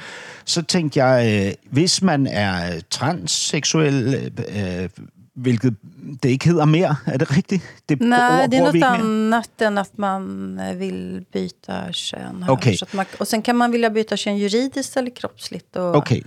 så 0.45 0.63
tænkte 0.63 1.05
jeg, 1.05 1.47
øh, 1.47 1.53
hvis 1.71 2.03
man 2.03 2.27
er 2.27 2.81
transseksuel, 2.91 4.15
øh, 4.15 4.83
øh 4.83 4.89
hvilket 5.35 5.75
det 6.23 6.29
ikke 6.29 6.53
hedder 6.53 6.65
mere. 6.65 6.97
Er 7.07 7.19
det 7.19 7.31
rigtigt? 7.31 7.63
Det 7.89 8.01
Nej, 8.01 8.45
ord, 8.45 8.51
det 8.51 8.57
är 8.57 8.63
något 8.63 8.83
annat 8.83 9.61
än 9.61 9.79
att 9.79 9.99
man 9.99 10.59
eh, 10.59 10.77
vill 10.77 11.25
byta 11.33 11.93
kön. 11.93 12.43
Här. 12.43 12.51
Okay. 12.51 12.77
Så 12.77 12.87
man, 12.93 13.07
och 13.19 13.29
sen 13.29 13.43
kan 13.43 13.57
man 13.57 13.71
vilja 13.71 13.91
byta 13.91 14.17
kön 14.17 14.37
juridiskt 14.37 14.97
eller 14.97 15.11
kroppsligt. 15.11 15.77
Och, 15.77 15.97
okay. 15.97 16.23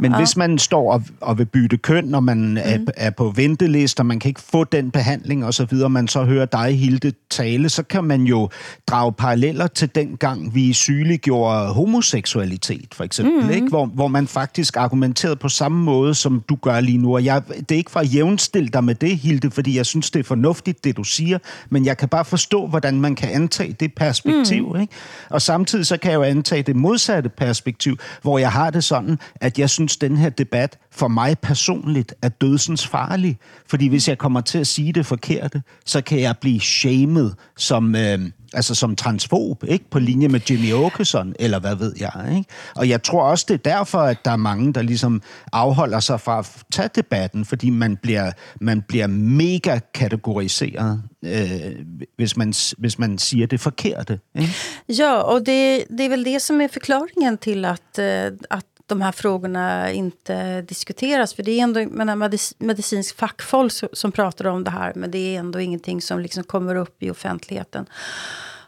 Men 0.00 0.12
ja. 0.12 0.18
hvis 0.18 0.36
man 0.36 0.58
står 0.58 0.92
og, 0.92 1.02
og 1.20 1.38
vil 1.38 1.44
bytte 1.44 1.76
køn, 1.76 2.04
når 2.04 2.20
man 2.20 2.38
mm. 2.38 2.56
er, 2.56 2.78
er 2.96 3.10
på 3.10 3.32
ventelister, 3.36 4.02
man 4.02 4.18
kan 4.18 4.28
ikke 4.28 4.40
få 4.40 4.64
den 4.64 4.90
behandling 4.90 5.44
og 5.44 5.54
så 5.54 5.64
videre, 5.64 5.90
man 5.90 6.08
så 6.08 6.24
hører 6.24 6.46
dig, 6.46 6.78
Hilde, 6.78 7.12
tale, 7.30 7.68
så 7.68 7.82
kan 7.82 8.04
man 8.04 8.22
jo 8.22 8.48
drage 8.86 9.12
paralleller 9.12 9.66
til 9.66 9.94
den 9.94 10.16
gang, 10.16 10.54
vi 10.54 10.72
sygeliggjorde 10.72 11.72
homoseksualitet, 11.72 12.94
for 12.94 13.04
eksempel, 13.04 13.44
mm. 13.44 13.50
ikke? 13.50 13.68
Hvor, 13.68 13.86
hvor 13.86 14.08
man 14.08 14.26
faktisk 14.26 14.76
argumenterede 14.76 15.36
på 15.36 15.48
samme 15.48 15.84
måde, 15.84 16.14
som 16.14 16.42
du 16.48 16.54
gør 16.54 16.80
lige 16.80 16.98
nu. 16.98 17.14
Og 17.14 17.24
jeg, 17.24 17.42
det 17.48 17.72
er 17.72 17.76
ikke 17.76 17.90
for 17.90 18.00
at 18.00 18.14
jævnstille 18.14 18.68
dig 18.68 18.84
med 18.84 18.94
det, 18.94 19.18
Hilde, 19.18 19.50
fordi 19.50 19.76
jeg 19.76 19.86
synes, 19.86 20.10
det 20.10 20.20
er 20.20 20.24
fornuftigt, 20.24 20.84
det 20.84 20.96
du 20.96 21.04
siger, 21.04 21.38
men 21.70 21.86
jeg 21.86 21.96
kan 21.96 22.08
bare 22.08 22.24
forstå, 22.24 22.66
hvordan 22.66 23.00
man 23.00 23.14
kan 23.14 23.28
antage 23.28 23.72
det 23.80 23.94
perspektiv. 23.94 24.72
Mm. 24.74 24.80
Ikke? 24.80 24.92
Og 25.30 25.42
samtidig 25.42 25.86
så 25.86 25.96
kan 25.96 26.10
jeg 26.10 26.16
jo 26.16 26.22
antage 26.22 26.62
det 26.62 26.76
modsatte 26.76 27.28
perspektiv, 27.28 27.98
hvor 28.22 28.38
jeg 28.38 28.52
har 28.52 28.70
det 28.70 28.84
sådan, 28.84 29.18
at 29.36 29.58
jeg 29.58 29.63
synes, 29.70 29.96
den 29.96 30.16
her 30.16 30.28
debat 30.28 30.78
for 30.90 31.08
mig 31.08 31.38
personligt 31.38 32.14
er 32.22 32.28
dødsens 32.28 32.86
farlig. 32.86 33.38
Fordi 33.66 33.88
hvis 33.88 34.08
jeg 34.08 34.18
kommer 34.18 34.40
til 34.40 34.58
at 34.58 34.66
sige 34.66 34.92
det 34.92 35.06
forkerte, 35.06 35.62
så 35.84 36.00
kan 36.00 36.20
jeg 36.20 36.34
blive 36.40 36.60
shamed 36.60 37.30
som, 37.56 37.94
øh, 37.94 38.18
altså 38.52 38.74
som 38.74 38.96
transfob, 38.96 39.64
ikke? 39.68 39.90
På 39.90 39.98
linje 39.98 40.28
med 40.28 40.40
Jimmy 40.50 40.72
Åkesson, 40.72 41.34
eller 41.38 41.58
hvad 41.58 41.74
ved 41.74 41.92
jeg, 42.00 42.26
ikke? 42.30 42.50
Og 42.76 42.88
jeg 42.88 43.02
tror 43.02 43.22
også, 43.22 43.44
det 43.48 43.54
er 43.54 43.70
derfor, 43.76 43.98
at 43.98 44.24
der 44.24 44.30
er 44.30 44.36
mange, 44.36 44.72
der 44.72 44.82
ligesom 44.82 45.22
afholder 45.52 46.00
sig 46.00 46.20
fra 46.20 46.38
at 46.38 46.46
tage 46.72 46.88
debatten, 46.94 47.44
fordi 47.44 47.70
man 47.70 47.96
bliver, 47.96 48.32
man 48.60 48.82
bliver 48.82 49.06
mega 49.06 49.78
kategoriseret, 49.94 51.02
øh, 51.24 51.72
hvis, 52.16 52.36
man, 52.36 52.54
hvis 52.78 52.98
man 52.98 53.18
siger 53.18 53.46
det 53.46 53.60
forkerte. 53.60 54.20
Ikke? 54.34 54.52
Ja, 54.88 55.14
och 55.14 55.46
det, 55.46 55.84
det 55.98 56.00
är 56.00 56.08
väl 56.08 56.24
det 56.24 56.42
som 56.42 56.60
är 56.60 56.68
förklaringen 56.68 57.38
till 57.38 57.64
att, 57.64 57.98
at 57.98 58.32
øh, 58.32 58.38
att 58.50 58.73
de 58.86 59.00
här 59.00 59.12
frågorna 59.12 59.92
inte 59.92 60.62
diskuteras. 60.62 61.34
För 61.34 61.42
det 61.42 61.58
är 61.58 61.62
ändå 61.62 61.84
menar, 61.84 62.16
medic 62.16 62.54
medicinsk 62.58 63.16
fackfolk 63.16 63.72
som 63.92 64.12
pratar 64.12 64.44
om 64.44 64.64
det 64.64 64.70
här, 64.70 64.92
men 64.96 65.10
det 65.10 65.18
är 65.18 65.38
ändå 65.38 65.60
ingenting 65.60 66.02
som 66.02 66.20
liksom 66.20 66.44
kommer 66.44 66.74
upp 66.74 67.02
i 67.02 67.10
offentligheten. 67.10 67.86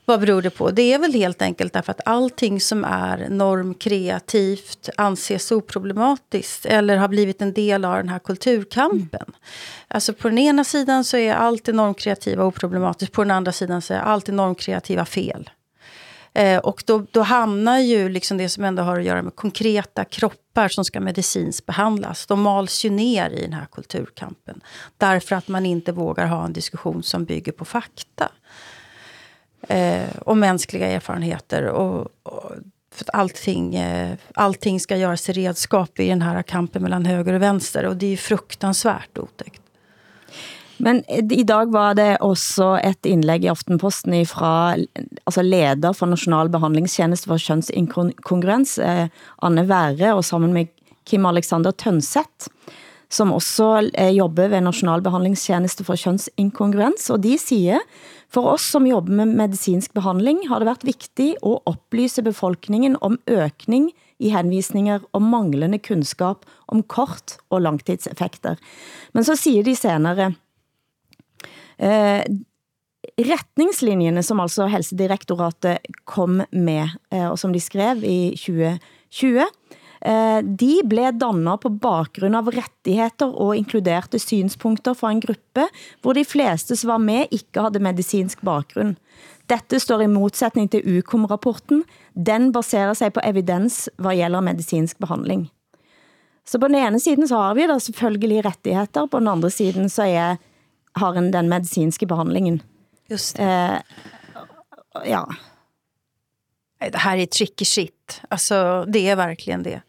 Vad 0.08 0.20
beror 0.20 0.42
det 0.42 0.50
på? 0.50 0.70
Det 0.70 0.92
är 0.92 0.98
väl 0.98 1.14
helt 1.14 1.42
enkelt 1.42 1.72
därför 1.72 1.90
att 1.90 2.00
allting 2.04 2.60
som 2.60 2.84
är 2.84 3.28
normkreativt 3.28 4.88
anses 4.96 5.52
oproblematiskt 5.52 6.66
eller 6.66 6.96
har 6.96 7.08
blivit 7.08 7.42
en 7.42 7.52
del 7.52 7.84
av 7.84 7.96
den 7.96 8.08
här 8.08 8.18
kulturkampen. 8.18 9.22
Mm. 9.26 9.34
Alltså 9.88 10.12
på 10.12 10.28
den 10.28 10.38
ena 10.38 10.64
sidan 10.64 11.04
så 11.04 11.16
är 11.16 11.34
allt 11.34 11.64
det 11.64 11.72
normkreativa 11.72 12.44
oproblematiskt, 12.44 13.12
på 13.12 13.22
den 13.22 13.30
andra 13.30 13.52
sidan 13.52 13.82
så 13.82 13.94
är 13.94 13.98
allt 13.98 14.26
det 14.26 14.32
normkreativa 14.32 15.04
fel. 15.04 15.50
Eh, 16.36 16.58
och 16.58 16.82
då, 16.86 17.06
då 17.10 17.22
hamnar 17.22 17.78
ju 17.78 18.08
liksom 18.08 18.36
det 18.36 18.48
som 18.48 18.64
ändå 18.64 18.82
har 18.82 18.98
att 18.98 19.04
göra 19.04 19.22
med 19.22 19.34
konkreta 19.34 20.04
kroppar 20.04 20.68
som 20.68 20.84
ska 20.84 21.00
medicinskt 21.00 21.66
behandlas. 21.66 22.26
De 22.26 22.42
mals 22.42 22.84
ju 22.84 22.90
ner 22.90 23.30
i 23.30 23.40
den 23.40 23.52
här 23.52 23.66
kulturkampen. 23.72 24.60
Därför 24.96 25.36
att 25.36 25.48
man 25.48 25.66
inte 25.66 25.92
vågar 25.92 26.26
ha 26.26 26.44
en 26.44 26.52
diskussion 26.52 27.02
som 27.02 27.24
bygger 27.24 27.52
på 27.52 27.64
fakta. 27.64 28.28
Eh, 29.68 30.16
och 30.24 30.36
mänskliga 30.36 30.86
erfarenheter. 30.86 31.64
Och, 31.64 32.08
och 32.22 32.52
för 32.92 33.04
att 33.04 33.14
allting, 33.14 33.74
eh, 33.74 34.16
allting 34.34 34.80
ska 34.80 34.96
göras 34.96 35.22
till 35.22 35.34
redskap 35.34 35.98
i 35.98 36.08
den 36.08 36.22
här 36.22 36.42
kampen 36.42 36.82
mellan 36.82 37.06
höger 37.06 37.32
och 37.32 37.42
vänster. 37.42 37.86
Och 37.86 37.96
det 37.96 38.06
är 38.06 38.10
ju 38.10 38.16
fruktansvärt 38.16 39.18
otäckt. 39.18 39.62
Men 40.78 41.02
eh, 41.08 41.24
i 41.32 41.44
dag 41.46 41.72
var 41.72 41.96
det 41.96 42.16
også 42.24 42.76
et 42.84 43.08
indlæg 43.08 43.46
i 43.46 43.52
Aftenposten 43.52 44.16
fra 44.28 44.76
altså 44.76 45.44
leder 45.44 45.92
for 45.96 46.06
National 46.10 46.50
Behandlingstjeneste 46.52 47.30
for 47.30 47.40
Kønsinkongruens, 47.40 48.78
eh, 48.78 49.08
Anne 49.42 49.68
Være, 49.68 50.14
og 50.14 50.24
sammen 50.24 50.52
med 50.52 50.66
Kim 51.06 51.26
Alexander 51.26 51.70
Tønseth, 51.70 52.50
som 53.08 53.32
også 53.32 53.90
eh, 53.94 54.16
jobber 54.16 54.48
ved 54.48 54.60
National 54.60 55.02
Behandlingstjeneste 55.02 55.84
for 55.84 55.96
Kønsinkongruens, 55.96 57.10
og 57.10 57.22
de 57.22 57.38
siger, 57.38 57.80
for 58.28 58.52
os 58.52 58.60
som 58.60 58.86
jobber 58.86 59.12
med 59.12 59.32
medicinsk 59.38 59.94
behandling, 59.94 60.48
har 60.48 60.58
det 60.58 60.66
været 60.66 60.84
vigtigt 60.84 61.38
at 61.40 61.58
oplyse 61.66 62.22
befolkningen 62.22 62.96
om 63.00 63.18
økning 63.26 63.92
i 64.18 64.30
henvisninger 64.32 64.98
og 65.12 65.22
manglende 65.22 65.78
kunskap 65.78 66.44
om 66.68 66.82
kort- 66.82 67.38
og 67.50 67.62
langtidseffekter. 67.62 68.56
Men 69.14 69.24
så 69.24 69.36
siger 69.36 69.62
de 69.62 69.76
senere, 69.76 70.32
Eh, 71.78 72.24
som 74.24 74.40
altså 74.40 74.66
Helsedirektoratet 74.66 75.78
kom 76.04 76.42
med, 76.52 76.88
eh, 77.12 77.28
og 77.28 77.38
som 77.38 77.52
de 77.52 77.60
skrev 77.60 78.02
i 78.04 78.34
2020, 78.36 79.46
eh, 80.02 80.40
de 80.42 80.82
blev 80.88 81.12
dannet 81.12 81.60
på 81.60 81.70
bakgrund 81.70 82.36
av 82.36 82.48
rettigheter 82.48 83.26
og 83.26 83.56
inkluderte 83.56 84.18
synspunkter 84.18 84.94
fra 84.94 85.10
en 85.10 85.20
gruppe, 85.20 85.68
hvor 86.02 86.14
de 86.14 86.24
fleste 86.24 86.76
som 86.76 86.90
var 86.90 86.98
med 86.98 87.26
ikke 87.30 87.60
havde 87.60 87.80
medicinsk 87.80 88.42
bakgrund. 88.42 88.96
Dette 89.48 89.78
står 89.78 90.02
i 90.02 90.10
modsætning 90.10 90.68
til 90.70 90.82
UKOM-rapporten. 90.82 91.84
Den 92.14 92.52
baserer 92.52 92.94
sig 92.94 93.12
på 93.12 93.20
evidens 93.22 93.88
hvad 93.96 94.16
gælder 94.16 94.40
medicinsk 94.40 94.98
behandling. 94.98 95.50
Så 96.46 96.58
på 96.58 96.68
den 96.68 96.78
ene 96.78 97.00
siden 97.00 97.28
så 97.28 97.36
har 97.36 97.54
vi 97.54 97.66
da 97.66 97.78
selvfølgelig 97.78 98.44
rettigheder, 98.44 99.06
på 99.06 99.18
den 99.18 99.28
andre 99.28 99.50
siden 99.50 99.88
så 99.88 100.02
er 100.02 100.36
har 100.96 101.14
en 101.14 101.30
den 101.30 101.48
medicinske 101.48 102.06
behandlingen. 102.06 102.62
Just 103.08 103.36
det. 103.36 103.42
Eh, 103.42 105.10
ja. 105.10 105.28
Det 106.78 106.98
här 106.98 107.16
är 107.16 107.26
tricky 107.26 107.64
shit. 107.64 108.20
Alltså, 108.28 108.84
det 108.88 109.08
är 109.08 109.16
verkligen 109.16 109.62
det. 109.62 109.80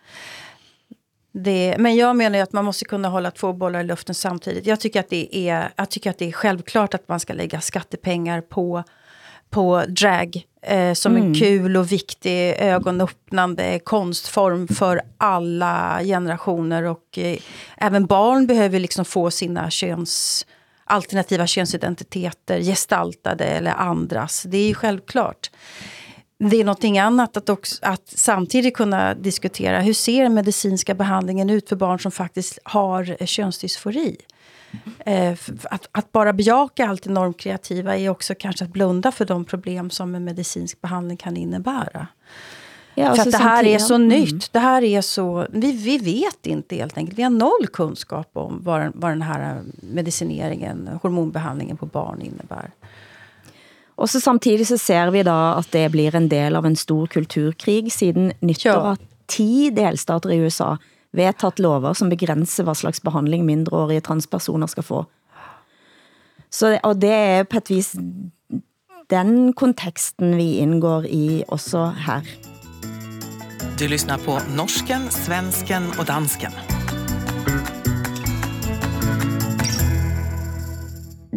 det. 1.31 1.75
Men 1.79 1.95
jag 1.95 2.15
menar 2.15 2.37
ju 2.37 2.43
att 2.43 2.53
man 2.53 2.65
måste 2.65 2.85
kunna 2.85 3.09
hålla 3.09 3.31
två 3.31 3.53
bollar 3.53 3.79
i 3.79 3.83
luften 3.83 4.15
samtidigt. 4.15 4.65
Jag 4.65 4.79
tycker 4.79 4.99
att 4.99 5.09
det 5.09 5.49
är, 5.49 5.73
jag 5.75 5.89
tycker 5.89 6.09
att 6.09 6.17
det 6.17 6.27
är 6.27 6.31
självklart 6.31 6.93
att 6.93 7.07
man 7.07 7.19
ska 7.19 7.33
lägga 7.33 7.61
skattepengar 7.61 8.41
på, 8.41 8.83
på 9.49 9.83
drag 9.87 10.41
eh, 10.61 10.93
som 10.93 11.15
mm. 11.15 11.27
en 11.27 11.35
kul 11.35 11.77
och 11.77 11.91
viktig 11.91 12.49
ögonöppnande 12.59 13.79
konstform 13.79 14.67
för 14.67 15.01
alla 15.17 15.99
generationer. 16.03 16.83
Och 16.83 17.17
eh, 17.17 17.37
även 17.77 18.05
barn 18.05 18.47
behöver 18.47 18.79
liksom 18.79 19.05
få 19.05 19.31
sina 19.31 19.69
köns 19.69 20.45
alternativa 20.87 21.47
könsidentiteter 21.47 22.61
gestaltade 22.61 23.45
eller 23.45 23.71
andras. 23.71 24.43
Det 24.43 24.57
är 24.57 24.67
ju 24.67 24.73
självklart. 24.73 25.49
Det 26.39 26.61
är 26.61 26.65
någonting 26.65 26.99
annat 26.99 27.37
att, 27.37 27.49
också, 27.49 27.75
att 27.81 28.03
samtidigt 28.05 28.77
kunna 28.77 29.13
diskutera 29.13 29.81
hur 29.81 29.93
ser 29.93 30.29
medicinska 30.29 30.95
behandlingen 30.95 31.49
ut 31.49 31.69
för 31.69 31.75
barn 31.75 31.99
som 31.99 32.11
faktiskt 32.11 32.59
har 32.63 33.15
eh, 33.19 33.25
könsdysfori. 33.25 34.17
Eh, 35.05 35.37
att, 35.63 35.89
att 35.91 36.11
bara 36.11 36.33
bejaka 36.33 36.87
allt 36.87 37.03
det 37.03 37.09
normkreativa 37.09 37.97
är 37.97 38.09
också 38.09 38.35
kanske 38.35 38.65
att 38.65 38.71
blunda 38.71 39.11
för 39.11 39.25
de 39.25 39.45
problem 39.45 39.89
som 39.89 40.15
en 40.15 40.23
medicinsk 40.23 40.81
behandling 40.81 41.17
kan 41.17 41.37
innebära. 41.37 42.07
Ja, 42.99 43.15
för 43.15 43.21
att 43.21 43.31
det 43.31 43.37
här 43.37 43.63
är 43.63 43.79
så 43.79 43.95
mm. 43.95 44.07
nytt. 44.07 44.53
Det 44.53 44.59
här 44.59 44.83
är 44.83 45.01
så, 45.01 45.47
vi, 45.49 45.71
vi 45.71 45.97
vet 45.97 46.45
inte 46.45 46.75
helt 46.75 46.97
enkelt. 46.97 47.19
Vi 47.19 47.23
har 47.23 47.29
noll 47.29 47.67
kunskap 47.73 48.29
om 48.33 48.61
vad, 48.63 48.91
vad 48.95 49.11
den 49.11 49.21
här 49.21 49.61
medicineringen, 49.79 50.89
hormonbehandlingen 51.01 51.77
på 51.77 51.85
barn 51.85 52.21
innebär. 52.21 52.71
Och 53.95 54.09
så 54.09 54.19
samtidigt 54.19 54.67
så 54.67 54.77
ser 54.77 55.11
vi 55.11 55.23
då 55.23 55.31
att 55.31 55.71
det 55.71 55.89
blir 55.89 56.15
en 56.15 56.29
del 56.29 56.55
av 56.55 56.65
en 56.65 56.75
stor 56.75 57.07
kulturkrig 57.07 57.93
siden 57.93 58.33
nyttår 58.39 58.91
att 58.91 59.01
tio 59.25 59.71
delstater 59.71 60.31
i 60.31 60.35
USA 60.35 60.77
vedtatt 61.11 61.59
lover 61.59 61.93
som 61.93 62.09
begränsar 62.09 62.63
vad 62.63 62.77
slags 62.77 63.01
behandling 63.01 63.45
mindreårige 63.45 64.01
transpersoner 64.01 64.67
ska 64.67 64.81
få. 64.81 65.05
Så, 66.49 66.77
och 66.77 66.97
det 66.97 67.13
är 67.13 67.43
på 67.43 67.57
ett 67.57 67.71
vis 67.71 67.95
den 69.07 69.53
kontexten 69.53 70.37
vi 70.37 70.57
ingår 70.57 71.05
i 71.05 71.43
också 71.47 71.83
här. 71.85 72.21
Du 73.79 73.87
lyssnar 73.87 74.17
på 74.17 74.39
norsken, 74.55 75.11
svensken 75.11 75.83
och 75.99 76.05
dansken. 76.05 76.51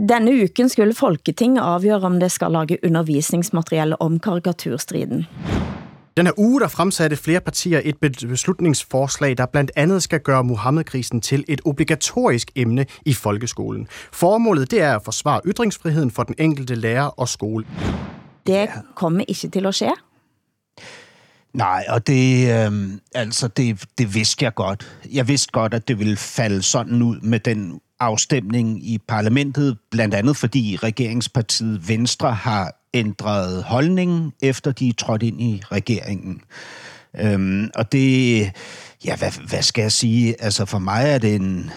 Denne 0.09 0.30
uken 0.30 0.68
skulle 0.68 0.95
Folketinget 0.95 1.62
afgøre, 1.62 2.07
om 2.07 2.20
det 2.20 2.30
skal 2.30 2.53
lage 2.53 2.78
undervisningsmateriale 2.84 4.01
om 4.01 4.18
karikaturstriden. 4.20 5.26
Den 6.16 6.26
her 6.26 6.32
uge 6.38 6.61
der 6.61 6.68
fremsatte 6.68 7.16
flere 7.16 7.41
partier 7.41 7.80
et 7.84 7.99
beslutningsforslag, 8.28 9.36
der 9.36 9.47
blandt 9.47 9.70
andet 9.76 10.03
skal 10.03 10.20
gøre 10.20 10.45
Muhammedkrisen 10.45 11.20
til 11.20 11.45
et 11.49 11.61
obligatorisk 11.64 12.51
emne 12.57 12.86
i 13.07 13.14
folkeskolen. 13.14 13.88
Formålet 14.12 14.70
det 14.70 14.80
er 14.80 14.97
at 14.97 15.05
forsvare 15.05 15.41
ytringsfriheden 15.47 16.11
for 16.11 16.22
den 16.22 16.34
enkelte 16.38 16.74
lærer 16.74 17.20
og 17.20 17.28
skole. 17.28 17.66
Det 18.47 18.68
kommer 18.95 19.24
ikke 19.28 19.49
til 19.49 19.66
at 19.66 19.74
ske. 19.74 19.91
Nej, 21.53 21.84
og 21.88 22.07
det, 22.07 22.51
øh, 22.66 22.90
altså 23.14 23.48
det, 23.48 23.84
det 23.98 24.14
vidste 24.14 24.44
jeg 24.44 24.55
godt. 24.55 24.96
Jeg 25.12 25.28
vidste 25.28 25.53
godt, 25.53 25.74
at 25.74 25.88
det 25.88 25.98
ville 25.98 26.16
falde 26.16 26.62
sådan 26.62 27.03
ud 27.03 27.20
med 27.20 27.40
den 27.40 27.80
afstemning 28.01 28.90
i 28.90 28.98
parlamentet, 28.98 29.78
blandt 29.90 30.14
andet 30.14 30.36
fordi 30.36 30.78
regeringspartiet 30.82 31.88
Venstre 31.88 32.32
har 32.32 32.72
ændret 32.94 33.62
holdning, 33.62 34.34
efter 34.42 34.72
de 34.72 34.88
er 34.88 34.92
trådt 34.92 35.22
ind 35.22 35.42
i 35.42 35.62
regeringen. 35.72 36.40
Øhm, 37.20 37.70
og 37.74 37.92
det, 37.92 38.40
ja, 39.05 39.16
hvad, 39.16 39.48
hvad 39.48 39.62
skal 39.62 39.82
jeg 39.82 39.92
sige? 39.92 40.42
Altså 40.42 40.64
for 40.64 40.78
mig 40.78 41.05
er 41.07 41.18
det 41.18 41.34
en, 41.34 41.70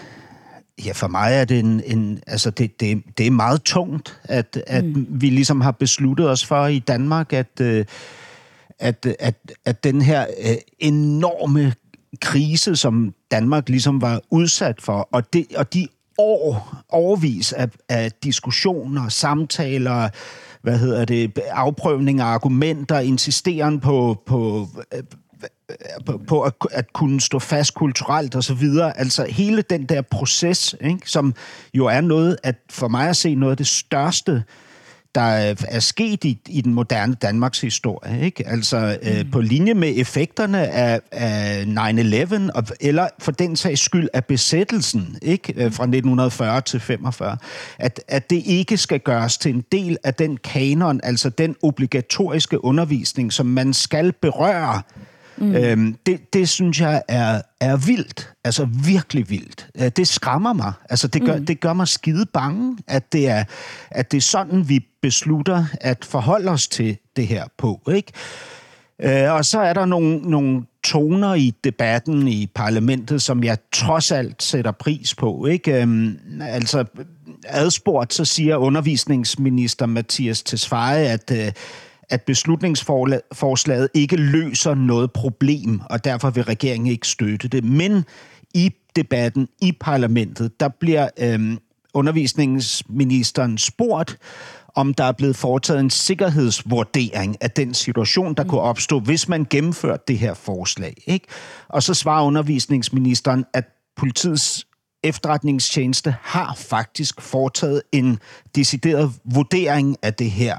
ja, 0.84 0.92
for 0.92 1.08
mig 1.08 1.34
er 1.34 1.44
det 1.44 1.58
en, 1.58 1.82
en 1.86 2.20
altså 2.26 2.50
det, 2.50 2.80
det, 2.80 3.02
det 3.18 3.26
er 3.26 3.30
meget 3.30 3.62
tungt, 3.62 4.20
at, 4.24 4.62
at 4.66 4.84
mm. 4.84 5.06
vi 5.10 5.30
ligesom 5.30 5.60
har 5.60 5.72
besluttet 5.72 6.30
os 6.30 6.44
for 6.44 6.66
i 6.66 6.78
Danmark, 6.78 7.32
at, 7.32 7.60
øh, 7.60 7.84
at, 8.78 9.06
at, 9.18 9.52
at 9.64 9.84
den 9.84 10.02
her 10.02 10.26
øh, 10.44 10.56
enorme 10.78 11.74
krise, 12.20 12.76
som 12.76 13.14
Danmark 13.30 13.68
ligesom 13.68 14.00
var 14.00 14.20
udsat 14.30 14.82
for, 14.82 15.08
og, 15.12 15.32
det, 15.32 15.46
og 15.56 15.74
de 15.74 15.88
år, 16.18 16.76
overvis 16.88 17.52
af, 17.52 17.68
af 17.88 18.12
diskussioner, 18.12 19.08
samtaler, 19.08 20.08
hvad 20.62 20.78
hedder 20.78 21.04
det, 21.04 21.38
afprøvninger, 21.50 22.24
argumenter, 22.24 22.98
insisteren 22.98 23.80
på, 23.80 24.22
på, 24.26 24.68
øh, 24.94 25.02
på, 26.06 26.20
på 26.26 26.42
at, 26.42 26.52
at 26.70 26.92
kunne 26.92 27.20
stå 27.20 27.38
fast 27.38 27.74
kulturelt 27.74 28.34
og 28.34 28.44
så 28.44 28.54
videre. 28.54 28.98
Altså 28.98 29.24
hele 29.24 29.62
den 29.62 29.86
der 29.86 30.02
proces, 30.02 30.74
ikke, 30.80 31.10
som 31.10 31.34
jo 31.74 31.86
er 31.86 32.00
noget, 32.00 32.36
at 32.42 32.56
for 32.70 32.88
mig 32.88 33.08
at 33.08 33.16
se 33.16 33.34
noget 33.34 33.50
af 33.50 33.56
det 33.56 33.66
største 33.66 34.44
der 35.14 35.54
er 35.68 35.80
sket 35.80 36.24
i, 36.24 36.38
i 36.48 36.60
den 36.60 36.74
moderne 36.74 37.14
Danmarks 37.14 37.60
historie. 37.60 38.20
Ikke? 38.20 38.48
Altså 38.48 38.98
mm. 39.02 39.08
øh, 39.08 39.30
på 39.32 39.40
linje 39.40 39.74
med 39.74 39.92
effekterne 39.96 40.68
af, 40.68 41.00
af 41.12 41.64
9-11, 41.64 42.50
og, 42.54 42.64
eller 42.80 43.08
for 43.18 43.32
den 43.32 43.56
sags 43.56 43.80
skyld 43.80 44.08
af 44.12 44.24
besættelsen 44.24 45.18
ikke? 45.22 45.52
Øh, 45.52 45.72
fra 45.72 45.84
1940 45.84 46.60
til 46.60 46.80
45, 46.80 47.36
at, 47.78 48.00
at 48.08 48.30
det 48.30 48.42
ikke 48.46 48.76
skal 48.76 49.00
gøres 49.00 49.38
til 49.38 49.54
en 49.54 49.64
del 49.72 49.96
af 50.04 50.14
den 50.14 50.36
kanon, 50.36 51.00
altså 51.02 51.28
den 51.28 51.56
obligatoriske 51.62 52.64
undervisning, 52.64 53.32
som 53.32 53.46
man 53.46 53.72
skal 53.72 54.12
berøre 54.12 54.82
Mm. 55.44 55.54
Øhm, 55.54 55.96
det, 56.06 56.34
det 56.34 56.48
synes 56.48 56.80
jeg 56.80 57.02
er, 57.08 57.42
er 57.60 57.76
vildt. 57.76 58.32
Altså 58.44 58.68
virkelig 58.84 59.30
vildt. 59.30 59.68
Øh, 59.80 59.90
det 59.96 60.08
skræmmer 60.08 60.52
mig. 60.52 60.72
Altså 60.90 61.08
det 61.08 61.22
gør, 61.22 61.36
mm. 61.36 61.46
det 61.46 61.60
gør 61.60 61.72
mig 61.72 61.88
skide 61.88 62.26
bange, 62.26 62.78
at 62.86 63.12
det, 63.12 63.28
er, 63.28 63.44
at 63.90 64.12
det 64.12 64.16
er 64.16 64.22
sådan, 64.22 64.68
vi 64.68 64.86
beslutter 65.02 65.64
at 65.80 66.04
forholde 66.04 66.50
os 66.50 66.68
til 66.68 66.96
det 67.16 67.26
her 67.26 67.44
på. 67.58 67.80
Ikke? 67.94 68.12
Øh, 69.02 69.32
og 69.32 69.44
så 69.44 69.60
er 69.60 69.72
der 69.72 69.86
nogle, 69.86 70.16
nogle 70.16 70.62
toner 70.84 71.34
i 71.34 71.54
debatten 71.64 72.28
i 72.28 72.46
parlamentet, 72.46 73.22
som 73.22 73.44
jeg 73.44 73.58
trods 73.72 74.12
alt 74.12 74.42
sætter 74.42 74.70
pris 74.70 75.14
på. 75.14 75.46
Ikke? 75.46 75.82
Øhm, 75.82 76.18
altså 76.40 76.84
adspurgt, 77.46 78.14
så 78.14 78.24
siger 78.24 78.56
undervisningsminister 78.56 79.86
Mathias 79.86 80.42
Tesfaye, 80.42 81.08
at 81.08 81.30
øh, 81.30 81.52
at 82.10 82.22
beslutningsforslaget 82.22 83.88
ikke 83.94 84.16
løser 84.16 84.74
noget 84.74 85.12
problem, 85.12 85.80
og 85.90 86.04
derfor 86.04 86.30
vil 86.30 86.44
regeringen 86.44 86.86
ikke 86.86 87.08
støtte 87.08 87.48
det. 87.48 87.64
Men 87.64 88.04
i 88.54 88.72
debatten 88.96 89.48
i 89.62 89.72
parlamentet, 89.80 90.60
der 90.60 90.68
bliver 90.80 91.08
øh, 91.18 91.56
undervisningsministeren 91.94 93.58
spurgt, 93.58 94.18
om 94.74 94.94
der 94.94 95.04
er 95.04 95.12
blevet 95.12 95.36
foretaget 95.36 95.80
en 95.80 95.90
sikkerhedsvurdering 95.90 97.36
af 97.40 97.50
den 97.50 97.74
situation, 97.74 98.34
der 98.34 98.44
kunne 98.44 98.60
opstå, 98.60 99.00
hvis 99.00 99.28
man 99.28 99.46
gennemførte 99.50 100.02
det 100.08 100.18
her 100.18 100.34
forslag. 100.34 100.94
Ikke? 101.06 101.26
Og 101.68 101.82
så 101.82 101.94
svarer 101.94 102.24
undervisningsministeren, 102.24 103.44
at 103.52 103.64
politiets 103.96 104.66
efterretningstjeneste 105.04 106.16
har 106.22 106.54
faktisk 106.54 107.20
foretaget 107.20 107.82
en 107.92 108.18
decideret 108.54 109.12
vurdering 109.24 109.96
af 110.02 110.14
det 110.14 110.30
her 110.30 110.56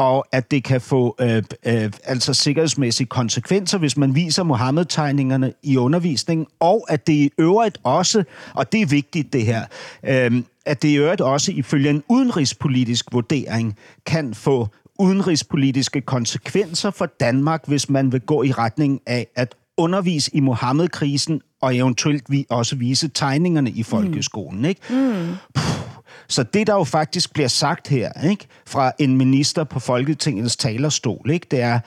og 0.00 0.26
at 0.32 0.50
det 0.50 0.64
kan 0.64 0.80
få 0.80 1.16
øh, 1.20 1.42
øh, 1.66 1.92
altså 2.04 2.34
sikkerhedsmæssige 2.34 3.06
konsekvenser, 3.06 3.78
hvis 3.78 3.96
man 3.96 4.14
viser 4.14 4.42
Mohammed-tegningerne 4.42 5.52
i 5.62 5.76
undervisningen, 5.76 6.46
og 6.60 6.86
at 6.88 7.06
det 7.06 7.12
i 7.12 7.30
øvrigt 7.38 7.78
også, 7.82 8.24
og 8.54 8.72
det 8.72 8.82
er 8.82 8.86
vigtigt 8.86 9.32
det 9.32 9.46
her, 9.46 9.64
øh, 10.04 10.42
at 10.66 10.82
det 10.82 10.88
i 10.88 10.94
øvrigt 10.94 11.20
også 11.20 11.52
ifølge 11.52 11.90
en 11.90 12.02
udenrigspolitisk 12.08 13.12
vurdering 13.12 13.76
kan 14.06 14.34
få 14.34 14.68
udenrigspolitiske 14.98 16.00
konsekvenser 16.00 16.90
for 16.90 17.06
Danmark, 17.06 17.66
hvis 17.66 17.90
man 17.90 18.12
vil 18.12 18.20
gå 18.20 18.42
i 18.42 18.52
retning 18.52 19.00
af 19.06 19.26
at 19.36 19.54
undervise 19.76 20.30
i 20.34 20.40
Mohammed-krisen 20.40 21.40
og 21.62 21.76
eventuelt 21.76 22.24
vi 22.28 22.46
også 22.50 22.76
vise 22.76 23.08
tegningerne 23.08 23.70
i 23.70 23.82
folkeskolen. 23.82 24.64
Ikke? 24.64 24.80
Mm. 24.90 25.36
Puh, 25.54 25.69
så 26.28 26.42
det, 26.42 26.66
der 26.66 26.74
jo 26.74 26.84
faktisk 26.84 27.32
bliver 27.32 27.48
sagt 27.48 27.88
her, 27.88 28.30
ikke, 28.30 28.46
fra 28.66 28.92
en 28.98 29.16
minister 29.16 29.64
på 29.64 29.80
Folketingets 29.80 30.56
talerstol, 30.56 31.30
ikke, 31.30 31.46
det 31.50 31.60
er, 31.60 31.80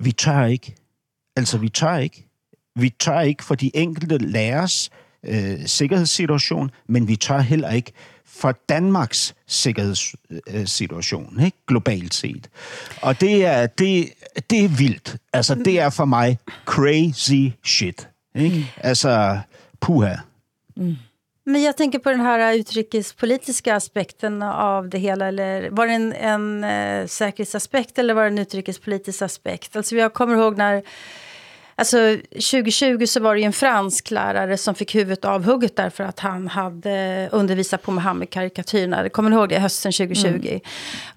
vi 0.00 0.12
tør 0.12 0.44
ikke. 0.44 0.74
Altså, 1.36 1.58
vi 1.58 1.68
tør 1.68 1.96
ikke. 1.96 2.24
Vi 2.76 2.94
tør 3.00 3.20
ikke 3.20 3.44
for 3.44 3.54
de 3.54 3.76
enkelte 3.76 4.18
lærers 4.18 4.90
øh, 5.26 5.66
sikkerhedssituation, 5.66 6.70
men 6.88 7.08
vi 7.08 7.16
tør 7.16 7.38
heller 7.38 7.70
ikke 7.70 7.92
for 8.26 8.52
Danmarks 8.68 9.34
sikkerhedssituation, 9.46 11.34
øh, 11.38 11.44
ikke? 11.44 11.56
globalt 11.66 12.14
set. 12.14 12.48
Og 13.02 13.20
det 13.20 13.46
er, 13.46 13.66
det, 13.66 14.08
det 14.50 14.64
er 14.64 14.68
vildt. 14.68 15.16
Altså, 15.32 15.54
det 15.54 15.80
er 15.80 15.90
for 15.90 16.04
mig 16.04 16.38
crazy 16.64 17.48
shit. 17.64 18.08
Ikke? 18.34 18.56
Mm. 18.56 18.64
Altså, 18.76 19.40
puha. 19.80 20.16
Mm. 20.76 20.96
Men 21.48 21.62
jag 21.62 21.76
tänker 21.76 21.98
på 21.98 22.10
den 22.10 22.20
här 22.20 22.54
utrikespolitiska 22.54 23.76
aspekten 23.76 24.42
av 24.42 24.88
det 24.88 24.98
hela. 24.98 25.28
Eller 25.28 25.70
var 25.70 25.86
det 25.86 25.92
en, 25.92 26.12
en 26.12 26.64
eh, 26.64 27.06
säkerhetsaspekt 27.06 27.98
eller 27.98 28.14
var 28.14 28.22
det 28.22 28.28
en 28.28 28.38
utrikespolitisk 28.38 29.22
aspekt? 29.22 29.76
Alltså 29.76 29.96
jag 29.96 30.14
kommer 30.14 30.36
ihåg 30.36 30.56
när 30.56 30.82
Alltså 31.78 32.16
2020 32.30 33.06
så 33.06 33.20
var 33.20 33.34
det 33.34 33.44
en 33.44 33.52
fransk 33.52 34.10
lärare 34.10 34.56
som 34.56 34.74
fick 34.74 34.94
huvudet 34.94 35.24
avhugget 35.24 35.76
därför 35.76 36.04
att 36.04 36.20
han 36.20 36.48
hade 36.48 37.28
undervisat 37.32 37.82
på 37.82 37.92
Mohammed-karikatyrerna. 37.92 39.08
Kommer 39.08 39.30
ni 39.30 39.36
ihåg 39.36 39.48
det? 39.48 39.58
Hösten 39.58 39.92
2020. 39.92 40.60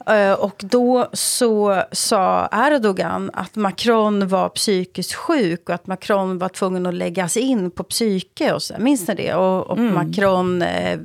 Mm. 0.05 0.29
Uh, 0.29 0.33
och 0.33 0.55
då 0.57 1.09
så 1.13 1.83
sa 1.91 2.49
Erdogan 2.51 3.31
att 3.33 3.55
Macron 3.55 4.27
var 4.27 4.49
psykiskt 4.49 5.13
sjuk 5.13 5.69
och 5.69 5.75
att 5.75 5.87
Macron 5.87 6.37
var 6.37 6.49
tvungen 6.49 6.85
att 6.85 6.93
läggas 6.93 7.37
in 7.37 7.71
på 7.71 7.83
psyke. 7.83 8.53
Och 8.53 8.63
så. 8.63 8.73
Minns 8.77 9.07
ni 9.07 9.15
det? 9.15 9.33
Och, 9.33 9.69
och 9.69 9.77
mm. 9.77 9.93
Macron 9.93 10.61
uh, 10.61 10.99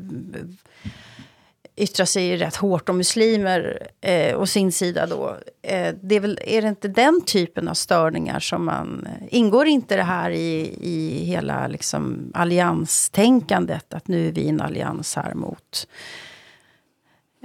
yttrar 1.77 2.07
sig 2.07 2.37
rätt 2.37 2.57
hårt 2.57 2.89
om 2.89 2.97
muslimer 2.97 3.89
eh, 4.01 4.35
och 4.35 4.49
sin 4.49 4.73
sida 4.73 5.07
då. 5.07 5.37
Eh, 5.63 5.95
det 6.03 6.17
är, 6.17 6.21
väl, 6.21 6.39
är 6.47 6.63
det 6.63 6.69
inte 6.69 6.89
den 6.89 7.23
typen 7.25 7.69
av 7.69 7.75
störningar 7.75 8.41
som 8.41 8.65
man... 8.65 9.07
Eh, 9.07 9.39
ingår 9.39 9.67
inte 9.67 9.97
det 9.97 10.03
här 10.03 10.31
i, 10.31 10.79
i 10.81 11.25
hela 11.25 11.69
liksom, 11.69 12.33
allianstänkandet? 12.35 13.95
Att 13.95 14.09
nu 14.09 14.29
är 14.29 14.33
vi 14.33 14.49
en 14.49 14.61
allians 14.61 15.17
här 15.17 15.35
mot... 15.35 15.89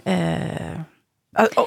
Eh, 0.03 0.81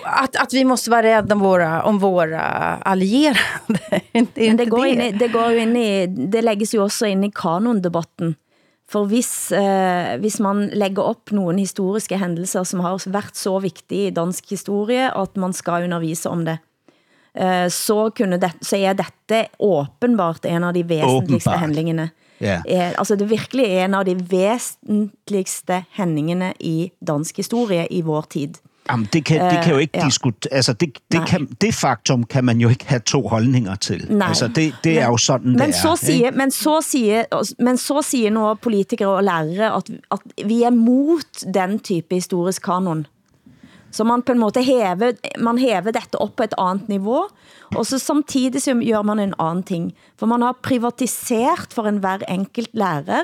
att, 0.05 0.37
att 0.37 0.53
vi 0.53 0.65
måste 0.65 0.91
vara 0.91 1.03
rädda 1.03 1.35
om 1.35 1.41
våra, 1.41 1.83
om 1.83 1.99
våra 1.99 2.43
allierade. 2.77 3.39
det, 4.35 4.53
det, 4.53 4.65
går 4.65 4.85
det. 4.85 5.09
I, 5.09 5.12
det 5.12 5.29
går 5.29 5.51
ju 5.51 5.59
in 5.59 5.77
i, 5.77 6.07
det 6.07 6.43
läggs 6.43 6.75
ju 6.75 6.83
också 6.83 7.07
in 7.07 7.25
i 7.25 7.33
kanondebatten. 7.35 8.35
For 8.89 9.05
hvis, 9.09 9.53
eh, 9.53 10.20
hvis 10.20 10.41
man 10.41 10.68
lægger 10.72 11.03
op 11.03 11.32
nogle 11.32 11.59
historiske 11.59 12.18
hændelser, 12.18 12.62
som 12.62 12.80
har 12.80 13.01
været 13.07 13.37
så 13.37 13.59
vigtige 13.59 14.07
i 14.07 14.11
dansk 14.14 14.51
historie, 14.51 15.09
at 15.18 15.37
man 15.37 15.53
skal 15.53 15.85
undervise 15.85 16.30
om 16.30 16.45
det, 16.45 16.59
eh, 17.35 17.70
så, 17.70 18.11
kunne 18.16 18.41
det, 18.41 18.53
så 18.62 18.76
er 18.76 18.93
dette 18.93 19.47
åbenbart 19.59 20.45
en 20.45 20.64
af 20.64 20.74
de 20.74 20.89
væsentligste 20.89 21.51
åbenbart. 21.51 21.59
handlingene. 21.59 22.11
Yeah. 22.43 22.62
Eh, 22.68 22.99
altså 22.99 23.16
det 23.16 23.22
er 23.22 23.32
virkelig 23.32 23.66
en 23.66 23.95
af 23.95 24.05
de 24.05 24.30
væsentligste 24.30 25.85
hændingene 25.91 26.53
i 26.61 26.93
dansk 27.01 27.37
historie 27.37 27.87
i 27.91 28.01
vår 28.01 28.26
tid. 28.30 28.55
Jamen, 28.91 29.09
det 29.12 29.24
kan, 29.24 29.41
det 29.41 29.64
kan 29.64 29.72
jo 29.72 29.78
ikke 29.78 29.99
uh, 29.99 30.01
ja. 30.01 30.07
diskutere... 30.07 30.55
Altså, 30.55 30.72
det, 30.72 30.99
det, 31.12 31.26
kan, 31.26 31.47
det 31.61 31.74
faktum 31.74 32.24
kan 32.24 32.45
man 32.45 32.59
jo 32.61 32.68
ikke 32.68 32.87
have 32.89 33.01
to 33.01 33.28
holdninger 33.28 33.74
til. 33.74 34.07
Nej. 34.11 34.28
Altså, 34.28 34.49
det, 34.49 34.74
det 34.85 34.93
men, 34.93 35.03
er 35.03 35.07
jo 35.07 35.16
sådan, 35.16 35.51
men 35.51 35.66
det 35.66 35.74
så 35.74 35.91
er. 35.91 35.95
Siger, 35.95 36.30
men, 36.30 36.51
så 36.51 36.80
siger, 36.89 37.24
men 37.59 37.76
så 37.76 38.03
siger 38.03 38.30
nogle 38.30 38.57
politikere 38.57 39.09
og 39.09 39.24
lærere, 39.24 39.76
at, 39.76 39.91
at 40.12 40.49
vi 40.49 40.62
er 40.62 40.70
mot 40.70 41.55
den 41.55 41.78
type 41.78 42.14
historisk 42.14 42.62
kanon. 42.62 43.07
Så 43.95 44.05
man 44.05 44.22
på 44.22 44.32
en 44.32 44.39
måte 44.39 44.62
hever, 44.62 45.12
man 45.39 45.59
hever 45.59 45.95
dette 45.95 46.18
op 46.18 46.37
på 46.37 46.43
et 46.43 46.55
andet 46.59 46.89
niveau, 46.89 47.26
og 47.76 47.87
så 47.87 47.99
samtidig 47.99 48.62
så 48.62 48.74
gør 48.74 49.03
man 49.03 49.18
en 49.18 49.35
anden 49.39 49.62
ting. 49.62 49.93
For 50.18 50.26
man 50.26 50.43
har 50.43 50.57
privatiseret 50.62 51.70
for 51.70 51.87
en 51.87 51.99
hver 52.03 52.26
enkelt 52.28 52.70
lærer, 52.72 53.22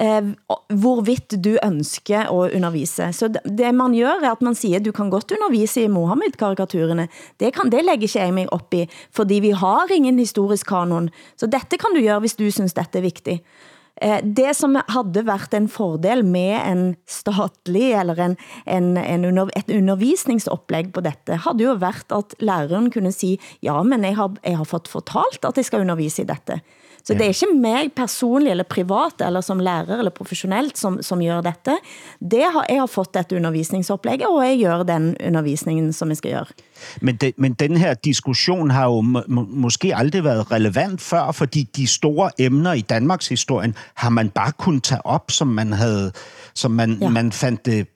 eh, 0.00 0.22
hvorvidt 0.68 1.34
du 1.44 1.56
ønsker 1.64 2.20
at 2.20 2.54
undervise. 2.54 3.12
Så 3.12 3.28
det 3.28 3.74
man 3.74 3.92
gør, 3.92 4.20
er 4.22 4.32
at 4.32 4.42
man 4.42 4.54
siger, 4.54 4.80
du 4.80 4.92
kan 4.92 5.10
godt 5.10 5.32
undervise 5.32 5.82
i 5.82 5.88
Mohammed-karikaturerne. 5.88 7.08
Det, 7.40 7.52
kan, 7.54 7.72
det 7.72 7.84
lægger 7.84 8.02
ikke 8.02 8.18
jeg 8.18 8.34
mig 8.34 8.52
op 8.52 8.74
i, 8.74 8.88
fordi 9.10 9.34
vi 9.34 9.50
har 9.50 9.86
ingen 9.94 10.18
historisk 10.18 10.66
kanon. 10.66 11.10
Så 11.36 11.46
dette 11.46 11.76
kan 11.78 11.94
du 11.96 12.00
gøre, 12.00 12.20
hvis 12.20 12.36
du 12.36 12.50
synes 12.50 12.74
dette 12.74 12.98
er 12.98 13.02
vigtigt. 13.02 13.42
Eh, 14.02 14.22
det 14.24 14.56
som 14.56 14.76
havde 14.88 15.26
været 15.26 15.54
en 15.54 15.68
fordel 15.68 16.24
med 16.24 16.56
en 16.66 16.96
statlig 17.06 17.92
eller 17.92 18.16
en, 18.24 18.36
en, 18.66 18.96
en 18.96 19.24
under, 19.24 19.46
et 19.56 19.70
undervisningsoplæg 19.70 20.92
på 20.92 21.00
dette, 21.00 21.36
havde 21.36 21.64
jo 21.64 21.76
været 21.78 22.12
at 22.12 22.34
læreren 22.40 22.90
kunne 22.90 23.12
sige, 23.12 23.38
ja, 23.62 23.82
men 23.82 24.04
jeg 24.04 24.16
har, 24.16 24.32
jeg 24.44 24.56
har 24.56 24.64
fått 24.64 24.88
fortalt 24.88 25.44
at 25.44 25.56
jeg 25.56 25.64
skal 25.64 25.84
undervise 25.84 26.22
i 26.22 26.26
dette. 26.26 26.60
Så 27.04 27.14
det 27.14 27.22
er 27.22 27.28
ikke 27.28 27.58
mig 27.60 27.92
personligt 27.96 28.50
eller 28.50 28.64
privat, 28.64 29.26
eller 29.26 29.40
som 29.40 29.58
lærer 29.58 29.98
eller 29.98 30.10
professionelt, 30.10 30.78
som, 30.78 31.02
som 31.02 31.20
gør 31.20 31.40
dette. 31.40 31.76
Det 32.20 32.42
har, 32.52 32.66
jeg 32.68 32.80
har 32.80 32.86
fået 32.86 33.16
et 33.16 33.32
undervisningsoplæg, 33.32 34.26
og 34.26 34.44
jeg 34.44 34.58
gør 34.62 34.82
den 34.82 35.16
undervisningen, 35.26 35.92
som 35.92 36.08
jeg 36.08 36.16
skal 36.16 36.30
gøre. 36.30 36.44
Men, 37.00 37.16
de, 37.16 37.32
men 37.36 37.52
den 37.52 37.76
her 37.76 37.94
diskussion 37.94 38.70
har 38.70 38.84
jo 38.84 39.00
må, 39.00 39.46
måske 39.48 39.96
aldrig 39.96 40.24
været 40.24 40.52
relevant 40.52 41.00
før, 41.00 41.32
fordi 41.32 41.62
de 41.62 41.86
store 41.86 42.30
emner 42.38 42.72
i 42.72 42.80
Danmarks 42.80 43.28
historien 43.28 43.74
har 43.94 44.10
man 44.10 44.30
bare 44.30 44.52
kunnet 44.52 44.82
tage 44.82 45.06
op, 45.06 45.30
som 45.30 45.48
man 45.48 45.72
havde 45.72 46.12
som 46.54 46.70
man, 46.70 46.98
ja. 47.00 47.08
man 47.08 47.32
fandt 47.32 47.66
det 47.66 47.86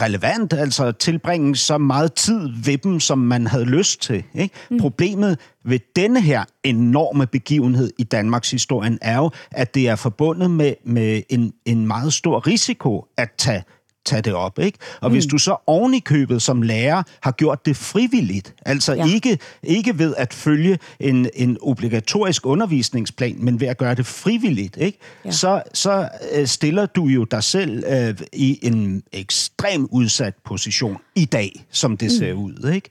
relevant, 0.00 0.52
altså 0.52 0.92
tilbringe 0.92 1.56
så 1.56 1.78
meget 1.78 2.12
tid 2.12 2.48
ved 2.64 2.78
dem, 2.78 3.00
som 3.00 3.18
man 3.18 3.46
havde 3.46 3.64
lyst 3.64 4.02
til. 4.02 4.24
Ikke? 4.34 4.54
Mm. 4.70 4.78
Problemet 4.78 5.38
ved 5.66 5.78
denne 5.96 6.20
her 6.20 6.44
enorme 6.64 7.26
begivenhed 7.26 7.92
i 7.98 8.04
Danmarks 8.04 8.50
historien 8.50 8.98
er 9.02 9.16
jo, 9.16 9.30
at 9.50 9.74
det 9.74 9.88
er 9.88 9.96
forbundet 9.96 10.50
med, 10.50 10.74
med 10.84 11.22
en, 11.28 11.52
en 11.64 11.86
meget 11.86 12.12
stor 12.12 12.46
risiko 12.46 13.04
at 13.16 13.30
tage 13.38 13.64
tage 14.06 14.22
det 14.22 14.34
op. 14.34 14.58
Ikke? 14.58 14.78
Og 15.00 15.10
mm. 15.10 15.14
hvis 15.14 15.26
du 15.26 15.38
så 15.38 15.56
oven 15.66 15.94
i 15.94 15.98
købet 15.98 16.42
som 16.42 16.62
lærer 16.62 17.02
har 17.20 17.32
gjort 17.32 17.66
det 17.66 17.76
frivilligt, 17.76 18.54
altså 18.66 18.94
ja. 18.94 19.06
ikke, 19.06 19.38
ikke 19.62 19.98
ved 19.98 20.14
at 20.16 20.34
følge 20.34 20.78
en, 21.00 21.28
en 21.34 21.58
obligatorisk 21.60 22.46
undervisningsplan, 22.46 23.36
men 23.38 23.60
ved 23.60 23.68
at 23.68 23.78
gøre 23.78 23.94
det 23.94 24.06
frivilligt, 24.06 24.76
ikke? 24.76 24.98
Ja. 25.24 25.30
så, 25.30 25.62
så 25.74 26.08
øh, 26.32 26.46
stiller 26.46 26.86
du 26.86 27.06
jo 27.06 27.24
dig 27.24 27.42
selv 27.42 27.84
øh, 27.88 28.14
i 28.32 28.58
en 28.62 29.02
ekstrem 29.12 29.88
udsat 29.90 30.34
position 30.44 30.96
i 31.14 31.24
dag, 31.24 31.64
som 31.70 31.96
det 31.96 32.12
ser 32.12 32.34
mm. 32.34 32.40
ud. 32.40 32.72
Ikke? 32.74 32.90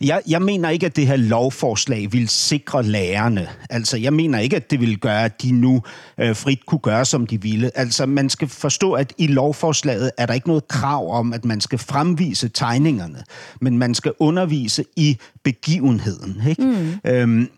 Jeg, 0.00 0.22
jeg 0.28 0.42
mener 0.42 0.70
ikke, 0.70 0.86
at 0.86 0.96
det 0.96 1.06
her 1.06 1.16
lovforslag 1.16 2.12
vil 2.12 2.28
sikre 2.28 2.82
lærerne. 2.82 3.48
Altså, 3.70 3.96
jeg 3.96 4.12
mener 4.12 4.38
ikke, 4.38 4.56
at 4.56 4.70
det 4.70 4.80
vil 4.80 4.98
gøre, 4.98 5.24
at 5.24 5.42
de 5.42 5.52
nu 5.52 5.82
øh, 6.18 6.36
frit 6.36 6.66
kunne 6.66 6.78
gøre, 6.78 7.04
som 7.04 7.26
de 7.26 7.42
ville. 7.42 7.70
Altså, 7.78 8.06
man 8.06 8.30
skal 8.30 8.48
forstå, 8.48 8.92
at 8.92 9.12
i 9.18 9.26
lovforslaget 9.26 10.10
er 10.18 10.26
der 10.26 10.34
ikke 10.34 10.48
noget 10.48 10.53
krav 10.60 11.18
om, 11.18 11.32
at 11.32 11.44
man 11.44 11.60
skal 11.60 11.78
fremvise 11.78 12.48
tegningerne, 12.48 13.24
men 13.60 13.78
man 13.78 13.94
skal 13.94 14.12
undervise 14.18 14.84
i 14.96 15.18
begivenheden. 15.42 16.42
Ikke? 16.48 16.62
Mm. 16.62 17.10
Øhm, 17.10 17.48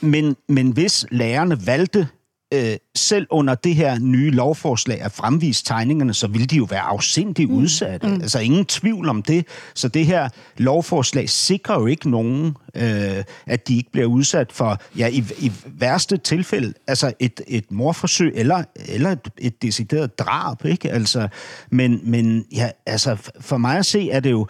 men, 0.00 0.36
men 0.48 0.70
hvis 0.70 1.06
lærerne 1.10 1.66
valgte 1.66 2.08
øh, 2.56 2.76
selv 2.94 3.26
under 3.30 3.54
det 3.54 3.74
her 3.74 3.98
nye 3.98 4.30
lovforslag 4.30 5.00
at 5.00 5.12
fremvise 5.12 5.64
tegningerne, 5.64 6.14
så 6.14 6.26
vil 6.26 6.50
de 6.50 6.56
jo 6.56 6.64
være 6.64 6.80
afsindigt 6.80 7.50
mm. 7.50 7.56
udsatte. 7.56 8.06
Mm. 8.06 8.14
Altså 8.14 8.38
ingen 8.38 8.64
tvivl 8.64 9.08
om 9.08 9.22
det. 9.22 9.46
Så 9.74 9.88
det 9.88 10.06
her 10.06 10.28
lovforslag 10.56 11.30
sikrer 11.30 11.80
jo 11.80 11.86
ikke 11.86 12.10
nogen, 12.10 12.56
øh, 12.74 13.24
at 13.46 13.68
de 13.68 13.76
ikke 13.76 13.92
bliver 13.92 14.06
udsat 14.06 14.52
for, 14.52 14.80
ja, 14.98 15.06
i, 15.06 15.24
i 15.38 15.52
værste 15.64 16.16
tilfælde, 16.16 16.72
altså 16.86 17.12
et, 17.18 17.40
et 17.46 17.72
morforsøg 17.72 18.32
eller, 18.34 18.64
eller 18.88 19.10
et, 19.10 19.28
et 19.38 19.62
decideret 19.62 20.18
drab, 20.18 20.64
ikke? 20.64 20.90
Altså, 20.90 21.28
men, 21.70 22.00
men 22.02 22.44
ja, 22.52 22.70
altså, 22.86 23.16
for 23.40 23.56
mig 23.56 23.78
at 23.78 23.86
se, 23.86 24.10
er 24.10 24.20
det 24.20 24.30
jo, 24.30 24.46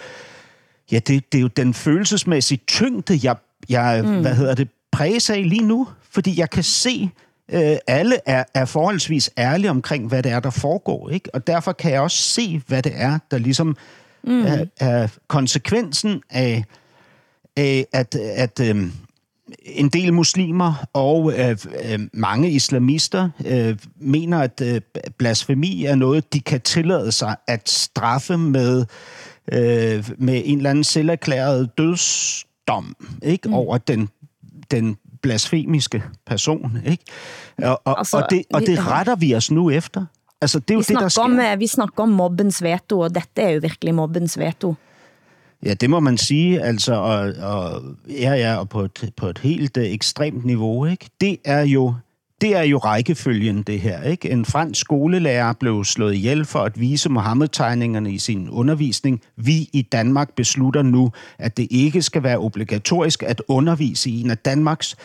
ja, 0.93 0.99
det, 0.99 1.33
det 1.33 1.39
er 1.39 1.43
jo 1.43 1.49
den 1.49 1.75
følelsesmæssige 1.75 2.61
tyngde, 2.67 3.21
jeg, 3.23 3.37
jeg 3.69 4.03
mm. 4.05 4.21
hvad 4.21 4.35
hedder 4.35 4.55
det, 4.55 4.69
præges 4.93 5.31
af 5.31 5.49
lige 5.49 5.63
nu, 5.63 5.89
fordi 6.11 6.41
jeg 6.41 6.51
kan 6.51 6.63
se, 6.63 7.11
øh, 7.53 7.77
alle 7.87 8.17
er, 8.27 8.45
er 8.55 8.65
forholdsvis 8.65 9.31
ærlige 9.39 9.71
omkring, 9.71 10.09
hvad 10.09 10.23
det 10.23 10.33
er, 10.33 10.41
der 10.41 10.51
foregår. 10.51 11.11
Ikke? 11.11 11.35
Og 11.35 11.47
derfor 11.47 11.73
kan 11.73 11.93
jeg 11.93 12.01
også 12.01 12.23
se, 12.23 12.63
hvad 12.67 12.83
det 12.83 12.93
er, 12.95 13.19
der 13.31 13.39
ligesom 13.39 13.77
mm. 14.25 14.47
er, 14.47 14.65
er 14.81 15.09
konsekvensen 15.29 16.23
af, 16.31 16.65
af 17.57 17.87
at, 17.93 18.15
at 18.15 18.61
øh, 18.61 18.91
en 19.65 19.89
del 19.89 20.13
muslimer 20.13 20.87
og 20.93 21.33
øh, 21.39 21.57
øh, 21.85 21.99
mange 22.13 22.51
islamister 22.51 23.31
øh, 23.47 23.79
mener, 24.01 24.39
at 24.39 24.61
øh, 24.65 24.81
blasfemi 25.19 25.85
er 25.85 25.95
noget, 25.95 26.33
de 26.33 26.41
kan 26.41 26.61
tillade 26.61 27.13
sig 27.13 27.37
at 27.47 27.69
straffe 27.69 28.39
med, 28.39 28.85
øh, 29.53 30.11
med 30.19 30.43
en 30.45 30.57
eller 30.57 30.71
anden 30.71 30.85
selverklæret 30.85 31.79
dødsdom 31.79 32.97
ikke? 33.23 33.49
Mm. 33.49 33.55
over 33.55 33.79
den, 33.79 34.09
den 34.71 34.97
blasfemiske 35.27 36.03
person, 36.27 36.79
ikke? 36.87 37.05
Og, 37.63 37.81
og, 37.85 37.99
altså, 37.99 38.17
og, 38.17 38.27
det, 38.31 38.43
og 38.53 38.61
det 38.61 38.87
retter 38.87 39.17
vi 39.17 39.35
os 39.35 39.51
nu 39.51 39.71
efter. 39.71 40.05
Altså, 40.41 40.59
det 40.59 40.71
er 40.71 40.75
jo 40.75 40.85
vi 40.89 40.95
det, 40.95 41.01
der 41.01 41.09
sker. 41.09 41.23
Om, 41.23 41.41
vi 41.59 41.67
snakker 41.67 42.03
om 42.03 42.09
mobbens 42.09 42.63
veto, 42.63 43.01
og 43.01 43.15
dette 43.15 43.43
er 43.43 43.51
jo 43.51 43.61
virkelig 43.63 43.95
mobbens 43.95 44.39
veto. 44.39 44.75
Ja, 45.65 45.75
det 45.75 45.91
må 45.91 46.01
man 46.01 46.19
sige, 46.19 46.63
altså, 46.63 46.95
og, 46.95 47.19
og 47.43 47.83
ja, 48.09 48.35
ja, 48.35 48.57
og 48.57 48.69
på 48.69 48.81
et, 48.81 49.13
på 49.17 49.27
et 49.27 49.39
helt 49.39 49.77
uh, 49.77 49.85
ekstremt 49.85 50.45
niveau, 50.45 50.87
ikke? 50.87 51.09
Det 51.21 51.39
er 51.45 51.63
jo 51.63 51.95
det 52.41 52.57
er 52.57 52.63
jo 52.63 52.79
rækkefølgen, 52.79 53.63
det 53.63 53.81
her. 53.81 54.03
Ikke? 54.03 54.31
En 54.31 54.45
fransk 54.45 54.81
skolelærer 54.81 55.53
blev 55.53 55.85
slået 55.85 56.15
ihjel 56.15 56.45
for 56.45 56.59
at 56.59 56.81
vise 56.81 57.09
Mohammed-tegningerne 57.09 58.13
i 58.13 58.19
sin 58.19 58.51
undervisning. 58.51 59.23
Vi 59.37 59.69
i 59.73 59.83
Danmark 59.83 60.35
beslutter 60.35 60.83
nu, 60.83 61.13
at 61.39 61.57
det 61.57 61.67
ikke 61.71 62.03
skal 62.03 62.23
være 62.23 62.39
obligatorisk 62.39 63.23
at 63.23 63.43
undervise 63.49 64.11
i 64.11 64.21
en 64.21 64.31
af 64.31 64.39
Danmarks 64.39 64.97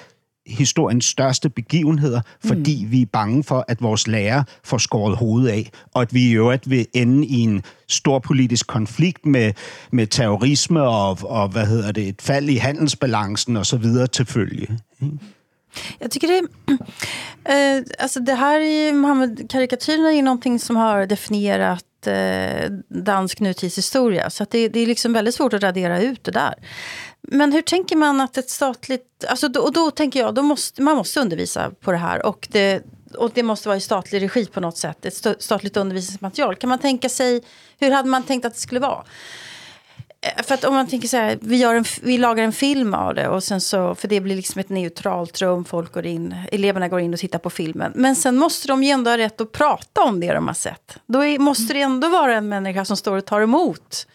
historiens 0.48 1.06
største 1.06 1.50
begivenheder, 1.50 2.22
fordi 2.46 2.86
mm. 2.86 2.92
vi 2.92 3.02
er 3.02 3.06
bange 3.06 3.44
for, 3.44 3.66
at 3.68 3.82
vores 3.82 4.08
lærer 4.08 4.44
får 4.64 4.78
skåret 4.78 5.18
hovedet 5.18 5.50
af, 5.50 5.72
og 5.94 6.02
at 6.02 6.14
vi 6.14 6.30
i 6.30 6.32
øvrigt 6.32 6.70
vil 6.70 6.88
ende 6.94 7.28
i 7.28 7.40
en 7.40 7.64
stor 7.88 8.20
politisk 8.20 8.68
konflikt 8.68 9.26
med, 9.26 9.54
med 9.92 10.08
terrorisme 10.08 10.82
og, 10.82 11.18
og 11.24 11.50
hvad 11.50 11.66
hedder 11.66 11.92
det, 11.92 12.08
et 12.08 12.22
fald 12.22 12.50
i 12.50 12.56
handelsbalancen 12.56 13.58
og 13.58 13.66
så 13.66 13.78
videre 13.78 14.08
til 14.08 14.26
følge. 14.26 14.78
Jag 16.00 16.12
tycker 16.12 16.28
det, 16.28 16.42
eh, 17.46 17.84
alltså 18.04 18.20
det 18.20 18.34
här 18.34 18.60
är 18.60 18.94
Mohammed-karikatyrerna 18.94 20.14
är 20.14 20.22
någonting 20.22 20.60
som 20.60 20.76
har 20.76 21.06
definierat 21.06 22.08
eh, 22.08 22.72
dansk 23.06 23.40
nutidshistoria. 23.40 24.30
Så 24.30 24.44
att 24.44 24.52
det, 24.52 24.68
det 24.68 24.80
är 24.80 24.88
liksom 24.88 25.14
väldigt 25.14 25.36
svårt 25.36 25.54
att 25.54 25.64
radera 25.64 26.02
ut 26.02 26.24
det 26.24 26.32
där. 26.32 26.54
Men 27.22 27.52
hur 27.52 27.62
tänker 27.62 27.96
man 27.96 28.22
att 28.22 28.38
ett 28.38 28.50
statligt... 28.50 29.26
Alltså 29.28 29.48
då, 29.48 29.62
och 29.62 29.74
då 29.74 29.92
tänker 29.92 30.20
jag, 30.20 30.36
då 30.36 30.42
måste, 30.42 30.82
man 30.82 30.96
måste 30.98 31.20
undervisa 31.20 31.72
på 31.82 31.92
det 31.92 31.98
här. 31.98 32.26
Och 32.26 32.48
det, 32.52 32.84
och 33.18 33.32
det 33.34 33.44
måste 33.44 33.68
vara 33.68 33.78
i 33.78 33.82
statlig 33.82 34.22
regi 34.22 34.46
på 34.46 34.60
något 34.60 34.78
sätt. 34.78 35.06
Ett 35.06 35.44
statligt 35.44 35.78
undervisningsmaterial. 35.78 36.56
Kan 36.56 36.70
man 36.70 36.80
tänka 36.80 37.10
sig, 37.10 37.44
hur 37.80 37.92
hade 37.92 38.10
man 38.10 38.24
tänkt 38.24 38.46
att 38.46 38.54
det 38.54 38.60
skulle 38.60 38.80
vara? 38.80 39.04
Eh, 40.22 40.44
för 40.44 40.54
att 40.54 40.64
om 40.64 40.74
man 40.74 40.88
tänker 40.88 41.08
så 41.08 41.18
här, 41.18 41.38
vi, 41.42 41.58
gör 41.58 41.76
en, 41.76 41.86
vi 42.02 42.18
lagar 42.18 42.44
en 42.44 42.54
film 42.54 42.94
av 42.94 43.16
det. 43.16 43.28
Och 43.28 43.44
sen 43.44 43.62
så, 43.62 43.96
för 43.96 44.08
det 44.08 44.20
blir 44.20 44.36
liksom 44.36 44.60
ett 44.60 44.70
neutralt 44.70 45.42
rum. 45.42 45.66
Folk 45.66 45.94
går 45.94 46.06
in, 46.06 46.36
eleverna 46.52 46.88
går 46.88 47.00
in 47.00 47.14
och 47.14 47.20
tittar 47.20 47.40
på 47.40 47.50
filmen. 47.50 47.92
Men 47.96 48.16
sen 48.16 48.38
måste 48.38 48.68
de 48.68 48.84
ju 48.84 48.90
ändå 48.90 49.12
ha 49.12 49.18
rätt 49.18 49.42
att 49.42 49.52
prata 49.52 50.02
om 50.02 50.20
det 50.20 50.34
de 50.34 50.48
har 50.48 50.54
sett. 50.54 50.98
Då 51.06 51.26
är, 51.26 51.40
måste 51.40 51.74
det 51.74 51.82
ändå 51.82 52.10
vara 52.10 52.36
en 52.36 52.50
människa 52.50 52.86
som 52.86 52.98
står 52.98 53.18
och 53.18 53.26
tar 53.26 53.42
emot 53.42 54.08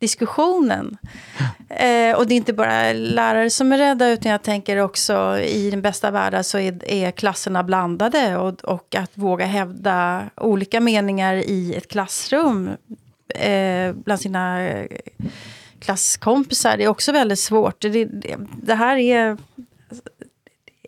diskussionen. 0.00 0.96
Eh, 1.68 2.16
och 2.16 2.26
det 2.26 2.34
är 2.34 2.36
inte 2.36 2.52
bara 2.52 2.92
lärare 2.92 3.50
som 3.50 3.72
är 3.72 3.78
rädda, 3.78 4.08
utan 4.08 4.32
jag 4.32 4.42
tänker 4.42 4.76
också 4.76 5.38
i 5.38 5.70
den 5.70 5.82
bästa 5.82 6.10
världen 6.10 6.44
så 6.44 6.58
är, 6.58 6.90
är 6.90 7.10
klasserna 7.10 7.62
blandade. 7.62 8.36
Och, 8.36 8.64
och 8.64 8.94
att 8.94 9.10
våga 9.14 9.46
hävda 9.46 10.24
olika 10.36 10.80
meningar 10.80 11.34
i 11.34 11.74
ett 11.74 11.88
klassrum 11.88 12.70
eh, 13.34 13.92
bland 13.92 14.20
sina 14.20 14.68
eh, 14.68 14.86
klasskompisar 15.80 16.76
det 16.76 16.84
är 16.84 16.88
också 16.88 17.12
väldigt 17.12 17.38
svårt. 17.38 17.80
Det, 17.80 18.04
det, 18.04 18.36
det 18.62 18.74
här 18.74 18.96
är 18.96 19.36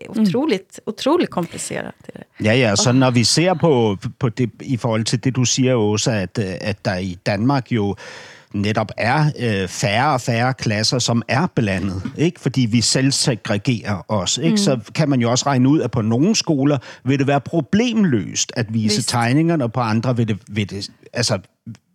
otroligt, 0.09 0.79
mm. 0.79 0.95
otroligt 0.95 1.31
komplicerat. 1.31 1.95
Ja, 2.39 2.53
ja, 2.53 2.77
så 2.77 2.93
når 2.93 3.11
vi 3.11 3.25
ser 3.25 3.55
på, 3.55 3.99
på 4.19 4.29
det, 4.29 4.51
i 4.61 4.77
forhold 4.77 5.05
til 5.05 5.21
det, 5.21 5.35
du 5.37 5.45
siger 5.45 5.75
også, 5.75 6.11
at, 6.11 6.39
at 6.39 6.85
der 6.85 6.97
i 6.97 7.19
Danmark 7.27 7.73
jo 7.73 7.97
netop 8.55 8.91
er 8.97 9.31
øh, 9.39 9.69
færre 9.69 10.13
og 10.13 10.21
færre 10.21 10.55
klasser, 10.55 10.99
som 10.99 11.23
er 11.29 11.47
blandet, 11.55 12.03
ikke? 12.19 12.41
fordi 12.41 12.61
vi 12.61 12.81
selv 12.81 13.13
segregerer 13.13 14.05
os. 14.09 14.39
Ikke? 14.39 14.51
Mm. 14.51 14.57
Så 14.57 14.79
kan 14.95 15.09
man 15.09 15.21
jo 15.21 15.31
også 15.31 15.47
regne 15.47 15.69
ud, 15.69 15.81
at 15.81 15.91
på 15.91 16.03
nogle 16.03 16.37
skoler 16.37 16.79
vil 17.05 17.19
det 17.19 17.27
være 17.27 17.41
problemløst 17.41 18.53
at 18.57 18.75
vise 18.75 18.97
Vist. 18.97 19.09
tegningerne, 19.09 19.65
og 19.65 19.73
på 19.73 19.81
andre 19.81 20.17
vil 20.17 20.29
det, 20.29 20.39
vil 20.49 20.71
det 20.71 20.91
altså, 21.13 21.39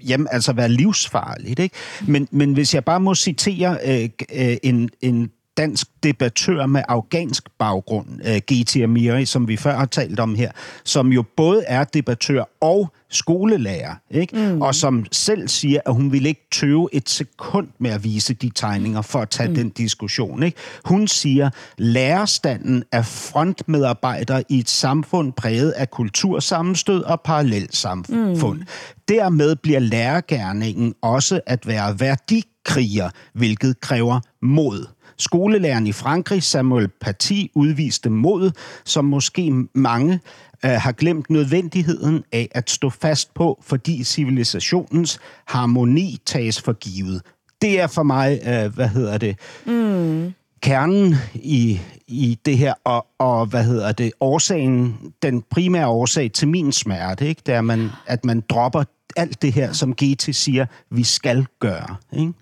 jamen, 0.08 0.28
altså 0.32 0.54
være 0.54 0.70
livsfarligt. 0.70 1.60
Ikke? 1.60 1.76
Men, 2.08 2.28
men 2.32 2.54
hvis 2.54 2.74
jeg 2.74 2.86
bare 2.86 3.00
må 3.00 3.16
citere 3.16 3.78
øh, 3.86 4.10
øh, 4.34 4.58
en, 4.64 4.90
en 5.02 5.32
dansk 5.58 5.88
debattør 6.04 6.66
med 6.66 6.82
afghansk 6.88 7.44
baggrund, 7.60 8.08
uh, 8.30 8.38
Giti 8.48 8.82
Amiri, 8.82 9.26
som 9.26 9.48
vi 9.48 9.58
før 9.58 9.78
har 9.78 9.86
talt 9.86 10.20
om 10.20 10.36
her, 10.36 10.52
som 10.84 11.12
jo 11.12 11.24
både 11.38 11.64
er 11.64 11.84
debattør 11.84 12.44
og 12.62 12.94
skolelærer, 13.10 13.96
ikke? 14.12 14.38
Mm. 14.38 14.62
og 14.62 14.76
som 14.76 15.06
selv 15.12 15.48
siger, 15.48 15.80
at 15.86 15.94
hun 15.94 16.12
vil 16.12 16.26
ikke 16.26 16.48
tøve 16.52 16.90
et 16.94 17.10
sekund 17.10 17.68
med 17.80 17.92
at 17.92 18.04
vise 18.04 18.34
de 18.34 18.52
tegninger 18.56 19.02
for 19.02 19.20
at 19.20 19.30
tage 19.30 19.50
mm. 19.50 19.56
den 19.56 19.70
diskussion. 19.70 20.44
Ikke? 20.44 20.58
Hun 20.86 21.08
siger, 21.08 21.50
lærerstanden 21.78 22.84
er 22.92 23.02
frontmedarbejder 23.02 24.42
i 24.50 24.60
et 24.60 24.70
samfund 24.70 25.34
præget 25.34 25.72
af 25.72 25.92
kultursammenstød 25.92 27.04
og 27.04 27.22
parallelsamfund. 27.22 28.60
Mm. 28.60 28.68
Dermed 29.08 29.56
bliver 29.56 29.80
lærergærningen 29.80 30.94
også 31.02 31.42
at 31.46 31.68
være 31.68 32.00
værdikriger, 32.00 33.10
hvilket 33.34 33.82
kræver 33.82 34.20
mod. 34.42 34.97
Skolelæreren 35.20 35.88
i 35.88 35.92
Frankrig, 35.92 36.44
Samuel 36.44 36.88
Paty, 36.88 37.42
udviste 37.56 38.10
mod, 38.10 38.52
som 38.86 39.06
måske 39.06 39.52
mange 39.74 40.20
øh, 40.66 40.72
har 40.72 40.92
glemt 40.92 41.30
nødvendigheden 41.30 42.24
af 42.32 42.50
at 42.52 42.70
stå 42.70 42.90
fast 42.90 43.34
på, 43.34 43.64
fordi 43.64 44.04
civilisationens 44.04 45.20
harmoni 45.46 46.18
tages 46.26 46.62
for 46.62 46.74
givet. 46.74 47.22
Det 47.62 47.80
er 47.80 47.88
for 47.88 48.04
mig, 48.04 48.40
øh, 48.48 48.76
hvad 48.76 48.88
hedder 48.88 49.18
det, 49.18 49.40
mm. 49.66 50.34
kernen 50.62 51.16
i, 51.34 51.80
i 52.08 52.40
det 52.46 52.58
her, 52.58 52.74
og, 52.84 53.08
og 53.20 53.46
hvad 53.46 53.64
hedder 53.64 53.92
det, 53.92 54.12
årsagen, 54.20 54.98
den 55.22 55.44
primære 55.50 55.88
årsag 55.88 56.32
til 56.32 56.48
min 56.48 56.72
smerte, 56.72 57.28
ikke? 57.28 57.42
det 57.46 57.54
er, 57.54 57.62
man, 57.62 57.90
at 58.06 58.26
man 58.26 58.44
dropper 58.50 58.84
alt 59.16 59.42
det 59.42 59.54
her, 59.54 59.74
som 59.74 59.94
GT 59.94 60.36
siger, 60.36 60.66
vi 60.90 61.04
skal 61.04 61.46
gøre. 61.60 61.96
Ikke? 62.14 62.34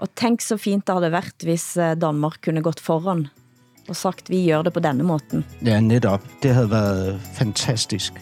Og 0.00 0.08
tænk 0.16 0.40
så 0.40 0.56
fint 0.56 0.86
det 0.88 0.96
havde 0.96 1.12
været, 1.12 1.44
hvis 1.44 1.76
eh, 1.76 1.92
Danmark 2.00 2.40
kunne 2.44 2.64
gått 2.64 2.80
foran 2.80 3.26
og 3.88 3.96
sagt, 3.96 4.30
vi 4.30 4.46
gør 4.48 4.62
det 4.64 4.72
på 4.72 4.80
denne 4.80 5.04
måten. 5.04 5.44
Ja, 5.64 5.80
netop. 5.80 6.24
Det 6.42 6.54
havde 6.54 6.70
været 6.70 7.20
fantastisk. 7.36 8.16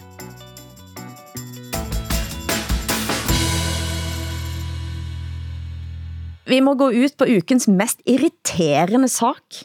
vi 6.49 6.59
må 6.65 6.73
gå 6.73 6.89
ut 6.89 7.13
på 7.17 7.27
ukens 7.29 7.67
mest 7.69 8.01
irriterende 8.09 9.07
sak, 9.11 9.59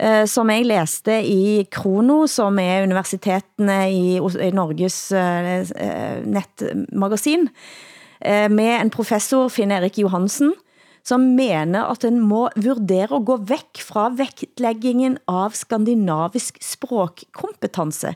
eh, 0.00 0.24
som 0.24 0.48
jeg 0.50 0.64
læste 0.66 1.18
i 1.20 1.66
Krono, 1.70 2.26
som 2.26 2.58
er 2.58 2.86
universitetene 2.86 3.76
i, 3.92 4.16
Norges 4.56 5.12
eh, 5.12 6.24
nettmagasin, 6.24 7.48
med 8.50 8.72
en 8.80 8.90
professor, 8.90 9.46
Finn 9.48 9.70
Erik 9.70 9.98
Johansen, 10.00 10.54
som 11.08 11.24
mener 11.38 11.88
at 11.88 12.04
en 12.04 12.20
må 12.20 12.46
vurdere 12.58 13.16
at 13.16 13.26
gå 13.28 13.38
væk 13.48 13.80
fra 13.86 14.08
vektlæggingen 14.18 15.16
av 15.30 15.56
skandinavisk 15.56 16.60
språkkompetence. 16.64 18.12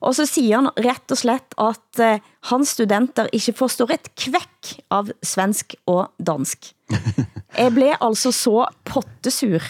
Og 0.00 0.14
så 0.16 0.24
siger 0.28 0.60
han 0.62 0.70
rett 0.80 1.12
og 1.12 1.20
slett 1.20 1.56
at 1.60 2.00
eh, 2.00 2.22
hans 2.48 2.72
studenter 2.76 3.28
ikke 3.36 3.56
forstår 3.58 3.96
et 3.96 4.08
kvekk 4.16 4.70
av 4.96 5.10
svensk 5.26 5.76
og 5.90 6.08
dansk. 6.16 6.70
Jeg 7.60 7.74
blev 7.76 7.98
altså 8.00 8.32
så 8.32 8.62
pottesur, 8.86 9.60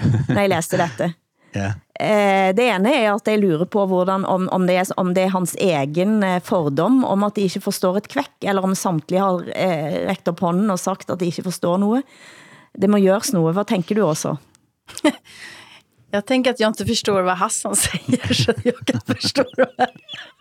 når 0.00 0.38
jeg 0.40 0.50
læste 0.50 0.78
dette. 0.80 1.10
Ja. 1.54 1.68
Eh, 2.00 2.50
det 2.56 2.64
ene 2.74 2.90
er 2.90 3.12
at 3.14 3.28
jeg 3.30 3.38
lurer 3.38 3.68
på 3.70 3.84
hvordan, 3.86 4.24
om, 4.26 4.48
om, 4.52 4.66
det 4.66 4.76
er, 4.80 4.88
om 4.98 5.12
det 5.14 5.22
er 5.28 5.34
hans 5.34 5.54
egen 5.60 6.22
eh, 6.26 6.40
fordom 6.42 7.04
om 7.04 7.22
at 7.24 7.36
de 7.36 7.44
ikke 7.46 7.60
forstår 7.62 7.96
et 8.00 8.08
kvekk, 8.10 8.32
eller 8.42 8.62
om 8.66 8.74
samtlige 8.74 9.20
har 9.22 9.44
eh, 9.54 10.00
rækt 10.08 10.28
op 10.28 10.40
hånden 10.40 10.70
og 10.74 10.78
sagt 10.82 11.10
at 11.10 11.20
de 11.20 11.26
ikke 11.30 11.42
forstår 11.46 11.76
noget. 11.78 12.02
Det 12.74 12.90
må 12.90 12.98
görs 12.98 13.30
noget. 13.32 13.54
Hvad 13.54 13.64
tænker 13.70 13.94
du 13.94 14.02
også? 14.06 14.34
Jag 16.14 16.26
tänker 16.26 16.50
att 16.50 16.60
jag 16.60 16.68
inte 16.70 16.86
förstår 16.86 17.22
vad 17.22 17.36
Hassan 17.36 17.76
säger, 17.76 18.34
så 18.34 18.52
jag 18.64 18.74
kan 18.86 19.00
förstå 19.06 19.44
det. 19.56 19.86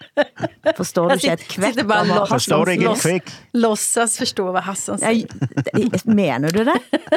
Forstår 0.77 1.09
du 1.09 1.15
ikke 1.15 1.31
et 1.33 1.87
bara 1.87 1.99
av 1.99 2.05
hvad 2.05 2.17
loss- 2.17 2.29
Forstår 2.29 2.65
du 2.65 2.71
ikke 2.71 2.91
et 2.91 3.01
kvik? 3.01 3.31
Låtsas 3.53 4.17
förstå 4.17 4.51
vad 4.51 4.63
Hassan 4.63 4.99
säger. 4.99 5.27
Nej, 5.73 5.89
mener 6.05 6.51
du 6.51 6.63
det? 6.63 6.77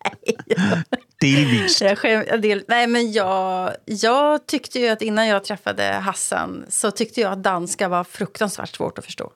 Delvist. 1.20 1.80
Jag 1.80 1.98
skäm, 1.98 2.24
jag 2.28 2.42
del, 2.42 2.64
nej, 2.68 2.86
men 2.86 3.12
jag, 3.12 3.72
jag 3.84 4.46
tyckte 4.46 4.78
ju 4.78 4.88
att 4.88 5.02
innan 5.02 5.26
jag 5.26 5.44
träffade 5.44 5.82
Hassan 5.84 6.64
så 6.68 6.90
tyckte 6.90 7.20
jag 7.20 7.32
att 7.32 7.42
danska 7.42 7.88
var 7.88 8.04
fruktansvärt 8.04 8.76
svårt 8.76 8.98
att 8.98 9.04
förstå. 9.04 9.32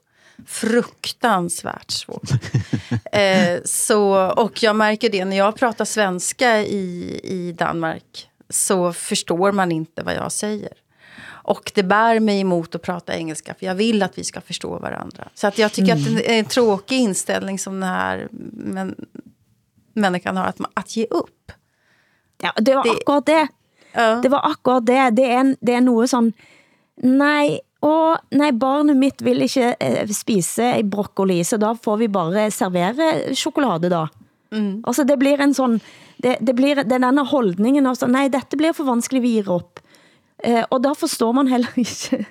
Fruktansvärt 0.46 1.90
svårt. 1.90 2.30
eh, 3.12 3.62
så, 3.64 4.30
och 4.30 4.62
jag 4.62 4.76
märker 4.76 5.10
det 5.10 5.24
när 5.24 5.36
jag 5.36 5.56
pratar 5.56 5.84
svenska 5.84 6.60
i, 6.62 7.20
i 7.24 7.52
Danmark 7.52 8.28
så 8.48 8.92
förstår 8.92 9.52
man 9.52 9.72
inte 9.72 10.02
vad 10.02 10.14
jag 10.14 10.32
säger. 10.32 10.72
Och 11.44 11.72
det 11.74 11.82
bär 11.82 12.20
mig 12.20 12.40
emot 12.40 12.74
att 12.74 12.82
prata 12.82 13.16
engelska 13.16 13.54
för 13.58 13.66
jag 13.66 13.74
vill 13.74 14.02
att 14.02 14.18
vi 14.18 14.24
ska 14.24 14.40
förstå 14.40 14.78
varandra. 14.78 15.28
Så 15.34 15.46
att 15.46 15.58
jag 15.58 15.72
tycker 15.72 15.92
att 15.92 16.04
det 16.04 16.34
är 16.34 16.38
en 16.38 16.44
tråkig 16.44 16.96
inställning 16.98 17.58
som 17.58 17.80
den 17.80 17.88
här 17.88 18.28
men, 18.52 18.94
människan 19.94 20.36
har, 20.36 20.44
att, 20.46 20.58
att 20.74 20.96
ge 20.96 21.06
upp. 21.10 21.52
Ja, 22.42 22.52
det 22.56 22.74
var 22.74 22.84
Det- 22.84 22.90
akkurat 22.90 23.26
det. 23.26 23.48
Ja. 23.92 24.14
Det 24.22 24.28
var 24.28 24.40
akkurat 24.50 24.86
det. 24.86 25.10
Det 25.16 25.24
er, 25.30 25.56
det 25.60 25.74
er 25.74 25.80
noget 25.80 26.10
sådan, 26.10 26.32
nej, 27.02 27.58
og 27.82 28.16
nej, 28.30 28.50
barnet 28.52 28.96
mitt 28.96 29.22
vil 29.24 29.42
ikke 29.42 29.74
eh, 29.80 30.08
spise 30.14 30.82
broccoli, 30.90 31.44
så 31.44 31.56
da 31.56 31.72
får 31.84 31.96
vi 31.96 32.08
bare 32.08 32.50
servere 32.50 33.34
chokolade 33.34 33.88
da. 33.90 34.06
Mm. 34.52 34.82
Altså 34.86 35.04
det 35.04 35.18
blir 35.18 35.40
en 35.40 35.54
sådan, 35.54 35.80
det, 36.22 36.36
det 36.40 36.54
blir 36.56 36.78
er 36.78 36.84
denne 36.84 37.24
holdningen 37.26 37.86
av 37.86 37.96
nej, 38.08 38.28
dette 38.28 38.56
blir 38.56 38.72
for 38.72 38.84
vanskelig, 38.84 39.22
vi 39.22 39.28
gir 39.38 39.50
op. 39.50 39.80
Eh, 40.44 40.64
og 40.70 40.82
da 40.82 40.92
forstår 40.92 41.32
man 41.32 41.48
heller 41.48 41.68
ikke 41.84 42.24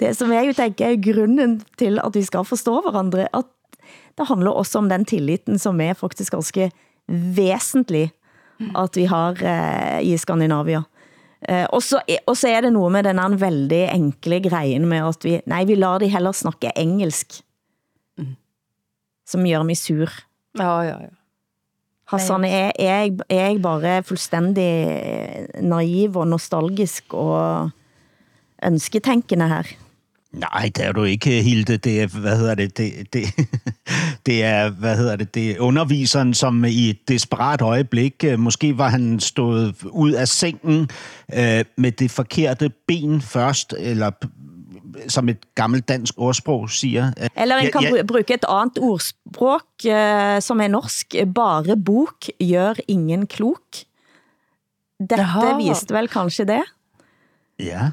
det, 0.00 0.16
som 0.16 0.32
jeg 0.32 0.46
jo 0.46 0.52
tænker 0.52 0.86
er 0.86 1.02
grunden 1.12 1.62
til, 1.78 1.98
at 2.04 2.14
vi 2.14 2.22
skal 2.22 2.44
forstå 2.44 2.80
hverandre, 2.82 3.28
at 3.34 3.46
det 4.18 4.26
handler 4.28 4.50
også 4.50 4.78
om 4.78 4.88
den 4.88 5.04
tilliten, 5.04 5.58
som 5.58 5.80
er 5.80 5.94
faktisk 5.94 6.32
ganske 6.32 6.70
væsentlig, 7.08 8.10
at 8.76 8.96
vi 8.96 9.04
har 9.04 9.36
eh, 9.42 10.06
i 10.06 10.16
Skandinavia. 10.16 10.82
Eh, 11.48 11.66
og, 11.70 11.82
så, 11.82 12.00
og 12.26 12.36
så 12.36 12.48
er 12.48 12.60
det 12.60 12.72
noget 12.72 12.92
med 12.92 13.02
den 13.06 13.18
her 13.18 13.36
veldig 13.38 13.84
enkle 13.94 14.40
grejen 14.48 14.86
med, 14.86 14.98
at 15.08 15.24
vi, 15.24 15.40
nej, 15.46 15.64
vi 15.64 15.74
lader 15.74 15.98
de 15.98 16.08
heller 16.08 16.32
snakke 16.32 16.72
engelsk, 16.76 17.40
som 19.26 19.44
gør 19.44 19.62
mig 19.62 19.76
sur. 19.76 20.10
Ja, 20.58 20.80
ja, 20.82 20.96
ja. 21.02 21.14
Hassan, 22.08 22.44
er, 22.44 22.72
er, 22.78 22.84
jeg, 22.84 23.18
er 23.28 23.50
jeg 23.50 23.62
bare 23.62 24.02
fuldstændig 24.02 24.70
naiv 25.60 26.16
og 26.16 26.26
nostalgisk 26.26 27.14
og 27.14 27.70
ønsketænkende 28.64 29.48
her? 29.48 29.68
Nej, 30.32 30.70
det 30.76 30.84
er 30.84 30.92
du 30.92 31.04
ikke, 31.04 31.42
Hilde. 31.42 31.76
Det 31.76 32.02
er, 32.02 32.06
hvad 32.06 32.38
hedder 32.38 32.54
det, 32.54 32.76
det, 32.78 33.12
det, 33.12 33.24
det 34.26 34.44
er, 34.44 34.70
hvad 34.70 34.96
hedder 34.96 35.16
det, 35.16 35.34
det 35.34 35.50
er 35.50 35.60
underviseren, 35.60 36.34
som 36.34 36.64
i 36.64 36.90
et 36.90 37.08
desperat 37.08 37.60
øjeblik, 37.60 38.24
øh, 38.24 38.38
måske 38.38 38.78
var 38.78 38.88
han 38.88 39.20
stået 39.20 39.74
ud 39.90 40.12
af 40.12 40.28
sengen 40.28 40.80
øh, 41.34 41.64
med 41.76 41.92
det 41.92 42.10
forkerte 42.10 42.70
ben 42.88 43.20
først, 43.20 43.74
eller 43.78 44.10
som 45.08 45.28
et 45.28 45.54
gammelt 45.54 45.88
dansk 45.88 46.14
ordsprog 46.16 46.70
siger. 46.70 47.12
Øh, 47.22 47.28
Eller 47.36 47.56
en 47.56 47.64
Ja, 47.64 47.70
kan 47.70 47.82
ja. 47.82 47.88
bru- 47.90 48.06
bruge 48.06 48.20
et 48.34 48.44
andet 48.48 48.78
ordsprog, 48.78 49.60
eh, 49.84 50.42
som 50.42 50.60
er 50.60 50.68
norsk. 50.68 51.14
Bare 51.34 51.76
bok 51.86 52.24
gør 52.50 52.74
ingen 52.88 53.26
klok. 53.26 53.62
Dette 55.00 55.16
Jaha. 55.22 55.56
viste 55.56 55.94
vel 55.94 56.08
kanskje 56.08 56.44
det? 56.44 56.62
Ja, 57.58 57.90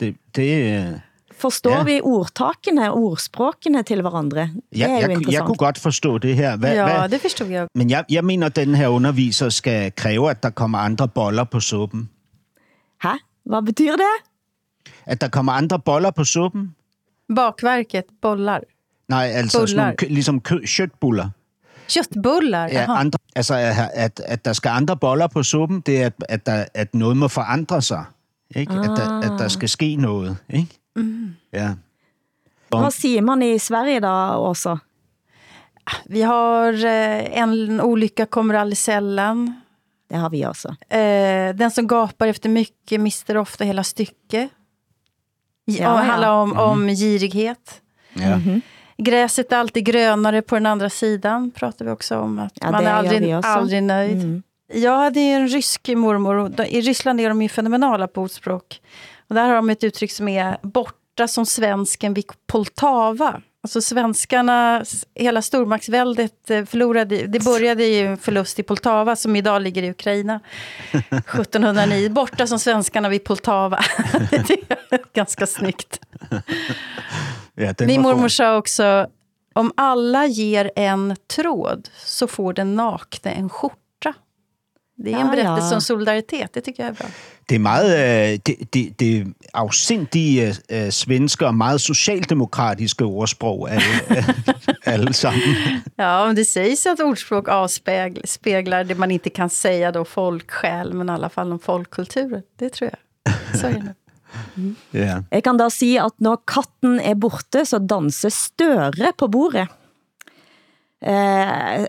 det, 0.00 0.16
det, 0.36 0.78
øh, 0.92 0.98
Forstår 1.38 1.70
Ja. 1.70 1.76
ja. 1.76 1.82
vi 1.84 2.00
ordtakene, 2.02 2.92
ordspråkene 2.92 3.82
til 3.82 4.00
hverandre? 4.00 4.40
Det 4.40 4.50
jeg, 4.72 4.84
er 4.84 4.88
jo 4.88 4.94
jeg, 4.94 5.00
jeg 5.02 5.10
interessant. 5.10 5.46
kunne 5.46 5.56
godt 5.56 5.78
forstå 5.78 6.18
det 6.18 6.36
her. 6.36 6.56
Hvad, 6.56 6.74
ja, 6.74 6.98
hvad, 6.98 7.08
det 7.08 7.20
förstod 7.20 7.46
jag. 7.48 7.66
men 7.74 7.90
jeg, 7.90 8.04
jeg 8.10 8.24
mener, 8.24 8.46
at 8.46 8.56
den 8.56 8.74
her 8.74 8.88
underviser 8.88 9.48
skal 9.48 9.92
kræve, 9.96 10.30
at 10.30 10.42
der 10.42 10.50
kommer 10.50 10.78
andre 10.78 11.08
boller 11.08 11.44
på 11.44 11.60
suppen. 11.60 12.10
Hæ? 13.02 13.08
Hvad 13.44 13.62
betyder 13.62 13.96
det? 13.96 14.92
At 15.06 15.20
der 15.20 15.28
kommer 15.28 15.52
andre 15.52 15.78
boller 15.78 16.10
på 16.10 16.24
suppen? 16.24 16.74
Bakverket, 17.36 18.04
bollar. 18.22 18.60
Nej, 19.08 19.24
altså 19.26 19.50
sådan 19.52 19.66
Bullar. 19.68 19.82
nogle, 19.84 19.96
kø- 19.96 20.06
ligesom 20.08 20.40
kø, 20.40 20.58
köttbullar. 20.66 21.28
Köttbullar, 21.90 22.68
Ja, 22.72 22.86
andre, 22.92 23.18
altså, 23.36 23.54
at, 23.54 23.90
at, 23.94 24.20
at 24.26 24.44
der 24.44 24.52
skal 24.52 24.68
andre 24.68 24.96
boller 24.96 25.26
på 25.26 25.42
suppen, 25.42 25.80
det 25.80 26.02
er, 26.02 26.06
at, 26.06 26.12
at, 26.28 26.46
der, 26.46 26.64
at 26.74 26.94
noget 26.94 27.16
må 27.16 27.28
forandre 27.28 27.82
sig. 27.82 28.04
Ikke? 28.56 28.72
Ah. 28.72 28.78
At, 28.78 28.90
der, 28.96 29.20
at 29.20 29.38
der 29.38 29.48
skal 29.48 29.68
ske 29.68 29.96
noget. 29.96 30.36
Ikke? 30.50 30.78
Mm. 30.96 31.34
Ja. 31.50 31.74
Hvad 32.68 32.90
siger 32.92 33.22
man 33.22 33.42
i 33.42 33.58
Sverige 33.58 34.00
da 34.00 34.08
også? 34.36 34.78
Vi 36.06 36.22
har 36.22 36.72
eh, 36.84 37.38
en 37.38 37.80
olycka 37.80 38.26
kommer 38.26 38.54
aldrig 38.54 38.78
sällan. 38.78 39.60
Det 40.08 40.16
har 40.16 40.30
vi 40.30 40.44
også. 40.44 40.68
Eh, 40.88 41.54
den 41.56 41.70
som 41.70 41.86
gapar 41.88 42.26
efter 42.26 42.48
mycket 42.48 43.00
mister 43.00 43.36
ofta 43.36 43.64
hela 43.64 43.82
stycke. 43.84 44.48
Ja, 45.64 45.74
Ja, 45.82 45.96
handlar 45.96 46.30
om, 46.32 46.52
om 46.58 46.88
girighet. 46.88 47.80
ja. 48.14 48.38
Gräset 48.96 49.52
är 49.52 49.56
alltid 49.56 49.84
grönare 49.86 50.42
på 50.42 50.54
den 50.54 50.66
andra 50.66 50.90
sidan, 50.90 51.50
pratar 51.50 51.84
vi 51.84 51.90
också 51.90 52.18
om. 52.18 52.38
Att 52.38 52.52
Ja, 52.60 52.70
man 52.70 52.86
är 52.86 52.90
aldrig, 52.92 53.36
också. 53.38 53.48
aldrig 53.50 53.82
nöjd. 53.82 54.18
Mm. 54.22 54.42
Jag 54.72 54.98
hade 54.98 55.20
ju 55.20 55.26
en 55.32 55.48
rysk 55.48 55.88
mormor, 55.96 56.34
och 56.34 56.50
då- 56.50 56.64
i 56.64 56.80
Ryssland 56.80 57.20
är 57.20 57.28
de 57.28 57.42
ju 57.42 57.48
fenomenala 57.48 58.08
på 58.08 58.22
ordspråk. 58.22 58.80
Och 59.34 59.40
där 59.40 59.48
har 59.48 59.54
de 59.54 59.70
ett 59.70 59.84
uttryck 59.84 60.12
som 60.12 60.28
är 60.28 60.56
borta 60.62 61.28
som 61.28 61.46
svensken 61.46 62.14
vid 62.14 62.24
Poltava. 62.46 63.40
Alltså 63.62 63.80
svenskarna, 63.80 64.84
hela 65.14 65.42
stormaktsväldet 65.42 66.50
eh, 66.50 66.64
förlorade, 66.64 67.26
det 67.26 67.44
började 67.44 67.84
ju 67.84 68.06
en 68.06 68.18
förlust 68.18 68.58
i 68.58 68.62
Poltava 68.62 69.16
som 69.16 69.36
idag 69.36 69.62
ligger 69.62 69.82
i 69.82 69.90
Ukraina. 69.90 70.40
1709, 70.92 72.10
borta 72.10 72.46
som 72.46 72.58
svenskarna 72.58 73.08
vid 73.08 73.24
Poltava. 73.24 73.80
det 74.30 74.70
är 74.90 75.14
ganska 75.14 75.46
snyggt. 75.46 76.00
ja 77.54 77.74
Min 77.78 78.02
mormor 78.02 78.28
sa 78.28 78.56
också, 78.56 79.06
om 79.52 79.72
alla 79.76 80.26
ger 80.26 80.70
en 80.76 81.16
tråd 81.36 81.88
så 82.04 82.26
får 82.26 82.52
den 82.52 82.74
nakne 82.74 83.30
en 83.30 83.48
skjorta. 83.48 83.83
Det 84.96 85.12
är 85.12 85.18
en 85.18 85.30
berättelse 85.30 85.70
ja. 85.70 85.74
om 85.74 85.80
solidaritet, 85.80 86.54
det 86.54 86.60
tycker 86.60 86.82
jag 86.82 86.90
är 86.90 86.94
bra. 86.94 87.06
Det 87.48 87.54
er 87.54 87.58
meget 87.58 87.90
øh, 87.92 88.38
det, 88.46 88.74
det, 88.74 89.00
det 89.00 89.34
afsindige 89.54 90.54
øh, 90.70 90.90
svenske 90.90 91.46
og 91.46 91.54
meget 91.54 91.80
socialdemokratiske 91.80 93.04
ordsprog 93.04 93.70
alle, 93.70 94.24
alle 94.94 95.12
sammen. 95.12 95.42
Ja, 95.98 96.26
men 96.26 96.36
det 96.36 96.46
sägs 96.46 96.86
att 96.86 97.00
ordspråk 97.00 97.48
avspeglar 97.48 98.22
speglar 98.26 98.82
det 98.82 98.98
man 98.98 99.10
inte 99.10 99.30
kan 99.30 99.50
säga 99.50 99.92
då, 99.92 100.04
folksjäl, 100.04 100.92
men 100.92 101.08
i 101.08 101.12
alla 101.12 101.28
fall 101.28 101.52
om 101.52 101.58
folkkulturer. 101.58 102.42
Det 102.58 102.72
tror 102.72 102.90
jag. 102.90 102.98
Så 103.60 103.66
är 103.66 103.72
det 103.72 103.82
nu. 103.82 103.94
Ja. 104.90 105.22
Jeg 105.30 105.42
kan 105.42 105.58
da 105.58 105.68
sige, 105.70 106.02
at 106.02 106.12
når 106.18 106.42
katten 106.46 107.00
er 107.00 107.14
borte, 107.14 107.64
så 107.64 107.78
danser 107.78 108.28
Støre 108.34 109.12
på 109.18 109.26
bordet. 109.26 109.68
Eh, 111.04 111.84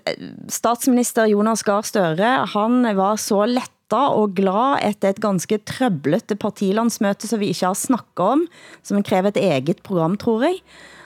statsminister 0.51 1.30
Jonas 1.32 1.63
Gahr 1.63 1.86
Støre, 1.88 2.32
han 2.51 2.84
var 2.97 3.16
så 3.22 3.45
letta 3.47 4.01
og 4.11 4.34
glad 4.36 4.84
efter 4.84 5.13
et 5.13 5.22
ganske 5.24 5.61
trøblete 5.63 6.36
partilandsmøte, 6.41 7.30
som 7.30 7.39
vi 7.39 7.53
ikke 7.53 7.70
har 7.70 7.80
snakket 7.80 8.26
om, 8.26 8.43
som 8.84 9.03
kræver 9.05 9.32
et 9.32 9.39
eget 9.39 9.80
program, 9.88 10.18
tror 10.20 10.43
jeg, 10.49 10.59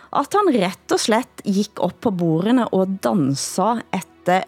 at 0.09 0.33
han 0.33 0.49
rett 0.55 0.95
og 0.95 1.01
slett 1.03 1.43
gik 1.45 1.77
op 1.85 1.99
på 2.01 2.13
bordene 2.17 2.65
og 2.73 2.97
dansa 3.03 3.75
efter 3.93 4.47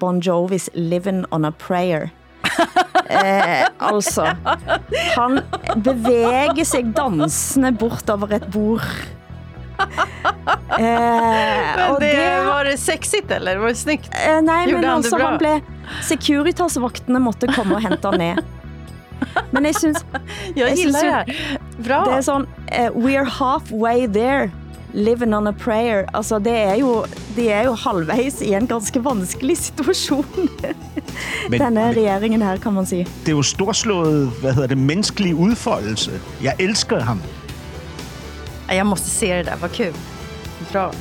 Bon 0.00 0.22
Jovis 0.24 0.70
Living 0.72 1.26
on 1.30 1.44
a 1.44 1.52
Prayer. 1.52 2.08
Eh, 3.12 3.66
altså, 3.76 4.24
han 5.12 5.42
bevæger 5.84 6.64
sig 6.64 6.86
dansende 6.96 7.72
bort 7.76 8.08
over 8.10 8.30
et 8.38 8.46
bord. 8.52 8.86
Eh, 9.82 10.82
Men 11.76 11.90
og 11.90 12.00
det, 12.00 12.14
var 12.46 12.64
det 12.64 12.78
sexigt 12.80 13.30
eller? 13.32 13.58
Var 13.58 13.68
det 13.74 13.78
snyggt? 13.78 14.08
Eh, 14.14 14.40
nej, 14.44 14.64
Gjorde 14.66 14.80
men 14.80 14.84
han 14.84 14.98
det 15.02 15.04
altså, 15.04 15.16
bra? 15.16 15.28
han 15.30 15.38
blev... 15.38 15.60
Securitas-vaktene 16.02 17.20
måtte 17.20 17.46
komme 17.52 17.74
og 17.76 17.82
hente 17.84 18.08
han 18.10 18.18
ned. 18.20 18.42
Men 19.52 19.66
jeg 19.68 19.74
synes... 19.78 20.04
Jeg 20.56 20.68
jeg 20.68 20.76
gillar 20.76 21.24
det. 21.24 21.36
Bra. 21.86 22.04
Det 22.04 22.16
er 22.16 22.20
sådan, 22.20 22.46
uh, 22.72 23.04
we're 23.04 23.24
halfway 23.38 24.06
there, 24.12 24.50
living 24.92 25.34
on 25.36 25.46
a 25.46 25.50
prayer. 25.52 26.04
Altså, 26.14 26.38
det 26.38 26.52
er 26.52 26.74
jo, 26.74 27.04
de 27.36 27.48
er 27.50 27.62
jo 27.64 27.72
halvvejs 27.74 28.40
i 28.42 28.52
en 28.54 28.66
ganske 28.66 29.04
vanskelig 29.04 29.56
situation. 29.58 30.26
Men- 31.50 31.60
Denne 31.60 31.88
regeringen 31.90 32.42
her, 32.42 32.56
kan 32.56 32.72
man 32.72 32.86
sige. 32.86 33.06
Det 33.26 33.32
er 33.32 33.36
jo 33.36 33.42
storslået, 33.42 34.28
hvad 34.40 34.52
hedder 34.52 34.68
det, 34.68 34.78
menneskelig 34.78 35.34
udfoldelse. 35.34 36.20
Jeg 36.42 36.54
elsker 36.58 37.00
ham. 37.00 37.20
Jag 38.68 38.86
måste 38.86 39.10
se 39.10 39.34
det 39.34 39.42
där, 39.42 39.56
vad 39.60 39.72
kul. 39.72 39.94
Bra. 40.72 40.92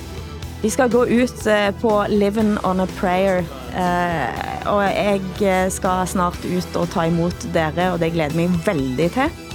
Vi 0.62 0.70
skal 0.70 0.90
gå 0.90 1.08
ut 1.08 1.46
eh, 1.48 1.72
på 1.72 2.06
Living 2.10 2.58
on 2.64 2.80
a 2.80 2.88
Prayer, 3.00 3.44
eh, 3.76 4.68
og 4.70 4.84
jeg 4.84 5.22
eh, 5.42 5.70
skal 5.74 6.06
snart 6.08 6.46
ut 6.46 6.76
og 6.78 6.90
ta 6.94 7.08
imot 7.10 7.48
dere, 7.54 7.88
og 7.94 8.00
det 8.00 8.12
glæder 8.14 8.38
mig 8.38 8.62
veldig 8.66 9.08
til. 9.16 9.51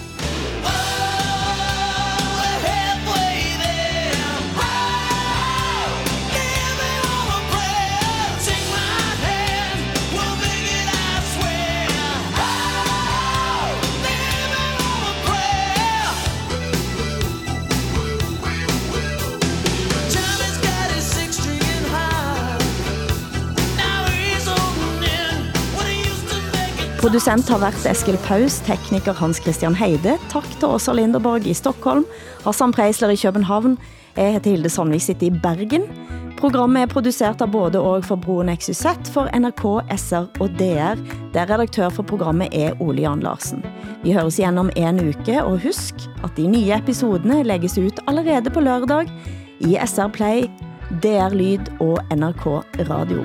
Producent 27.17 27.49
har 27.49 27.59
været 27.59 27.87
Eskil 27.89 28.19
Paus, 28.27 28.59
tekniker 28.61 29.15
Hans 29.17 29.39
Christian 29.41 29.75
Heide. 29.75 30.19
Tak 30.29 30.45
til 30.61 30.69
Åsa 30.69 30.93
Linderborg 30.93 31.47
i 31.47 31.55
Stockholm, 31.55 32.05
Hassan 32.45 32.73
Preisler 32.73 33.09
i 33.09 33.17
København. 33.17 33.79
Jeg 34.17 34.33
hedder 34.33 34.51
Hilde 34.51 34.69
Sandvik, 34.69 35.01
sitter 35.01 35.27
i 35.27 35.31
Bergen. 35.31 35.87
Programmet 36.37 36.83
er 36.83 36.93
produceret 36.93 37.41
av 37.41 37.49
både 37.49 37.81
og 37.81 38.05
for 38.05 38.21
Broen 38.21 38.53
XYZ, 38.53 39.09
for 39.15 39.33
NRK, 39.33 39.65
SR 39.97 40.29
og 40.45 40.61
DR, 40.61 41.01
der 41.33 41.49
redaktør 41.49 41.89
for 41.89 42.05
programmet 42.05 42.53
er 42.53 42.77
Ole 42.85 43.09
Jan 43.09 43.25
Larsen. 43.25 43.65
Vi 44.05 44.13
høres 44.13 44.37
igjen 44.37 44.61
om 44.61 44.69
en 44.77 45.01
uke, 45.09 45.41
og 45.41 45.57
husk 45.65 46.05
at 46.21 46.37
de 46.37 46.45
nye 46.53 46.77
episodene 46.77 47.41
lægges 47.49 47.79
ut 47.79 48.05
allerede 48.07 48.53
på 48.53 48.61
lørdag 48.61 49.09
i 49.65 49.79
SR 49.87 50.13
Play, 50.13 50.51
DR 51.01 51.33
Lyd 51.33 51.65
og 51.81 51.97
NRK 52.13 52.47
Radio. 52.93 53.25